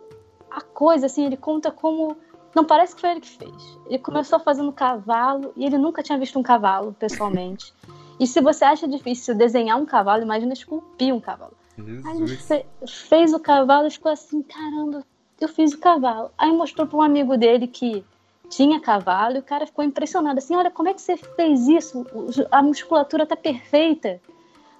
a 0.50 0.62
coisa, 0.62 1.08
assim, 1.08 1.26
ele 1.26 1.36
conta 1.36 1.70
como. 1.70 2.16
Não 2.56 2.64
parece 2.64 2.96
que 2.96 3.02
foi 3.02 3.12
ele 3.12 3.20
que 3.20 3.30
fez. 3.30 3.78
Ele 3.88 4.00
começou 4.00 4.40
fazendo 4.40 4.72
cavalo 4.72 5.52
e 5.58 5.66
ele 5.66 5.78
nunca 5.78 6.02
tinha 6.02 6.18
visto 6.18 6.40
um 6.40 6.44
cavalo 6.44 6.96
pessoalmente. 6.98 7.74
E 8.18 8.26
se 8.26 8.40
você 8.40 8.64
acha 8.64 8.88
difícil 8.88 9.36
desenhar 9.36 9.78
um 9.78 9.86
cavalo, 9.86 10.24
imagina 10.24 10.54
esculpir 10.54 11.14
um 11.14 11.20
cavalo. 11.20 11.54
Jesus. 11.78 12.06
Aí 12.06 12.18
ele 12.18 12.36
fe 12.38 12.66
fez 12.88 13.34
o 13.34 13.40
cavalo 13.40 13.88
e 13.88 13.92
ficou 13.92 14.12
assim: 14.12 14.42
caramba, 14.42 15.06
eu 15.40 15.50
fiz 15.50 15.74
o 15.74 15.78
cavalo. 15.78 16.32
Aí 16.38 16.52
mostrou 16.52 16.88
para 16.88 16.98
um 16.98 17.02
amigo 17.02 17.38
dele 17.38 17.68
que 17.68 18.04
tinha 18.50 18.80
cavalo 18.80 19.36
e 19.36 19.40
o 19.40 19.44
cara 19.44 19.68
ficou 19.68 19.84
impressionado 19.84 20.40
assim: 20.40 20.56
olha, 20.56 20.72
como 20.72 20.88
é 20.88 20.94
que 20.94 21.02
você 21.02 21.18
fez 21.18 21.68
isso? 21.68 22.06
A 22.50 22.64
musculatura 22.64 23.26
tá 23.26 23.36
perfeita. 23.36 24.22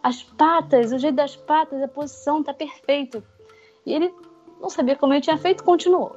As 0.02 0.24
patas, 0.24 0.94
o 0.94 0.98
jeito 0.98 1.16
das 1.16 1.36
patas, 1.36 1.84
a 1.84 1.88
posição 1.88 2.42
tá 2.42 2.54
perfeito. 2.54 3.22
E 3.86 3.94
ele 3.94 4.14
não 4.60 4.70
sabia 4.70 4.96
como 4.96 5.14
ele 5.14 5.22
tinha 5.22 5.38
feito, 5.38 5.64
continuou. 5.64 6.16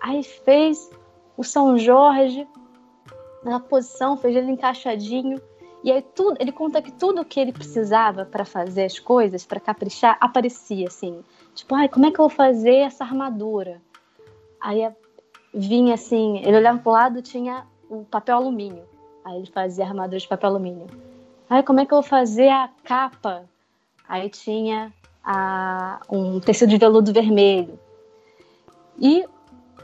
Aí 0.00 0.22
fez 0.22 0.90
o 1.36 1.44
São 1.44 1.78
Jorge 1.78 2.46
na 3.44 3.60
posição, 3.60 4.16
fez 4.16 4.36
ele 4.36 4.50
encaixadinho. 4.50 5.40
E 5.82 5.92
aí 5.92 6.02
tudo, 6.02 6.36
ele 6.40 6.50
conta 6.50 6.80
que 6.80 6.90
tudo 6.90 7.24
que 7.24 7.38
ele 7.38 7.52
precisava 7.52 8.24
para 8.24 8.44
fazer 8.44 8.84
as 8.84 8.98
coisas, 8.98 9.44
para 9.44 9.60
caprichar, 9.60 10.16
aparecia 10.20 10.88
assim. 10.88 11.22
Tipo, 11.54 11.74
ai, 11.74 11.88
como 11.88 12.06
é 12.06 12.10
que 12.10 12.18
eu 12.18 12.28
vou 12.28 12.36
fazer 12.36 12.76
essa 12.76 13.04
armadura? 13.04 13.80
Aí 14.60 14.90
vinha 15.52 15.94
assim, 15.94 16.38
ele 16.38 16.56
olhava 16.56 16.78
pro 16.78 16.92
lado, 16.92 17.22
tinha 17.22 17.66
o 17.88 18.04
papel 18.04 18.36
alumínio. 18.36 18.84
Aí 19.24 19.36
ele 19.36 19.46
fazia 19.46 19.84
armadura 19.84 20.18
de 20.18 20.26
papel 20.26 20.50
alumínio. 20.50 20.86
Aí 21.48 21.62
como 21.62 21.80
é 21.80 21.86
que 21.86 21.92
eu 21.92 22.00
vou 22.00 22.08
fazer 22.08 22.48
a 22.48 22.70
capa? 22.82 23.44
Aí 24.08 24.28
tinha 24.30 24.92
a, 25.22 26.00
um 26.10 26.40
tecido 26.40 26.70
de 26.70 26.78
veludo 26.78 27.12
vermelho. 27.12 27.78
E 28.98 29.24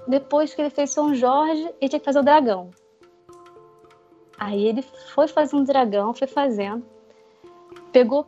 depois 0.06 0.54
que 0.54 0.60
ele 0.60 0.70
fez 0.70 0.90
São 0.90 1.14
Jorge, 1.14 1.62
ele 1.80 1.88
tinha 1.88 2.00
que 2.00 2.04
fazer 2.04 2.20
o 2.20 2.24
dragão. 2.24 2.70
Aí 4.38 4.66
ele 4.66 4.82
foi 5.12 5.28
fazer 5.28 5.54
um 5.54 5.64
dragão, 5.64 6.14
foi 6.14 6.26
fazendo, 6.26 6.84
pegou 7.92 8.26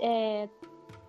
é, 0.00 0.48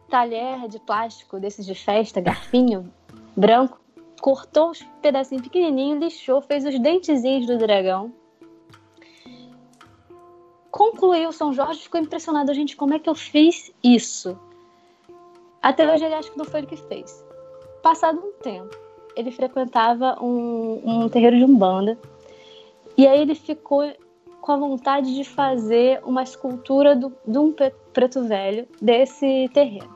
talher 0.10 0.68
de 0.68 0.80
plástico 0.80 1.40
desses 1.40 1.66
de 1.66 1.74
festa, 1.74 2.20
garfinho 2.20 2.92
branco, 3.36 3.80
cortou 4.22 4.72
os 4.72 4.82
pedacinhos 5.02 5.44
pequenininhos, 5.44 6.00
lixou, 6.00 6.42
fez 6.42 6.66
os 6.66 6.78
dentezinhos 6.80 7.46
do 7.46 7.58
dragão. 7.58 8.12
Concluiu 10.72 11.32
São 11.32 11.54
Jorge, 11.54 11.82
ficou 11.82 12.00
impressionado, 12.00 12.54
gente, 12.54 12.76
como 12.76 12.94
é 12.94 13.00
que 13.00 13.10
eu 13.10 13.16
fiz 13.16 13.74
isso? 13.84 14.38
Até 15.62 15.92
hoje 15.92 16.06
ele 16.06 16.14
acha 16.14 16.30
que 16.30 16.38
não 16.38 16.46
foi 16.46 16.62
ele 16.62 16.68
que 16.68 16.78
fez. 16.78 17.26
Passado 17.82 18.20
um 18.20 18.34
tempo, 18.42 18.76
ele 19.18 19.32
frequentava 19.32 20.18
um, 20.22 20.82
um 20.86 21.10
terreiro 21.10 21.36
de 21.36 21.44
umbanda 21.44 21.98
e 22.96 23.08
aí 23.08 23.22
ele 23.22 23.36
ficou 23.36 23.84
com 24.40 24.52
a 24.52 24.58
vontade 24.58 25.14
de 25.14 25.24
fazer 25.24 26.00
uma 26.06 26.24
escultura 26.24 26.96
do, 26.96 27.12
de 27.28 27.38
um 27.38 27.54
preto 27.92 28.24
velho 28.24 28.68
desse 28.82 29.50
terreno. 29.54 29.90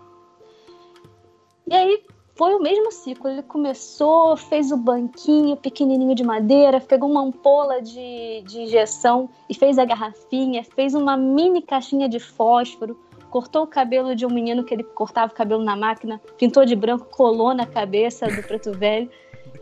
E 1.67 1.74
aí 1.74 2.03
foi 2.36 2.53
o 2.53 2.59
mesmo 2.59 2.91
ciclo. 2.91 3.30
Ele 3.30 3.43
começou, 3.43 4.36
fez 4.36 4.72
o 4.72 4.78
banquinho 4.78 5.55
pequenininho 5.55 6.13
de 6.13 6.24
madeira, 6.24 6.82
pegou 6.82 7.09
uma 7.09 7.22
ampola 7.22 7.82
de, 7.82 8.41
de 8.45 8.63
injeção 8.63 9.30
e 9.49 9.53
fez 9.53 9.78
a 9.78 9.86
garrafinha, 9.86 10.63
fez 10.63 10.93
uma 10.93 11.15
mini 11.15 11.61
caixinha 11.61 12.09
de 12.09 12.19
fósforo, 12.19 12.99
cortou 13.32 13.64
o 13.64 13.68
cabelo 13.68 14.14
de 14.14 14.26
um 14.26 14.30
menino 14.30 14.64
que 14.64 14.74
ele 14.74 14.84
cortava 14.84 15.32
o 15.32 15.36
cabelo 15.36 15.64
na 15.64 15.76
máquina, 15.76 16.22
pintou 16.38 16.66
de 16.66 16.76
branco, 16.76 17.06
colou 17.06 17.54
na 17.54 17.66
cabeça 17.66 18.28
do 18.28 18.44
preto 18.44 18.74
velho. 18.78 19.10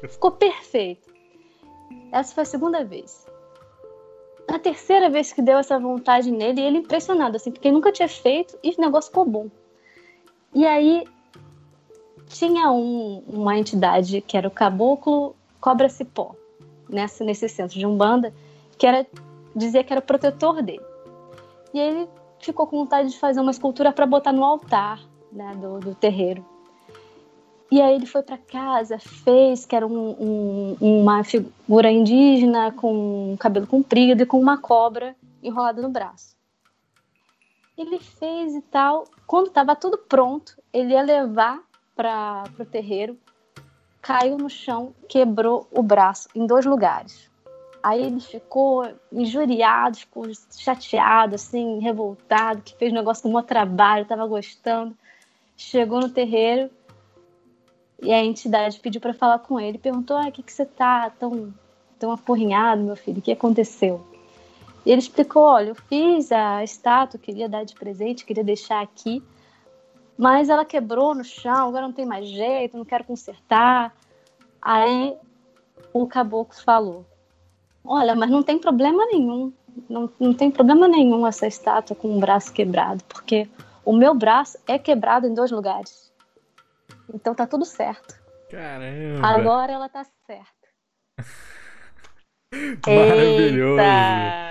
Ficou 0.09 0.31
perfeito. 0.31 1.07
Essa 2.11 2.33
foi 2.33 2.43
a 2.43 2.45
segunda 2.45 2.83
vez. 2.83 3.27
Na 4.49 4.57
terceira 4.57 5.09
vez 5.09 5.31
que 5.31 5.41
deu 5.41 5.59
essa 5.59 5.77
vontade 5.79 6.31
nele, 6.31 6.59
ele 6.59 6.77
impressionado, 6.79 7.37
assim, 7.37 7.51
porque 7.51 7.67
ele 7.67 7.75
nunca 7.75 7.91
tinha 7.91 8.09
feito 8.09 8.57
e 8.63 8.71
o 8.71 8.81
negócio 8.81 9.11
ficou 9.11 9.23
bom. 9.23 9.47
E 10.53 10.65
aí 10.65 11.05
tinha 12.27 12.71
um, 12.71 13.23
uma 13.27 13.57
entidade 13.57 14.21
que 14.21 14.35
era 14.35 14.47
o 14.47 14.51
Caboclo 14.51 15.35
Cobra 15.61 15.87
Cipó, 15.87 16.35
nessa, 16.89 17.23
nesse 17.23 17.47
centro 17.47 17.77
de 17.77 17.85
Umbanda, 17.85 18.33
que 18.77 18.87
era 18.87 19.05
dizia 19.55 19.83
que 19.83 19.93
era 19.93 19.99
o 19.99 20.03
protetor 20.03 20.63
dele. 20.63 20.81
E 21.73 21.79
ele 21.79 22.07
ficou 22.39 22.67
com 22.67 22.77
vontade 22.77 23.09
de 23.09 23.19
fazer 23.19 23.39
uma 23.39 23.51
escultura 23.51 23.91
para 23.91 24.05
botar 24.05 24.31
no 24.31 24.43
altar 24.43 24.99
né, 25.31 25.55
do, 25.55 25.79
do, 25.79 25.95
terreiro. 25.95 26.45
E 27.71 27.81
aí 27.81 27.95
ele 27.95 28.05
foi 28.05 28.23
para 28.23 28.37
casa, 28.37 28.97
fez, 28.97 29.65
que 29.65 29.75
era 29.75 29.85
um, 29.85 30.75
um, 30.81 31.01
uma 31.01 31.23
figura 31.23 31.91
indígena 31.91 32.71
com 32.71 33.35
cabelo 33.39 33.67
comprido 33.67 34.23
e 34.23 34.25
com 34.25 34.39
uma 34.39 34.57
cobra 34.57 35.15
enrolada 35.43 35.81
no 35.81 35.89
braço. 35.89 36.35
Ele 37.77 37.99
fez 37.99 38.55
e 38.55 38.61
tal. 38.61 39.05
Quando 39.27 39.47
estava 39.47 39.75
tudo 39.75 39.97
pronto, 39.97 40.57
ele 40.73 40.93
ia 40.93 41.01
levar 41.01 41.61
para 41.95 42.45
o 42.59 42.65
terreiro, 42.65 43.17
caiu 44.01 44.37
no 44.37 44.49
chão, 44.49 44.93
quebrou 45.07 45.67
o 45.71 45.83
braço 45.83 46.27
em 46.33 46.47
dois 46.47 46.65
lugares. 46.65 47.28
Aí 47.81 48.03
ele 48.03 48.19
ficou 48.19 48.85
injuriado, 49.11 49.97
ficou 49.97 50.25
chateado, 50.51 51.35
assim, 51.35 51.79
revoltado, 51.79 52.61
que 52.61 52.75
fez 52.75 52.91
negócio 52.91 53.23
com 53.23 53.33
o 53.33 53.43
trabalho, 53.43 54.03
estava 54.03 54.27
gostando. 54.27 54.95
Chegou 55.55 56.01
no 56.01 56.09
terreiro 56.09 56.69
e 58.01 58.11
a 58.11 58.23
entidade 58.23 58.79
pediu 58.79 58.99
para 58.99 59.13
falar 59.13 59.39
com 59.39 59.59
ele, 59.59 59.77
perguntou: 59.77 60.17
"Ah, 60.17 60.27
o 60.27 60.31
que 60.31 60.43
que 60.43 60.51
você 60.51 60.65
tá 60.65 61.09
tão 61.09 61.53
tão 61.97 62.11
aporrinhado, 62.11 62.81
meu 62.81 62.95
filho? 62.95 63.19
O 63.19 63.21
que 63.21 63.31
aconteceu?" 63.31 64.05
E 64.85 64.91
ele 64.91 64.99
explicou: 64.99 65.43
"Olha, 65.43 65.69
eu 65.69 65.75
fiz 65.75 66.31
a 66.31 66.63
estátua, 66.63 67.19
queria 67.19 67.47
dar 67.47 67.63
de 67.63 67.75
presente, 67.75 68.25
queria 68.25 68.43
deixar 68.43 68.81
aqui, 68.81 69.23
mas 70.17 70.49
ela 70.49 70.65
quebrou 70.65 71.15
no 71.15 71.23
chão, 71.23 71.69
agora 71.69 71.87
não 71.87 71.93
tem 71.93 72.05
mais 72.05 72.27
jeito, 72.27 72.77
não 72.77 72.85
quero 72.85 73.05
consertar. 73.05 73.95
Aí 74.61 75.15
o 75.93 76.05
caboclo 76.07 76.55
falou: 76.61 77.05
Olha, 77.83 78.15
mas 78.15 78.29
não 78.29 78.43
tem 78.43 78.59
problema 78.59 79.05
nenhum. 79.05 79.53
Não, 79.89 80.09
não 80.19 80.33
tem 80.33 80.51
problema 80.51 80.87
nenhum 80.87 81.25
essa 81.25 81.47
estátua 81.47 81.95
com 81.95 82.17
o 82.17 82.19
braço 82.19 82.51
quebrado, 82.51 83.03
porque 83.07 83.47
o 83.85 83.95
meu 83.95 84.13
braço 84.13 84.57
é 84.67 84.77
quebrado 84.77 85.27
em 85.27 85.33
dois 85.33 85.51
lugares. 85.51 86.11
Então 87.13 87.33
tá 87.33 87.47
tudo 87.47 87.65
certo. 87.65 88.19
Caramba! 88.49 89.27
Agora 89.27 89.71
ela 89.71 89.89
tá 89.89 90.05
certa. 90.25 90.49
Maravilhoso! 92.85 93.79
Eita! 93.79 94.49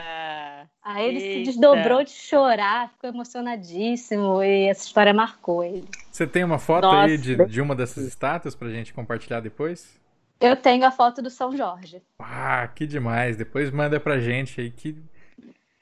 Aí 0.83 1.07
ele 1.07 1.19
Eita. 1.19 1.35
se 1.35 1.43
desdobrou 1.53 2.03
de 2.03 2.11
chorar, 2.11 2.89
ficou 2.93 3.11
emocionadíssimo 3.11 4.43
e 4.43 4.69
essa 4.69 4.87
história 4.87 5.13
marcou 5.13 5.63
ele. 5.63 5.87
Você 6.11 6.27
tem 6.27 6.43
uma 6.43 6.59
foto 6.59 6.85
Nossa. 6.85 7.05
aí 7.05 7.19
de, 7.19 7.37
de 7.45 7.61
uma 7.61 7.77
dessas 7.77 8.07
estátuas 8.07 8.55
pra 8.55 8.71
gente 8.71 8.95
compartilhar 8.95 9.41
depois? 9.41 10.01
Eu 10.41 10.57
tenho 10.57 10.85
a 10.87 10.91
foto 10.91 11.21
do 11.21 11.31
São 11.31 11.57
Jorge. 11.57 12.03
Ah, 12.19 12.69
que 12.69 12.87
demais. 12.87 13.37
Depois 13.37 13.71
manda 13.71 13.99
pra 13.99 14.21
gente 14.21 14.61
aí, 14.61 14.71
que 14.71 14.97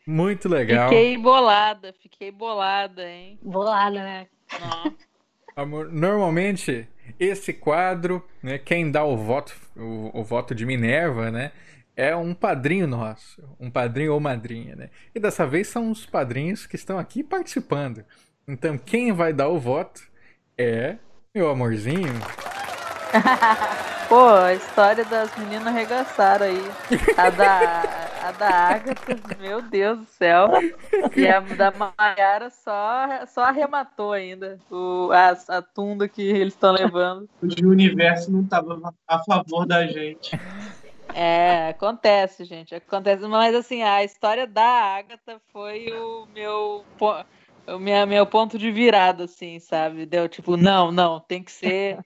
muito 0.06 0.48
legal. 0.48 0.88
Fiquei 0.88 1.18
bolada, 1.18 1.92
fiquei 2.00 2.30
bolada, 2.30 3.06
hein? 3.06 3.38
Bolada, 3.42 4.02
né? 4.02 4.26
Amor, 5.56 5.90
normalmente 5.90 6.88
esse 7.18 7.52
quadro, 7.52 8.24
né, 8.42 8.58
quem 8.58 8.90
dá 8.90 9.04
o 9.04 9.16
voto, 9.16 9.54
o, 9.76 10.20
o 10.20 10.22
voto 10.22 10.54
de 10.54 10.64
Minerva, 10.64 11.30
né, 11.30 11.50
é 11.96 12.14
um 12.14 12.34
padrinho 12.34 12.86
nosso, 12.86 13.42
um 13.58 13.70
padrinho 13.70 14.12
ou 14.12 14.20
madrinha, 14.20 14.76
né? 14.76 14.90
E 15.14 15.18
dessa 15.18 15.46
vez 15.46 15.66
são 15.68 15.90
os 15.90 16.04
padrinhos 16.04 16.66
que 16.66 16.76
estão 16.76 16.98
aqui 16.98 17.24
participando. 17.24 18.04
Então, 18.46 18.76
quem 18.76 19.12
vai 19.12 19.32
dar 19.32 19.48
o 19.48 19.58
voto 19.58 20.02
é 20.58 20.96
meu 21.34 21.48
amorzinho. 21.48 22.12
Pô, 24.08 24.28
a 24.28 24.54
história 24.54 25.04
das 25.04 25.36
meninas 25.36 25.66
arregaçaram 25.66 26.46
aí. 26.46 26.62
A 27.16 27.28
da, 27.28 27.82
a 28.22 28.32
da 28.32 28.48
Agatha, 28.48 29.16
meu 29.40 29.60
Deus 29.60 29.98
do 29.98 30.06
céu. 30.06 30.48
E 31.16 31.26
a 31.26 31.40
da 31.40 31.72
Maiara 31.72 32.48
só, 32.50 33.26
só 33.26 33.42
arrematou 33.42 34.12
ainda 34.12 34.60
o, 34.70 35.10
a, 35.12 35.56
a 35.56 35.60
tunda 35.60 36.08
que 36.08 36.22
eles 36.22 36.54
estão 36.54 36.72
levando. 36.72 37.28
O 37.42 37.68
universo 37.68 38.30
não 38.30 38.42
estava 38.42 38.94
a 39.08 39.18
favor 39.24 39.66
da 39.66 39.84
gente. 39.86 40.38
É, 41.12 41.70
acontece, 41.70 42.44
gente. 42.44 42.74
Acontece, 42.76 43.26
mas 43.26 43.54
assim, 43.56 43.82
a 43.82 44.04
história 44.04 44.46
da 44.46 44.62
Agatha 44.62 45.40
foi 45.52 45.92
o 45.92 46.26
meu 46.32 46.84
o 47.66 47.78
meu 47.78 48.26
ponto 48.26 48.56
de 48.56 48.70
virada, 48.70 49.24
assim, 49.24 49.58
sabe? 49.58 50.06
Deu 50.06 50.28
tipo, 50.28 50.56
não, 50.56 50.92
não, 50.92 51.18
tem 51.18 51.42
que 51.42 51.50
ser. 51.50 51.98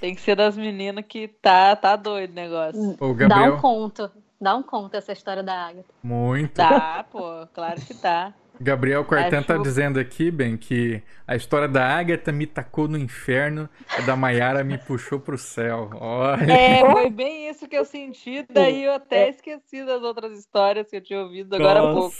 Tem 0.00 0.14
que 0.14 0.20
ser 0.20 0.36
das 0.36 0.56
meninas 0.56 1.04
que 1.06 1.28
tá, 1.28 1.74
tá 1.74 1.96
doido 1.96 2.30
o 2.30 2.34
negócio. 2.34 2.96
O 3.00 3.14
Gabriel, 3.14 3.50
Dá 3.50 3.56
um 3.56 3.60
conto. 3.60 4.10
Dá 4.40 4.54
um 4.54 4.62
conto 4.62 4.96
essa 4.96 5.12
história 5.12 5.42
da 5.42 5.66
Agatha. 5.66 5.92
Muito. 6.02 6.54
Tá, 6.54 7.04
pô, 7.10 7.46
claro 7.52 7.80
que 7.80 7.94
tá. 7.94 8.32
Gabriel 8.60 9.04
Quartan 9.04 9.42
tá 9.42 9.56
dizendo 9.56 10.00
aqui, 10.00 10.30
bem, 10.30 10.56
que 10.56 11.00
a 11.26 11.36
história 11.36 11.68
da 11.68 11.84
Agatha 11.96 12.32
me 12.32 12.44
tacou 12.44 12.88
no 12.88 12.98
inferno, 12.98 13.68
a 13.96 14.00
da 14.00 14.16
Maiara 14.16 14.64
me 14.64 14.76
puxou 14.78 15.20
pro 15.20 15.38
céu. 15.38 15.90
Olha. 15.94 16.52
É, 16.52 16.80
foi 16.80 17.08
bem 17.08 17.48
isso 17.48 17.68
que 17.68 17.76
eu 17.76 17.84
senti, 17.84 18.44
daí 18.50 18.84
eu 18.84 18.94
até 18.94 19.28
esqueci 19.28 19.84
das 19.84 20.02
outras 20.02 20.36
histórias 20.36 20.90
que 20.90 20.96
eu 20.96 21.00
tinha 21.00 21.20
ouvido 21.20 21.54
agora 21.54 21.80
há 21.80 21.92
pouco. 21.94 22.16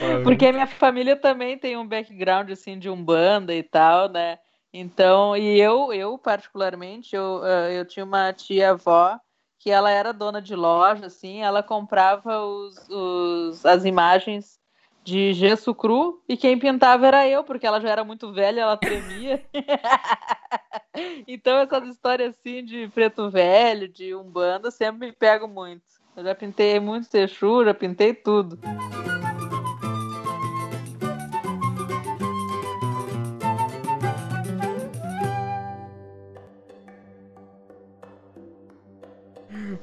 Nossa. 0.00 0.22
Porque 0.22 0.46
a 0.46 0.52
minha 0.52 0.66
família 0.66 1.16
também 1.16 1.58
tem 1.58 1.76
um 1.76 1.86
background 1.86 2.50
assim 2.50 2.78
de 2.78 2.88
umbanda 2.88 3.52
e 3.52 3.62
tal, 3.62 4.08
né? 4.08 4.38
Então, 4.76 5.36
e 5.36 5.60
eu, 5.60 5.92
eu 5.92 6.18
particularmente, 6.18 7.14
eu, 7.14 7.40
ah, 7.44 7.70
eu 7.70 7.84
tinha 7.84 8.04
uma 8.04 8.32
tia 8.32 8.70
avó 8.70 9.16
que 9.56 9.70
ela 9.70 9.88
era 9.88 10.12
dona 10.12 10.42
de 10.42 10.56
loja, 10.56 11.06
assim, 11.06 11.42
ela 11.42 11.62
comprava 11.62 12.44
os, 12.44 12.88
os, 12.90 13.64
as 13.64 13.84
imagens 13.84 14.58
de 15.04 15.32
gesso 15.32 15.72
cru 15.72 16.20
e 16.28 16.36
quem 16.36 16.58
pintava 16.58 17.06
era 17.06 17.28
eu, 17.28 17.44
porque 17.44 17.64
ela 17.64 17.80
já 17.80 17.88
era 17.88 18.02
muito 18.02 18.32
velha, 18.32 18.62
ela 18.62 18.76
tremia. 18.76 19.46
então 21.28 21.56
essas 21.58 21.86
histórias 21.86 22.34
assim 22.36 22.64
de 22.64 22.88
preto 22.88 23.30
velho, 23.30 23.86
de 23.86 24.12
umbanda, 24.12 24.72
sempre 24.72 25.06
me 25.06 25.12
pegam 25.12 25.46
muito. 25.46 25.84
Eu 26.16 26.24
já 26.24 26.34
pintei 26.34 26.80
muito 26.80 27.14
Exu, 27.14 27.64
já 27.64 27.72
pintei 27.72 28.12
tudo. 28.12 28.58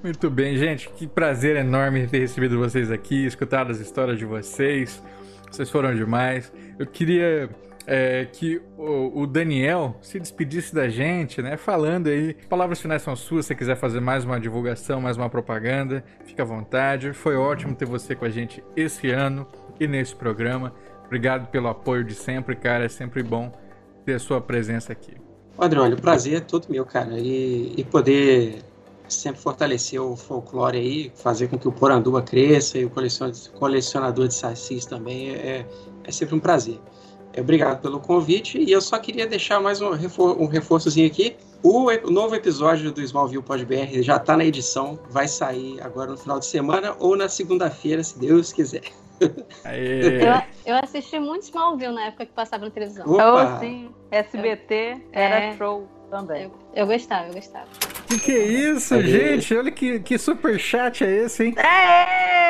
Muito 0.04 0.32
bem, 0.32 0.58
gente. 0.58 0.90
Que 0.90 1.06
prazer 1.06 1.56
enorme 1.56 2.08
ter 2.08 2.20
recebido 2.20 2.58
vocês 2.58 2.90
aqui, 2.90 3.26
escutado 3.26 3.70
as 3.70 3.80
histórias 3.80 4.18
de 4.18 4.26
vocês. 4.26 5.02
Vocês 5.50 5.70
foram 5.70 5.94
demais. 5.94 6.52
Eu 6.80 6.88
queria 6.88 7.50
é, 7.86 8.26
que 8.26 8.60
o, 8.78 9.22
o 9.22 9.28
Daniel 9.28 9.96
se 10.02 10.20
despedisse 10.20 10.74
da 10.74 10.90
gente, 10.90 11.40
né? 11.40 11.56
Falando 11.56 12.08
aí. 12.08 12.34
Palavras 12.50 12.82
finais 12.82 13.04
são 13.04 13.16
suas. 13.16 13.46
Se 13.46 13.54
quiser 13.54 13.76
fazer 13.76 14.00
mais 14.00 14.26
uma 14.26 14.40
divulgação, 14.40 15.00
mais 15.00 15.18
uma 15.18 15.30
propaganda, 15.30 16.04
fica 16.26 16.42
à 16.42 16.46
vontade. 16.46 17.14
Foi 17.14 17.36
ótimo 17.36 17.76
ter 17.76 17.86
você 17.86 18.16
com 18.16 18.26
a 18.26 18.30
gente 18.30 18.64
esse 18.76 19.12
ano 19.12 19.46
e 19.80 19.88
nesse 19.88 20.16
programa. 20.16 20.74
Obrigado 21.06 21.48
pelo 21.52 21.68
apoio 21.68 22.04
de 22.04 22.16
sempre, 22.16 22.56
cara. 22.56 22.86
É 22.86 22.90
sempre 22.90 23.22
bom 23.22 23.52
ter 24.04 24.16
a 24.16 24.20
sua 24.20 24.42
presença 24.42 24.92
aqui. 24.92 25.14
Adriano, 25.60 25.96
o 25.96 26.02
prazer 26.02 26.38
é 26.38 26.40
todo 26.40 26.66
meu, 26.70 26.86
cara. 26.86 27.20
E, 27.20 27.76
e 27.78 27.84
poder 27.84 28.64
sempre 29.14 29.42
fortalecer 29.42 30.02
o 30.02 30.16
folclore 30.16 30.78
aí, 30.78 31.12
fazer 31.16 31.48
com 31.48 31.58
que 31.58 31.68
o 31.68 31.72
Poranduba 31.72 32.22
cresça 32.22 32.78
e 32.78 32.86
o 32.86 32.90
colecion- 32.90 33.32
colecionador 33.58 34.28
de 34.28 34.34
sacis 34.34 34.86
também 34.86 35.32
é, 35.32 35.66
é 36.04 36.12
sempre 36.12 36.36
um 36.36 36.40
prazer. 36.40 36.80
É, 37.34 37.42
Obrigado 37.42 37.82
pelo 37.82 38.00
convite 38.00 38.58
e 38.58 38.72
eu 38.72 38.82
só 38.82 38.98
queria 39.00 39.26
deixar 39.28 39.60
mais 39.60 39.82
um, 39.82 39.92
refor 39.92 40.40
um 40.42 40.46
reforçozinho 40.48 41.08
aqui. 41.08 41.36
O, 41.64 41.92
novo 42.10 42.34
episódio 42.36 42.92
do 42.92 43.02
Smallville 43.02 43.44
Pod 43.44 43.64
BR 43.66 44.02
já 44.02 44.16
está 44.18 44.36
na 44.36 44.44
edição, 44.44 45.00
vai 45.10 45.28
sair 45.28 45.80
agora 45.82 46.12
no 46.12 46.18
final 46.18 46.40
de 46.40 46.46
semana 46.48 46.96
ou 47.00 47.16
na 47.16 47.30
segunda-feira, 47.30 48.04
se 48.04 48.18
Deus 48.18 48.52
quiser. 48.52 48.82
Aê. 49.64 50.24
Eu, 50.26 50.42
eu 50.66 50.76
assisti 50.84 51.20
muito 51.20 51.44
Smallville 51.44 51.94
na 51.94 52.08
época 52.08 52.26
que 52.26 52.34
passava 52.34 52.66
na 52.66 52.72
televisão. 52.72 53.08
Opa! 53.08 53.58
Oh, 53.58 53.60
sim, 53.60 53.92
SBT 54.10 55.02
era 55.12 55.36
É. 55.40 55.58
show. 55.58 55.88
Também. 56.10 56.44
Eu, 56.44 56.52
eu 56.76 56.88
gostava, 56.88 57.28
eu 57.30 57.34
gostava. 57.36 57.68
Que 58.12 58.20
que 58.20 58.32
é 58.34 58.46
isso, 58.46 58.94
Aê. 58.96 59.04
gente? 59.08 59.56
Olha 59.56 59.72
que, 59.72 60.00
que 60.02 60.18
super 60.18 60.60
chat 60.60 61.04
é 61.04 61.10
esse, 61.24 61.46
hein? 61.46 61.56
É! 61.58 62.42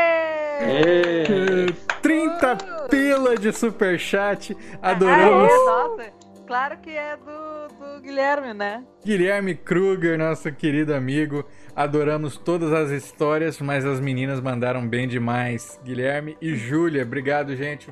É. 0.64 1.66
30 2.02 2.56
pila 2.90 3.36
de 3.38 3.52
superchat. 3.54 4.58
Ah, 4.82 4.92
Adoramos. 4.92 5.52
é? 5.52 5.56
Nossa, 5.66 6.14
claro 6.48 6.78
que 6.80 6.90
é 6.90 7.16
do, 7.18 7.68
do 7.96 8.02
Guilherme, 8.02 8.54
né? 8.54 8.84
Guilherme 9.06 9.56
Kruger, 9.56 10.18
nosso 10.18 10.52
querido 10.52 10.94
amigo. 10.96 11.46
Adoramos 11.76 12.38
todas 12.38 12.74
as 12.74 12.90
histórias, 12.90 13.60
mas 13.60 13.86
as 13.86 14.00
meninas 14.00 14.40
mandaram 14.42 14.88
bem 14.88 15.08
demais. 15.08 15.80
Guilherme 15.84 16.36
e 16.42 16.56
Júlia, 16.56 17.04
obrigado, 17.04 17.56
gente. 17.56 17.88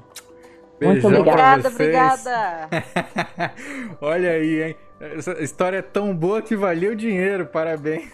Muito 0.81 1.01
Beijão 1.09 1.09
pra 1.11 1.19
Obrigada, 1.19 1.69
vocês. 1.69 1.75
obrigada. 1.79 2.69
Olha 4.01 4.31
aí, 4.31 4.63
hein? 4.63 4.75
Essa 4.99 5.41
história 5.41 5.77
é 5.77 5.81
tão 5.81 6.13
boa 6.13 6.41
que 6.41 6.55
valeu 6.55 6.93
dinheiro, 6.93 7.45
parabéns. 7.45 8.11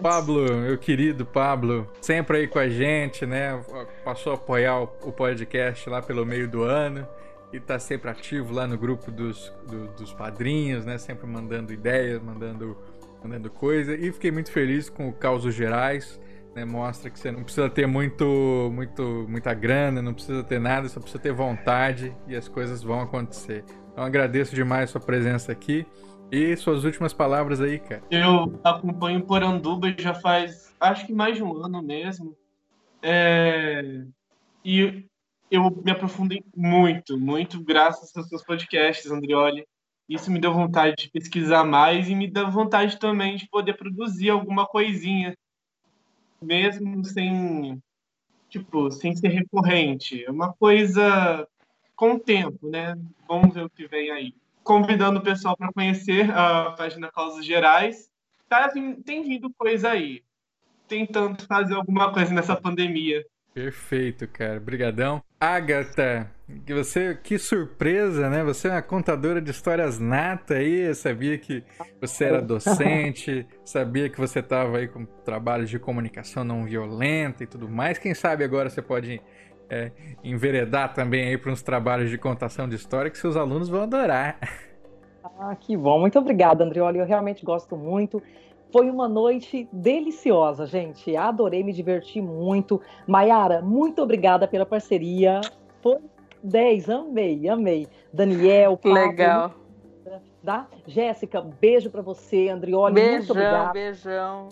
Pablo, 0.00 0.42
meu 0.56 0.78
querido 0.78 1.26
Pablo, 1.26 1.86
sempre 2.00 2.38
aí 2.38 2.48
com 2.48 2.58
a 2.58 2.68
gente, 2.68 3.26
né? 3.26 3.62
Passou 4.04 4.32
a 4.32 4.36
apoiar 4.36 4.80
o 4.80 4.88
o 5.02 5.12
podcast 5.12 5.88
lá 5.90 6.00
pelo 6.00 6.24
meio 6.24 6.48
do 6.48 6.62
ano 6.62 7.06
e 7.52 7.60
tá 7.60 7.78
sempre 7.78 8.10
ativo 8.10 8.54
lá 8.54 8.66
no 8.66 8.78
grupo 8.78 9.10
dos, 9.10 9.52
do- 9.68 9.88
dos 9.88 10.14
padrinhos, 10.14 10.86
né? 10.86 10.96
Sempre 10.96 11.26
mandando 11.26 11.72
ideias, 11.74 12.22
mandando, 12.22 12.76
mandando 13.22 13.50
coisa. 13.50 13.94
E 13.94 14.10
fiquei 14.10 14.30
muito 14.30 14.50
feliz 14.50 14.88
com 14.88 15.08
o 15.08 15.12
Causos 15.12 15.54
Gerais, 15.54 16.18
né? 16.56 16.64
Mostra 16.64 17.10
que 17.10 17.18
você 17.18 17.30
não 17.30 17.42
precisa 17.44 17.68
ter 17.68 17.86
muito, 17.86 18.70
muito, 18.72 19.26
muita 19.28 19.52
grana, 19.52 20.00
não 20.00 20.14
precisa 20.14 20.42
ter 20.42 20.58
nada, 20.58 20.88
só 20.88 20.98
precisa 21.00 21.22
ter 21.22 21.32
vontade 21.32 22.16
e 22.26 22.34
as 22.34 22.48
coisas 22.48 22.82
vão 22.82 23.02
acontecer. 23.02 23.62
Então 23.92 24.02
agradeço 24.02 24.54
demais 24.54 24.84
a 24.88 24.92
sua 24.92 25.00
presença 25.02 25.52
aqui. 25.52 25.86
E 26.30 26.56
suas 26.56 26.84
últimas 26.84 27.12
palavras 27.12 27.60
aí, 27.60 27.78
cara. 27.78 28.02
Eu 28.10 28.58
acompanho 28.64 29.24
Poranduba 29.24 29.94
já 29.98 30.14
faz 30.14 30.64
acho 30.80 31.06
que 31.06 31.12
mais 31.12 31.36
de 31.36 31.42
um 31.42 31.56
ano 31.64 31.82
mesmo. 31.82 32.36
É, 33.02 34.04
E 34.64 35.06
eu 35.50 35.70
me 35.84 35.90
aprofundei 35.90 36.42
muito, 36.56 37.18
muito 37.18 37.62
graças 37.62 38.14
aos 38.16 38.28
seus 38.28 38.42
podcasts, 38.42 39.10
Andrioli. 39.10 39.66
Isso 40.08 40.30
me 40.30 40.40
deu 40.40 40.52
vontade 40.52 40.96
de 40.96 41.10
pesquisar 41.10 41.64
mais 41.64 42.08
e 42.08 42.14
me 42.14 42.30
deu 42.30 42.50
vontade 42.50 42.98
também 42.98 43.36
de 43.36 43.48
poder 43.48 43.74
produzir 43.74 44.30
alguma 44.30 44.66
coisinha, 44.66 45.34
mesmo 46.42 47.02
sem, 47.04 47.82
tipo, 48.50 48.90
sem 48.90 49.16
ser 49.16 49.28
recorrente. 49.28 50.24
É 50.24 50.30
uma 50.30 50.52
coisa 50.52 51.48
com 51.96 52.14
o 52.14 52.20
tempo, 52.20 52.68
né? 52.68 52.98
Vamos 53.26 53.54
ver 53.54 53.64
o 53.64 53.70
que 53.70 53.86
vem 53.86 54.10
aí 54.10 54.34
convidando 54.64 55.20
o 55.20 55.22
pessoal 55.22 55.56
para 55.56 55.72
conhecer 55.72 56.30
a 56.30 56.72
página 56.72 57.12
Causas 57.12 57.44
Gerais. 57.44 58.10
Tá, 58.48 58.68
tem 58.68 59.22
vindo 59.22 59.52
coisa 59.56 59.90
aí. 59.90 60.22
Tentando 60.88 61.46
fazer 61.46 61.74
alguma 61.74 62.12
coisa 62.12 62.32
nessa 62.32 62.56
pandemia. 62.56 63.24
Perfeito, 63.54 64.26
cara. 64.26 64.58
Brigadão. 64.58 65.22
Agatha, 65.38 66.28
que 66.66 66.74
você, 66.74 67.14
que 67.22 67.38
surpresa, 67.38 68.28
né? 68.28 68.42
Você 68.42 68.66
é 68.66 68.72
uma 68.72 68.82
contadora 68.82 69.40
de 69.40 69.50
histórias 69.50 69.98
nata 69.98 70.54
aí. 70.54 70.80
Eu 70.80 70.94
sabia 70.94 71.38
que 71.38 71.62
você 72.00 72.24
era 72.24 72.42
docente, 72.42 73.46
sabia 73.64 74.10
que 74.10 74.18
você 74.18 74.40
estava 74.40 74.78
aí 74.78 74.88
com 74.88 75.04
trabalhos 75.04 75.70
de 75.70 75.78
comunicação 75.78 76.42
não 76.42 76.64
violenta 76.64 77.44
e 77.44 77.46
tudo 77.46 77.68
mais. 77.68 77.96
Quem 77.96 78.12
sabe 78.12 78.42
agora 78.42 78.68
você 78.68 78.82
pode 78.82 79.22
é, 79.70 79.90
enveredar 80.22 80.92
também 80.94 81.28
aí 81.28 81.38
para 81.38 81.50
uns 81.50 81.62
trabalhos 81.62 82.10
de 82.10 82.18
contação 82.18 82.68
de 82.68 82.76
história 82.76 83.10
que 83.10 83.18
seus 83.18 83.36
alunos 83.36 83.68
vão 83.68 83.82
adorar. 83.82 84.38
Ah, 85.38 85.56
que 85.56 85.76
bom. 85.76 85.98
Muito 86.00 86.18
obrigada, 86.18 86.64
Andrioli. 86.64 86.98
Eu 86.98 87.06
realmente 87.06 87.44
gosto 87.44 87.76
muito. 87.76 88.22
Foi 88.72 88.90
uma 88.90 89.08
noite 89.08 89.68
deliciosa, 89.72 90.66
gente. 90.66 91.16
Adorei, 91.16 91.62
me 91.62 91.72
diverti 91.72 92.20
muito. 92.20 92.80
Maiara, 93.06 93.62
muito 93.62 94.02
obrigada 94.02 94.46
pela 94.48 94.66
parceria. 94.66 95.40
Foi 95.82 95.98
10, 96.42 96.90
amei, 96.90 97.48
amei. 97.48 97.86
Daniel, 98.12 98.76
Pablo, 98.76 98.98
Legal. 98.98 99.54
tá? 100.44 100.66
Jéssica, 100.86 101.40
beijo 101.40 101.90
pra 101.90 102.02
você. 102.02 102.48
Andrioli, 102.48 102.94
muito 102.94 103.10
Beijão, 103.10 103.30
obrigada 103.36 103.72
beijão. 103.72 104.48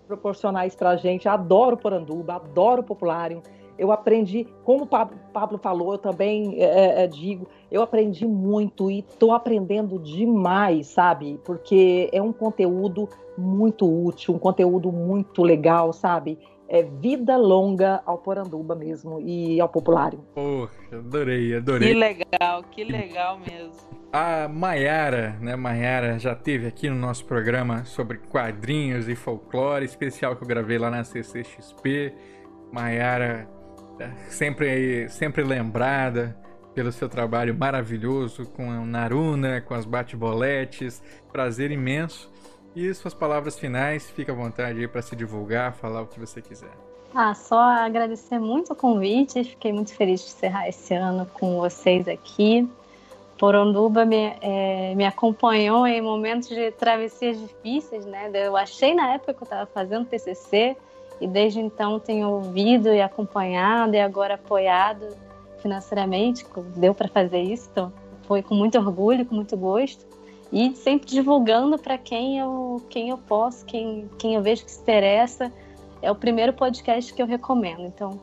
por 0.00 0.06
proporcionar 0.08 0.66
isso 0.66 0.76
pra 0.76 0.96
gente. 0.96 1.28
Adoro 1.28 1.76
Poranduba, 1.76 2.36
adoro 2.36 2.82
Populário. 2.82 3.42
Eu 3.78 3.92
aprendi, 3.92 4.46
como 4.64 4.84
o 4.84 4.86
Pab- 4.86 5.12
Pablo 5.32 5.56
falou, 5.58 5.92
eu 5.92 5.98
também 5.98 6.60
é, 6.60 7.04
é, 7.04 7.06
digo, 7.06 7.46
eu 7.70 7.80
aprendi 7.82 8.26
muito 8.26 8.90
e 8.90 8.98
estou 9.00 9.32
aprendendo 9.32 9.98
demais, 9.98 10.88
sabe? 10.88 11.38
Porque 11.44 12.08
é 12.12 12.20
um 12.20 12.32
conteúdo 12.32 13.08
muito 13.36 13.86
útil, 13.86 14.34
um 14.34 14.38
conteúdo 14.38 14.90
muito 14.90 15.42
legal, 15.42 15.92
sabe? 15.92 16.38
É 16.68 16.82
vida 16.82 17.36
longa 17.36 18.02
ao 18.04 18.18
Poranduba 18.18 18.74
mesmo 18.74 19.20
e 19.20 19.58
ao 19.60 19.68
Populário. 19.68 20.18
Poxa, 20.34 20.70
adorei, 20.92 21.48
Que 21.48 21.54
adorei. 21.54 21.94
legal, 21.94 22.62
que 22.70 22.84
legal 22.84 23.38
mesmo. 23.38 23.88
A 24.12 24.48
Maiara, 24.48 25.36
né? 25.40 25.54
Maiara 25.54 26.18
já 26.18 26.34
teve 26.34 26.66
aqui 26.66 26.90
no 26.90 26.96
nosso 26.96 27.24
programa 27.24 27.84
sobre 27.84 28.18
quadrinhos 28.18 29.08
e 29.08 29.14
folclore, 29.14 29.84
especial 29.84 30.34
que 30.36 30.42
eu 30.42 30.48
gravei 30.48 30.78
lá 30.78 30.90
na 30.90 31.04
CCXP. 31.04 32.12
Maiara 32.72 33.48
sempre, 34.28 35.08
sempre 35.08 35.42
lembrada 35.42 36.36
pelo 36.74 36.92
seu 36.92 37.08
trabalho 37.08 37.56
maravilhoso 37.56 38.46
com 38.46 38.70
a 38.70 38.76
Naruna, 38.84 39.60
com 39.60 39.74
as 39.74 39.84
bate-boletes. 39.84 41.02
Prazer 41.32 41.70
imenso. 41.70 42.30
E 42.76 42.92
suas 42.94 43.12
palavras 43.12 43.58
finais, 43.58 44.08
fica 44.10 44.30
à 44.30 44.34
vontade 44.34 44.78
aí 44.78 44.86
para 44.86 45.02
se 45.02 45.16
divulgar, 45.16 45.72
falar 45.72 46.02
o 46.02 46.06
que 46.06 46.20
você 46.20 46.40
quiser. 46.40 46.70
Ah, 47.14 47.34
só 47.34 47.58
agradecer 47.58 48.38
muito 48.38 48.72
o 48.72 48.76
convite, 48.76 49.42
fiquei 49.42 49.72
muito 49.72 49.92
feliz 49.94 50.20
de 50.20 50.26
encerrar 50.28 50.68
esse 50.68 50.94
ano 50.94 51.26
com 51.34 51.58
vocês 51.58 52.06
aqui. 52.06 52.68
Poronduba 53.38 54.04
me, 54.04 54.36
é, 54.40 54.94
me 54.94 55.06
acompanhou 55.06 55.86
em 55.86 56.00
momentos 56.00 56.48
de 56.48 56.70
travessias 56.72 57.40
difíceis, 57.40 58.04
né? 58.04 58.30
Eu 58.34 58.56
achei 58.56 58.94
na 58.94 59.14
época 59.14 59.34
que 59.34 59.42
eu 59.42 59.46
estava 59.46 59.66
fazendo 59.66 60.06
TCC 60.06 60.76
e 61.20 61.26
desde 61.26 61.60
então 61.60 61.98
tenho 61.98 62.28
ouvido 62.30 62.88
e 62.88 63.00
acompanhado 63.00 63.94
e 63.94 64.00
agora 64.00 64.34
apoiado 64.34 65.16
financeiramente, 65.58 66.46
deu 66.76 66.94
para 66.94 67.08
fazer 67.08 67.40
isso, 67.40 67.68
então 67.72 67.92
foi 68.22 68.42
com 68.42 68.54
muito 68.54 68.78
orgulho, 68.78 69.26
com 69.26 69.34
muito 69.34 69.56
gosto 69.56 70.06
e 70.52 70.74
sempre 70.76 71.06
divulgando 71.06 71.78
para 71.78 71.98
quem 71.98 72.38
eu 72.38 72.82
quem 72.88 73.10
eu 73.10 73.18
posso, 73.18 73.64
quem 73.64 74.08
quem 74.18 74.34
eu 74.34 74.42
vejo 74.42 74.64
que 74.64 74.70
se 74.70 74.80
interessa. 74.80 75.52
É 76.00 76.10
o 76.10 76.14
primeiro 76.14 76.52
podcast 76.52 77.12
que 77.12 77.20
eu 77.20 77.26
recomendo, 77.26 77.82
então 77.82 78.20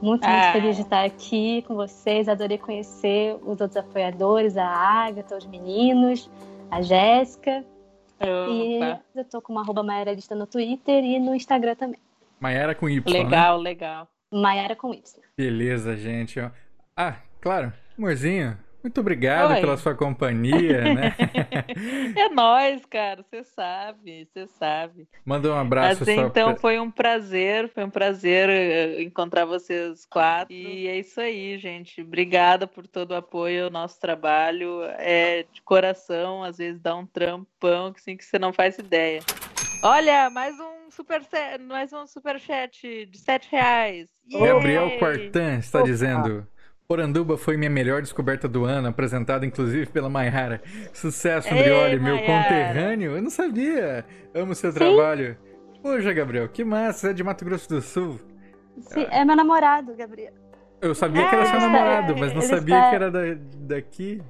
muito, 0.00 0.26
muito 0.26 0.26
ah. 0.26 0.52
feliz 0.52 0.76
de 0.76 0.82
estar 0.82 1.04
aqui 1.04 1.62
com 1.62 1.74
vocês. 1.74 2.28
Adorei 2.28 2.56
conhecer 2.56 3.36
os 3.42 3.60
outros 3.60 3.76
apoiadores, 3.76 4.56
a 4.56 4.66
Agatha, 4.66 5.36
os 5.36 5.46
meninos, 5.46 6.30
a 6.70 6.80
Jéssica. 6.80 7.64
E 8.20 8.80
eu 9.14 9.24
tô 9.24 9.40
com 9.40 9.52
uma 9.52 9.60
arroba 9.60 9.84
no 10.34 10.46
Twitter 10.46 11.04
e 11.04 11.18
no 11.20 11.34
Instagram 11.34 11.74
também. 11.74 12.00
Maiara 12.40 12.74
com 12.74 12.88
Y. 12.88 13.02
Legal, 13.12 13.58
né? 13.58 13.70
legal. 13.70 14.08
Maiara 14.32 14.76
com 14.76 14.92
Y. 14.92 15.02
Beleza, 15.36 15.96
gente. 15.96 16.40
Ah, 16.96 17.16
claro, 17.40 17.72
amorzinho, 17.96 18.56
muito 18.82 19.00
obrigado 19.00 19.52
Oi. 19.54 19.60
pela 19.60 19.76
sua 19.76 19.94
companhia, 19.94 20.94
né? 20.94 21.14
é 22.16 22.28
nós, 22.28 22.84
cara, 22.86 23.22
você 23.22 23.42
sabe, 23.42 24.26
você 24.32 24.46
sabe. 24.46 25.08
Manda 25.24 25.52
um 25.52 25.58
abraço 25.58 26.04
Mas, 26.06 26.16
então 26.16 26.52
pra... 26.52 26.56
foi 26.56 26.78
um 26.78 26.90
prazer, 26.90 27.68
foi 27.68 27.84
um 27.84 27.90
prazer 27.90 28.48
eh, 28.48 29.02
encontrar 29.02 29.44
vocês 29.44 30.06
quatro. 30.06 30.54
E 30.54 30.86
é 30.86 30.96
isso 30.96 31.20
aí, 31.20 31.58
gente. 31.58 32.00
Obrigada 32.02 32.66
por 32.66 32.86
todo 32.86 33.10
o 33.10 33.16
apoio 33.16 33.64
ao 33.64 33.70
nosso 33.70 34.00
trabalho. 34.00 34.82
É 34.98 35.44
de 35.52 35.60
coração, 35.62 36.44
às 36.44 36.58
vezes 36.58 36.80
dá 36.80 36.94
um 36.94 37.04
trampão 37.04 37.92
assim 37.96 38.16
que 38.16 38.24
você 38.24 38.38
não 38.38 38.52
faz 38.52 38.78
ideia. 38.78 39.20
Olha, 39.82 40.30
mais 40.30 40.58
um 40.58 40.77
super 40.90 41.20
mais 41.60 41.92
um 41.92 42.06
super 42.06 42.38
chat 42.40 43.06
de 43.06 43.18
sete 43.18 43.48
reais. 43.50 44.08
Gabriel 44.30 44.98
Quartan 44.98 45.58
está 45.58 45.78
Opa. 45.78 45.88
dizendo 45.88 46.46
Poranduba 46.88 47.36
foi 47.36 47.58
minha 47.58 47.68
melhor 47.68 48.00
descoberta 48.00 48.48
do 48.48 48.64
ano, 48.64 48.88
apresentada 48.88 49.44
inclusive 49.44 49.84
pela 49.86 50.08
Mayara. 50.08 50.62
Sucesso, 50.94 51.52
Andrioli, 51.52 52.00
meu 52.00 52.18
conterrâneo. 52.18 53.14
Eu 53.14 53.20
não 53.20 53.28
sabia. 53.28 54.06
Amo 54.34 54.54
seu 54.54 54.72
Sim. 54.72 54.78
trabalho. 54.78 55.36
Poxa, 55.82 56.14
Gabriel, 56.14 56.48
que 56.48 56.64
massa. 56.64 57.00
Você 57.00 57.10
é 57.10 57.12
de 57.12 57.22
Mato 57.22 57.44
Grosso 57.44 57.68
do 57.68 57.82
Sul. 57.82 58.18
Sim, 58.80 59.06
é 59.10 59.22
meu 59.22 59.36
namorado, 59.36 59.94
Gabriel. 59.94 60.32
Eu 60.80 60.94
sabia 60.94 61.24
é, 61.24 61.28
que 61.28 61.34
era 61.34 61.44
seu 61.44 61.60
namorado, 61.60 62.16
mas 62.16 62.32
não 62.32 62.40
sabia 62.40 62.76
está... 62.76 62.88
que 62.88 62.94
era 62.94 63.10
da, 63.10 63.20
daqui. 63.56 64.22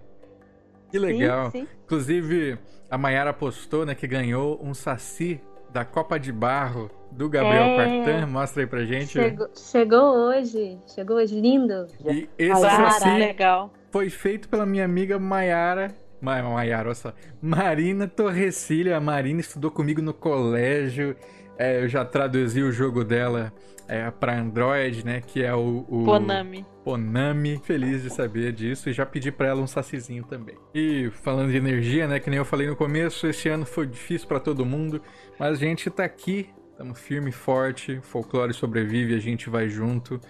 Que 0.91 0.99
legal. 0.99 1.53
Sim, 1.53 1.61
sim. 1.61 1.69
Inclusive, 1.85 2.59
a 2.91 2.99
Mayara 2.99 3.33
postou, 3.33 3.87
né, 3.87 3.95
que 3.95 4.09
ganhou 4.09 4.59
um 4.61 4.75
saci 4.75 5.41
da 5.71 5.85
Copa 5.85 6.19
de 6.19 6.33
Barro 6.33 6.91
do 7.11 7.29
Gabriel 7.29 7.65
é, 7.65 7.77
Quartan. 7.77 8.27
Mostra 8.27 8.63
aí 8.63 8.67
pra 8.67 8.85
gente. 8.85 9.13
Chegou, 9.13 9.49
chegou 9.55 10.29
hoje. 10.29 10.79
Chegou 10.87 11.17
hoje, 11.17 11.41
lindo. 11.41 11.87
E 12.07 12.29
esse 12.39 12.61
saci 12.61 13.11
legal. 13.11 13.73
foi 13.91 14.11
feito 14.11 14.49
pela 14.49 14.67
minha 14.67 14.85
amiga 14.85 15.19
Maiara. 15.19 15.95
Ma 16.21 16.43
Maiara, 16.43 16.89
olha 16.89 16.95
só. 16.95 17.13
Marina 17.41 18.09
Torrecilha. 18.09 18.97
A 18.97 19.01
Marina 19.01 19.41
estudou 19.41 19.71
comigo 19.71 20.03
no 20.03 20.13
colégio. 20.13 21.17
É, 21.59 21.83
eu 21.83 21.89
já 21.89 22.05
traduzi 22.05 22.63
o 22.63 22.71
jogo 22.71 23.05
dela 23.05 23.53
é, 23.89 24.11
para 24.11 24.39
Android, 24.39 25.05
né? 25.05 25.21
Que 25.21 25.43
é 25.43 25.53
o, 25.55 25.85
o 25.89 26.05
Ponami. 26.05 26.65
Ponami. 26.85 27.61
Feliz 27.65 28.03
de 28.03 28.11
saber 28.11 28.53
disso 28.53 28.89
e 28.89 28.93
já 28.93 29.05
pedi 29.05 29.33
para 29.33 29.49
ela 29.49 29.61
um 29.61 29.67
sacizinho 29.67 30.23
também. 30.25 30.55
E 30.75 31.11
falando 31.23 31.51
de 31.51 31.57
energia, 31.57 32.07
né? 32.07 32.21
Que 32.21 32.31
nem 32.31 32.39
eu 32.39 32.45
falei 32.45 32.69
no 32.69 32.77
começo, 32.77 33.27
esse 33.27 33.49
ano 33.49 33.67
foi 33.67 33.87
difícil 33.87 34.29
para 34.29 34.39
todo 34.39 34.65
mundo, 34.65 35.03
mas 35.39 35.53
a 35.53 35.55
gente 35.55 35.91
tá 35.91 36.05
aqui, 36.05 36.49
estamos 36.71 37.01
firme 37.01 37.31
e 37.31 37.33
forte. 37.33 37.99
Folclore 38.03 38.53
sobrevive, 38.53 39.15
a 39.15 39.21
gente 39.21 39.51
vai 39.51 39.69
junto. 39.69 40.21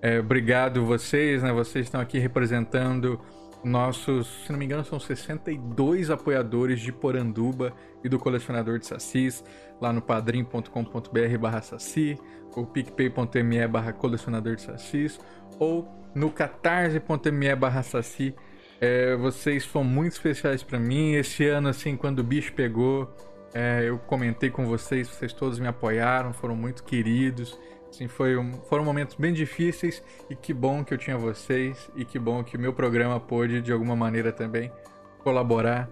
É, 0.00 0.20
obrigado 0.20 0.84
vocês, 0.86 1.42
né? 1.42 1.52
Vocês 1.52 1.86
estão 1.86 2.00
aqui 2.00 2.18
representando 2.18 3.20
nossos, 3.64 4.26
se 4.44 4.52
não 4.52 4.58
me 4.58 4.64
engano, 4.64 4.84
são 4.84 5.00
62 5.00 6.10
apoiadores 6.10 6.80
de 6.80 6.92
Poranduba 6.92 7.72
e 8.04 8.08
do 8.08 8.18
colecionador 8.18 8.78
de 8.78 8.86
sacis 8.86 9.44
lá 9.80 9.92
no 9.92 10.00
padrim.com.br 10.00 11.38
barra 11.40 11.60
saci 11.60 12.18
ou 12.58 12.66
picpay.me 12.66 13.66
barra 13.68 13.92
colecionador 13.92 14.56
de 14.56 14.62
sacis, 14.62 15.20
ou 15.58 15.88
no 16.14 16.30
catarse.me 16.30 17.54
barra 17.54 17.82
saci. 17.82 18.34
É, 18.80 19.16
vocês 19.16 19.64
são 19.64 19.82
muito 19.82 20.12
especiais 20.12 20.62
para 20.62 20.78
mim. 20.78 21.12
Esse 21.14 21.46
ano, 21.46 21.68
assim, 21.68 21.96
quando 21.96 22.20
o 22.20 22.24
bicho 22.24 22.52
pegou, 22.52 23.12
é, 23.54 23.84
eu 23.84 23.98
comentei 23.98 24.50
com 24.50 24.66
vocês, 24.66 25.08
vocês 25.08 25.32
todos 25.32 25.58
me 25.58 25.68
apoiaram, 25.68 26.32
foram 26.32 26.54
muito 26.54 26.84
queridos. 26.84 27.58
Assim, 27.90 28.06
foi 28.06 28.36
um, 28.36 28.52
foram 28.68 28.84
momentos 28.84 29.16
bem 29.16 29.32
difíceis 29.32 30.02
e 30.28 30.36
que 30.36 30.52
bom 30.52 30.84
que 30.84 30.92
eu 30.92 30.98
tinha 30.98 31.16
vocês 31.16 31.90
e 31.96 32.04
que 32.04 32.18
bom 32.18 32.44
que 32.44 32.56
o 32.56 32.60
meu 32.60 32.72
programa 32.72 33.18
pôde, 33.18 33.60
de 33.60 33.72
alguma 33.72 33.96
maneira 33.96 34.30
também, 34.30 34.70
colaborar. 35.18 35.88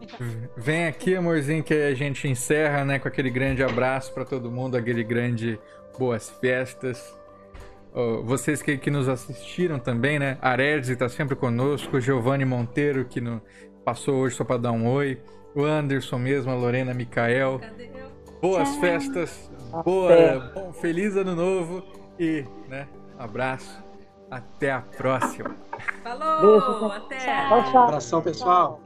Vem 0.57 0.87
aqui, 0.87 1.17
amorzinho, 1.17 1.63
que 1.63 1.75
a 1.75 1.95
gente 1.95 2.29
encerra, 2.29 2.85
né, 2.85 2.99
com 2.99 3.09
aquele 3.09 3.31
grande 3.31 3.63
abraço 3.63 4.13
para 4.13 4.25
todo 4.25 4.51
mundo, 4.51 4.77
aquele 4.77 5.03
grande 5.03 5.59
boas 5.99 6.31
festas. 6.41 7.17
Oh, 7.95 8.23
vocês 8.23 8.61
que, 8.61 8.77
que 8.77 8.91
nos 8.91 9.09
assistiram 9.09 9.79
também, 9.79 10.19
né? 10.19 10.37
Arezzi 10.43 10.93
está 10.93 11.09
sempre 11.09 11.35
conosco, 11.35 11.99
Giovanni 11.99 12.45
Monteiro, 12.45 13.07
que 13.07 13.23
no, 13.23 13.41
passou 13.85 14.17
hoje 14.17 14.37
só 14.37 14.45
para 14.45 14.59
dar 14.59 14.73
um 14.73 14.87
oi, 14.87 15.19
o 15.55 15.65
Anderson 15.65 16.19
mesmo, 16.19 16.53
a 16.53 16.55
Lorena 16.55 16.93
Micael. 16.93 17.61
Boas 18.43 18.71
Tchau. 18.71 18.81
festas, 18.81 19.51
boa, 19.83 20.53
bom, 20.55 20.73
feliz 20.73 21.17
ano 21.17 21.35
novo 21.35 21.83
e, 22.19 22.45
né, 22.69 22.89
abraço. 23.19 23.85
Até 24.31 24.73
a 24.73 24.81
próxima. 24.81 25.55
Falou, 26.03 26.41
Beijo, 26.41 26.87
até. 26.87 27.19
Tchau, 27.19 27.65
tchau. 27.71 27.83
Abração, 27.85 28.23
pessoal. 28.23 28.81